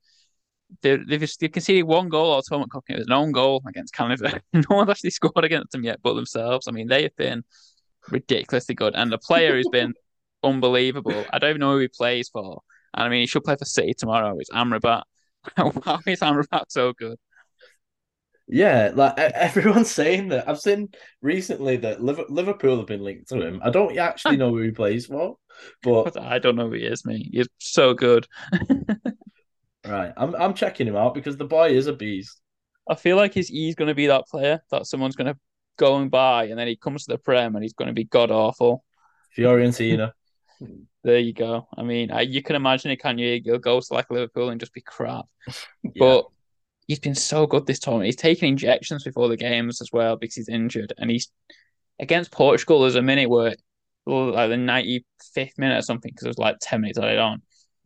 they, 0.82 0.98
they've 0.98 1.20
just, 1.20 1.40
they 1.40 1.48
conceded 1.48 1.86
one 1.86 2.10
goal 2.10 2.32
all 2.32 2.42
tournament 2.42 2.72
Cook. 2.72 2.86
It 2.90 2.98
was 2.98 3.08
an 3.08 3.14
own 3.14 3.32
goal 3.32 3.62
against 3.68 3.94
Canada. 3.94 4.40
no 4.54 4.62
one's 4.70 4.90
actually 4.90 5.10
scored 5.10 5.44
against 5.44 5.72
them 5.72 5.84
yet, 5.84 6.00
but 6.04 6.14
themselves. 6.14 6.68
I 6.68 6.72
mean, 6.72 6.88
they 6.88 7.04
have 7.04 7.16
been 7.16 7.44
ridiculously 8.10 8.76
good, 8.76 8.96
and 8.96 9.12
the 9.12 9.18
player 9.18 9.56
who's 9.56 9.70
been 9.70 9.94
unbelievable. 10.44 11.26
I 11.32 11.40
don't 11.40 11.52
even 11.52 11.60
know 11.60 11.74
who 11.74 11.80
he 11.80 11.88
plays 11.88 12.30
for. 12.30 12.62
And 12.94 13.04
I 13.06 13.10
mean, 13.10 13.22
he 13.22 13.28
should 13.28 13.44
play 13.44 13.56
for 13.56 13.66
City 13.66 13.94
tomorrow. 13.94 14.38
It's 14.40 14.50
Amrabat. 14.52 15.04
Why 15.56 16.00
is 16.08 16.20
Amrabat 16.20 16.66
so 16.70 16.94
good? 16.94 17.18
Yeah, 18.50 18.92
like 18.96 19.18
everyone's 19.18 19.92
saying 19.92 20.30
that. 20.30 20.50
I've 20.50 20.60
seen 20.60 20.90
recently 21.22 21.78
that 21.78 22.02
Liverpool 22.02 22.78
have 22.78 22.88
been 22.88 23.04
linked 23.04 23.30
to 23.30 23.42
him. 23.42 23.62
I 23.64 23.70
don't 23.70 23.98
actually 23.98 24.38
know 24.38 24.50
who 24.50 24.62
he 24.62 24.72
plays 24.72 25.06
for, 25.06 25.38
but 25.84 26.18
I 26.22 26.40
don't 26.40 26.56
know 26.56 26.68
who 26.68 26.74
he 26.74 26.84
is. 26.84 27.06
Me, 27.06 27.30
he's 27.32 27.48
so 27.60 27.94
good. 27.94 28.28
right, 29.86 30.14
I'm 30.18 30.36
I'm 30.36 30.54
checking 30.56 30.88
him 30.88 30.96
out 30.96 31.14
because 31.14 31.38
the 31.38 31.46
boy 31.46 31.70
is 31.70 31.88
a 31.88 31.94
beast. 31.94 32.42
I 32.90 32.96
feel 32.96 33.18
like 33.18 33.36
he's 33.36 33.50
he's 33.50 33.76
going 33.76 33.88
to 33.88 33.96
be 33.96 34.08
that 34.08 34.28
player 34.28 34.62
that 34.72 34.88
someone's 34.88 35.16
going 35.16 35.32
to 35.32 35.40
go 35.78 35.98
and 35.98 36.10
buy, 36.10 36.46
and 36.46 36.58
then 36.58 36.68
he 36.68 36.76
comes 36.76 37.06
to 37.06 37.14
the 37.14 37.20
Prem 37.20 37.56
and 37.56 37.64
he's 37.64 37.74
going 37.74 37.88
to 37.88 37.94
be 37.94 38.06
god 38.06 38.32
awful. 38.32 38.84
Fiorentina. 39.38 40.12
there 41.04 41.20
you 41.20 41.34
go. 41.34 41.68
I 41.78 41.84
mean, 41.84 42.10
I, 42.10 42.22
you 42.22 42.42
can 42.42 42.56
imagine 42.56 42.90
it, 42.90 43.00
can 43.00 43.20
you? 43.20 43.40
He'll 43.46 43.60
go 43.60 43.80
to 43.80 43.94
like 43.94 44.10
Liverpool 44.10 44.50
and 44.50 44.60
just 44.60 44.74
be 44.74 44.82
crap. 44.82 45.26
yeah. 45.84 45.92
But 46.00 46.26
he's 46.90 47.00
been 47.00 47.16
so 47.16 47.46
good 47.46 47.68
this 47.68 47.80
tournament. 47.80 48.08
He's 48.08 48.16
taken 48.16 48.50
injections 48.50 49.04
before 49.04 49.30
the 49.30 49.38
games 49.38 49.80
as 49.80 49.92
well 49.94 50.18
because 50.18 50.36
he's 50.36 50.50
injured, 50.50 50.92
and 50.98 51.10
he's 51.10 51.32
against 52.00 52.32
Portugal. 52.32 52.82
There's 52.82 52.96
a 52.96 53.02
minute 53.02 53.30
where 53.30 53.56
like 54.06 54.50
the 54.50 54.56
95th 54.56 55.58
minute 55.60 55.78
or 55.78 55.82
something 55.84 56.12
because 56.12 56.26
it 56.26 56.30
was 56.30 56.40
like 56.40 56.58
10 56.60 56.82
minutes 56.82 56.98
added 56.98 57.20
on. 57.20 57.44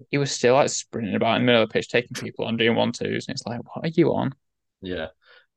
He 0.09 0.17
was 0.17 0.31
still 0.31 0.55
like 0.55 0.69
sprinting 0.69 1.15
about 1.15 1.35
in 1.35 1.41
the 1.41 1.45
middle 1.45 1.61
of 1.61 1.69
the 1.69 1.73
pitch, 1.73 1.89
taking 1.89 2.13
people 2.13 2.45
on, 2.45 2.57
doing 2.57 2.75
one 2.75 2.93
twos, 2.93 3.27
and 3.27 3.35
it's 3.35 3.45
like, 3.45 3.59
what 3.63 3.85
are 3.85 3.91
you 3.93 4.15
on? 4.15 4.33
Yeah, 4.81 5.07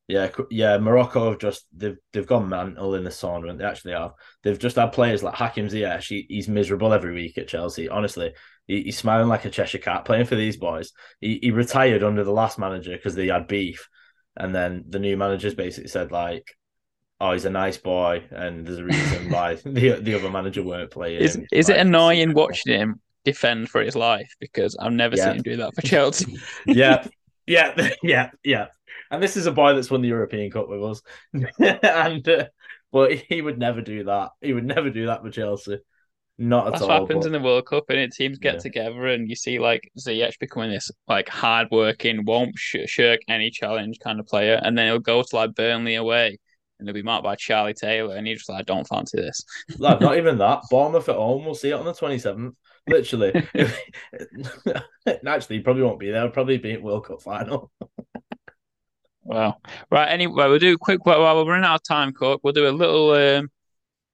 yeah, 0.09 0.31
yeah. 0.51 0.79
Morocco 0.79 1.31
have 1.31 1.41
just 1.41 1.67
they've 1.77 1.97
they've 2.13 2.27
gone 2.27 2.49
mental 2.49 2.95
in 2.95 3.03
the 3.03 3.11
tournament. 3.11 3.59
They 3.59 3.65
actually 3.65 3.95
have. 3.95 4.13
They've 4.43 4.59
just 4.59 4.77
had 4.77 4.93
players 4.93 5.23
like 5.23 5.35
Hakim 5.35 5.67
Ziyech. 5.67 6.07
He, 6.07 6.27
he's 6.29 6.49
miserable 6.49 6.93
every 6.93 7.13
week 7.13 7.37
at 7.39 7.49
Chelsea. 7.49 7.89
Honestly, 7.89 8.33
he, 8.69 8.83
he's 8.83 8.99
smiling 8.99 9.29
like 9.29 9.45
a 9.45 9.51
Cheshire 9.51 9.79
cat 9.79 10.05
playing 10.05 10.27
for 10.27 10.37
these 10.37 10.57
boys. 10.57 10.93
He, 11.21 11.41
he 11.43 11.51
retired 11.51 12.05
under 12.05 12.23
the 12.23 12.33
last 12.33 12.57
manager 12.57 12.93
because 12.93 13.17
they 13.17 13.27
had 13.27 13.49
beef, 13.49 13.89
and 14.37 14.55
then 14.55 14.85
the 14.89 15.01
new 15.01 15.17
managers 15.17 15.55
basically 15.55 15.89
said 15.89 16.13
like, 16.13 16.57
"Oh, 17.21 17.33
he's 17.33 17.45
a 17.45 17.51
nice 17.51 17.79
boy," 17.79 18.23
and 18.31 18.65
there's 18.65 18.79
a 18.79 18.85
reason 18.85 19.31
why 19.31 19.57
the 19.57 19.99
the 20.01 20.15
other 20.15 20.31
manager 20.31 20.63
weren't 20.63 20.93
playing. 20.93 21.21
Is 21.21 21.37
is 21.51 21.69
like, 21.69 21.79
it 21.79 21.81
annoying 21.81 22.33
watching 22.33 22.79
him 22.79 23.01
defend 23.25 23.69
for 23.71 23.83
his 23.83 23.97
life 23.97 24.33
because 24.39 24.77
I've 24.77 24.93
never 24.93 25.17
yeah. 25.17 25.25
seen 25.25 25.37
him 25.39 25.43
do 25.43 25.57
that 25.57 25.75
for 25.75 25.83
Chelsea. 25.83 26.39
yeah, 26.67 27.05
yeah, 27.45 27.91
yeah, 28.05 28.31
yeah 28.45 28.67
and 29.11 29.23
this 29.23 29.37
is 29.37 29.47
a 29.47 29.53
boy 29.53 29.75
that's 29.75 29.91
won 29.91 30.03
the 30.03 30.09
European 30.09 30.51
Cup 30.51 30.69
with 30.69 30.83
us, 30.83 31.03
and 31.59 32.29
uh, 32.29 32.47
but 32.93 33.13
he 33.13 33.43
would 33.43 33.59
never 33.59 33.81
do 33.81 34.05
that. 34.05 34.31
He 34.41 34.53
would 34.53 34.65
never 34.67 34.91
do 34.91 35.07
that 35.07 35.23
for 35.23 35.31
Chelsea. 35.31 35.79
Not 36.39 36.67
at 36.67 36.73
That's 36.73 36.83
all. 36.83 36.89
what 36.89 37.01
happens 37.01 37.25
but... 37.25 37.27
in 37.29 37.33
the 37.33 37.47
World 37.47 37.67
Cup, 37.67 37.85
and 37.89 37.99
it 37.99 38.13
teams 38.13 38.39
get 38.39 38.55
yeah. 38.55 38.61
together, 38.61 39.07
and 39.07 39.29
you 39.29 39.37
see 39.37 39.59
like 39.59 39.91
Ziyech 39.99 40.39
becoming 40.39 40.71
this 40.71 40.91
like 41.09 41.29
hard 41.29 41.69
working, 41.71 42.25
won't 42.25 42.53
sh- 42.57 42.87
shirk 42.87 43.21
any 43.29 43.51
challenge 43.51 43.99
kind 44.05 44.21
of 44.21 44.27
player, 44.27 44.61
and 44.63 44.77
then 44.77 44.87
he'll 44.87 44.99
go 44.99 45.23
to 45.23 45.37
like 45.37 45.55
Burnley 45.55 45.95
away 45.95 46.39
and 46.79 46.87
they'll 46.87 46.95
be 46.95 47.03
marked 47.03 47.25
by 47.25 47.37
Charlie 47.37 47.75
Taylor, 47.75 48.17
and 48.17 48.27
you're 48.27 48.37
just 48.37 48.49
like, 48.49 48.61
I 48.61 48.63
don't 48.63 48.87
fancy 48.87 49.19
this. 49.19 49.43
Lad, 49.79 50.01
not 50.01 50.19
even 50.19 50.39
that. 50.39 50.63
Bournemouth 50.71 51.09
at 51.09 51.17
home. 51.17 51.45
We'll 51.45 51.55
see 51.55 51.71
it 51.71 51.75
on 51.75 51.85
the 51.85 51.93
27th. 51.93 52.55
Literally. 52.89 53.33
Actually, 55.27 55.57
he 55.57 55.63
probably 55.63 55.83
won't 55.83 55.99
be 55.99 56.11
there. 56.11 56.23
He'll 56.23 56.31
probably 56.31 56.59
be 56.59 56.73
at 56.73 56.83
World 56.83 57.07
Cup 57.07 57.23
final. 57.23 57.71
Well, 59.27 59.61
right. 59.91 60.07
Anyway, 60.07 60.35
we'll 60.49 60.59
do 60.59 60.75
a 60.75 60.79
quick. 60.79 61.05
Well, 61.05 61.45
we're 61.45 61.51
running 61.51 61.65
out 61.65 61.77
of 61.77 61.83
time, 61.83 62.13
Cook. 62.13 62.41
We'll 62.45 62.53
do 62.53 62.69
a 62.69 62.71
little, 62.71 63.11
um, 63.11 63.51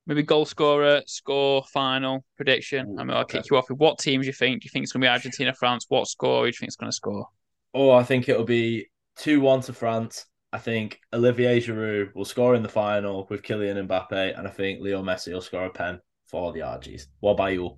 maybe 0.07 0.23
goal 0.23 0.47
scorer, 0.47 1.03
score, 1.07 1.65
final 1.73 2.25
prediction. 2.37 2.97
I 2.99 3.05
mean, 3.05 3.15
I'll 3.17 3.23
okay. 3.23 3.39
kick 3.39 3.51
you 3.51 3.59
off 3.59 3.69
with 3.69 3.79
what 3.79 3.99
teams 3.99 4.27
you 4.27 4.33
think. 4.33 4.63
Do 4.63 4.67
you 4.67 4.71
think 4.71 4.85
it's 4.85 4.93
going 4.93 5.03
to 5.03 5.05
be 5.05 5.11
Argentina, 5.11 5.53
France? 5.53 5.87
What 5.89 6.09
score 6.09 6.45
do 6.45 6.47
you 6.47 6.53
think 6.53 6.69
it's 6.69 6.77
going 6.77 6.91
to 6.91 6.97
score? 6.97 7.27
Oh, 7.75 7.91
I 7.91 8.03
think 8.03 8.29
it'll 8.29 8.45
be 8.45 8.87
2 9.17 9.41
1 9.41 9.61
to 9.63 9.73
France. 9.73 10.27
I 10.53 10.59
think 10.59 11.01
Olivier 11.15 11.61
Giroud 11.61 12.15
will 12.15 12.27
score 12.27 12.55
in 12.55 12.63
the 12.63 12.69
final 12.69 13.27
with 13.31 13.43
Kylian 13.43 13.87
Mbappe, 13.87 14.39
and 14.39 14.47
I 14.47 14.51
think 14.51 14.81
Leo 14.81 15.03
Messi 15.03 15.33
will 15.33 15.41
score 15.41 15.65
a 15.65 15.71
pen 15.71 16.01
for 16.27 16.53
the 16.53 16.61
Argies. 16.61 17.09
What 17.21 17.33
about 17.33 17.53
you? 17.53 17.77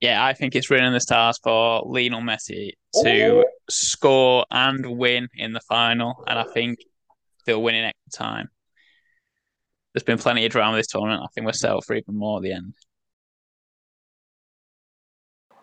Yeah, 0.00 0.24
I 0.24 0.34
think 0.34 0.54
it's 0.54 0.70
written 0.70 0.86
in 0.86 0.92
the 0.92 1.00
stars 1.00 1.38
for 1.42 1.82
Lionel 1.86 2.20
Messi 2.20 2.72
to 3.02 3.44
oh. 3.44 3.44
score 3.70 4.44
and 4.50 4.98
win 4.98 5.28
in 5.34 5.52
the 5.52 5.60
final, 5.60 6.22
and 6.26 6.38
I 6.38 6.44
think 6.44 6.78
they'll 7.46 7.62
win 7.62 7.74
in 7.74 7.84
extra 7.84 8.26
time. 8.26 8.48
There's 9.94 10.04
been 10.04 10.18
plenty 10.18 10.44
of 10.44 10.52
drama 10.52 10.76
this 10.76 10.88
tournament. 10.88 11.22
I 11.22 11.28
think 11.34 11.46
we're 11.46 11.52
set 11.52 11.72
for 11.84 11.94
even 11.94 12.16
more 12.16 12.38
at 12.38 12.42
the 12.42 12.52
end. 12.52 12.74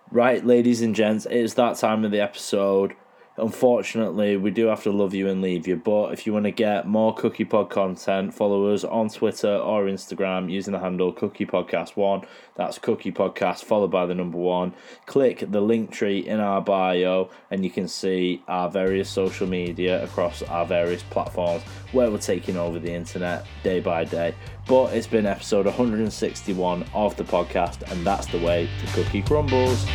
Right, 0.09 0.43
ladies 0.43 0.81
and 0.81 0.95
gents, 0.95 1.25
it 1.25 1.37
is 1.37 1.53
that 1.55 1.77
time 1.77 2.03
of 2.03 2.11
the 2.11 2.21
episode 2.21 2.93
Unfortunately, 3.35 4.37
we 4.37 4.51
do 4.51 4.67
have 4.67 4.83
to 4.83 4.91
love 4.91 5.15
you 5.15 5.27
and 5.27 5.41
leave 5.41 5.67
you. 5.67 5.75
But 5.75 6.13
if 6.13 6.27
you 6.27 6.33
want 6.33 6.45
to 6.45 6.51
get 6.51 6.87
more 6.87 7.15
Cookie 7.15 7.45
Pod 7.45 7.71
content, 7.71 8.31
follow 8.33 8.71
us 8.71 8.83
on 8.83 9.09
Twitter 9.09 9.55
or 9.55 9.85
Instagram 9.85 10.51
using 10.51 10.73
the 10.73 10.79
handle 10.79 11.11
Cookie 11.11 11.47
Podcast 11.47 11.95
One. 11.95 12.21
That's 12.55 12.77
Cookie 12.77 13.11
Podcast 13.11 13.63
followed 13.63 13.89
by 13.89 14.05
the 14.05 14.13
number 14.13 14.37
one. 14.37 14.73
Click 15.07 15.39
the 15.39 15.61
Linktree 15.61 16.25
in 16.25 16.39
our 16.39 16.61
bio, 16.61 17.31
and 17.49 17.63
you 17.63 17.71
can 17.71 17.87
see 17.87 18.43
our 18.47 18.69
various 18.69 19.09
social 19.09 19.47
media 19.47 20.03
across 20.03 20.43
our 20.43 20.65
various 20.67 21.01
platforms 21.01 21.63
where 21.91 22.11
we're 22.11 22.19
taking 22.19 22.55
over 22.55 22.77
the 22.77 22.93
internet 22.93 23.47
day 23.63 23.79
by 23.79 24.03
day. 24.03 24.35
But 24.67 24.93
it's 24.93 25.07
been 25.07 25.25
episode 25.25 25.65
161 25.65 26.85
of 26.93 27.17
the 27.17 27.23
podcast, 27.23 27.91
and 27.91 28.05
that's 28.05 28.27
the 28.27 28.39
way 28.39 28.69
the 28.81 28.91
Cookie 28.91 29.23
Crumbles. 29.23 29.87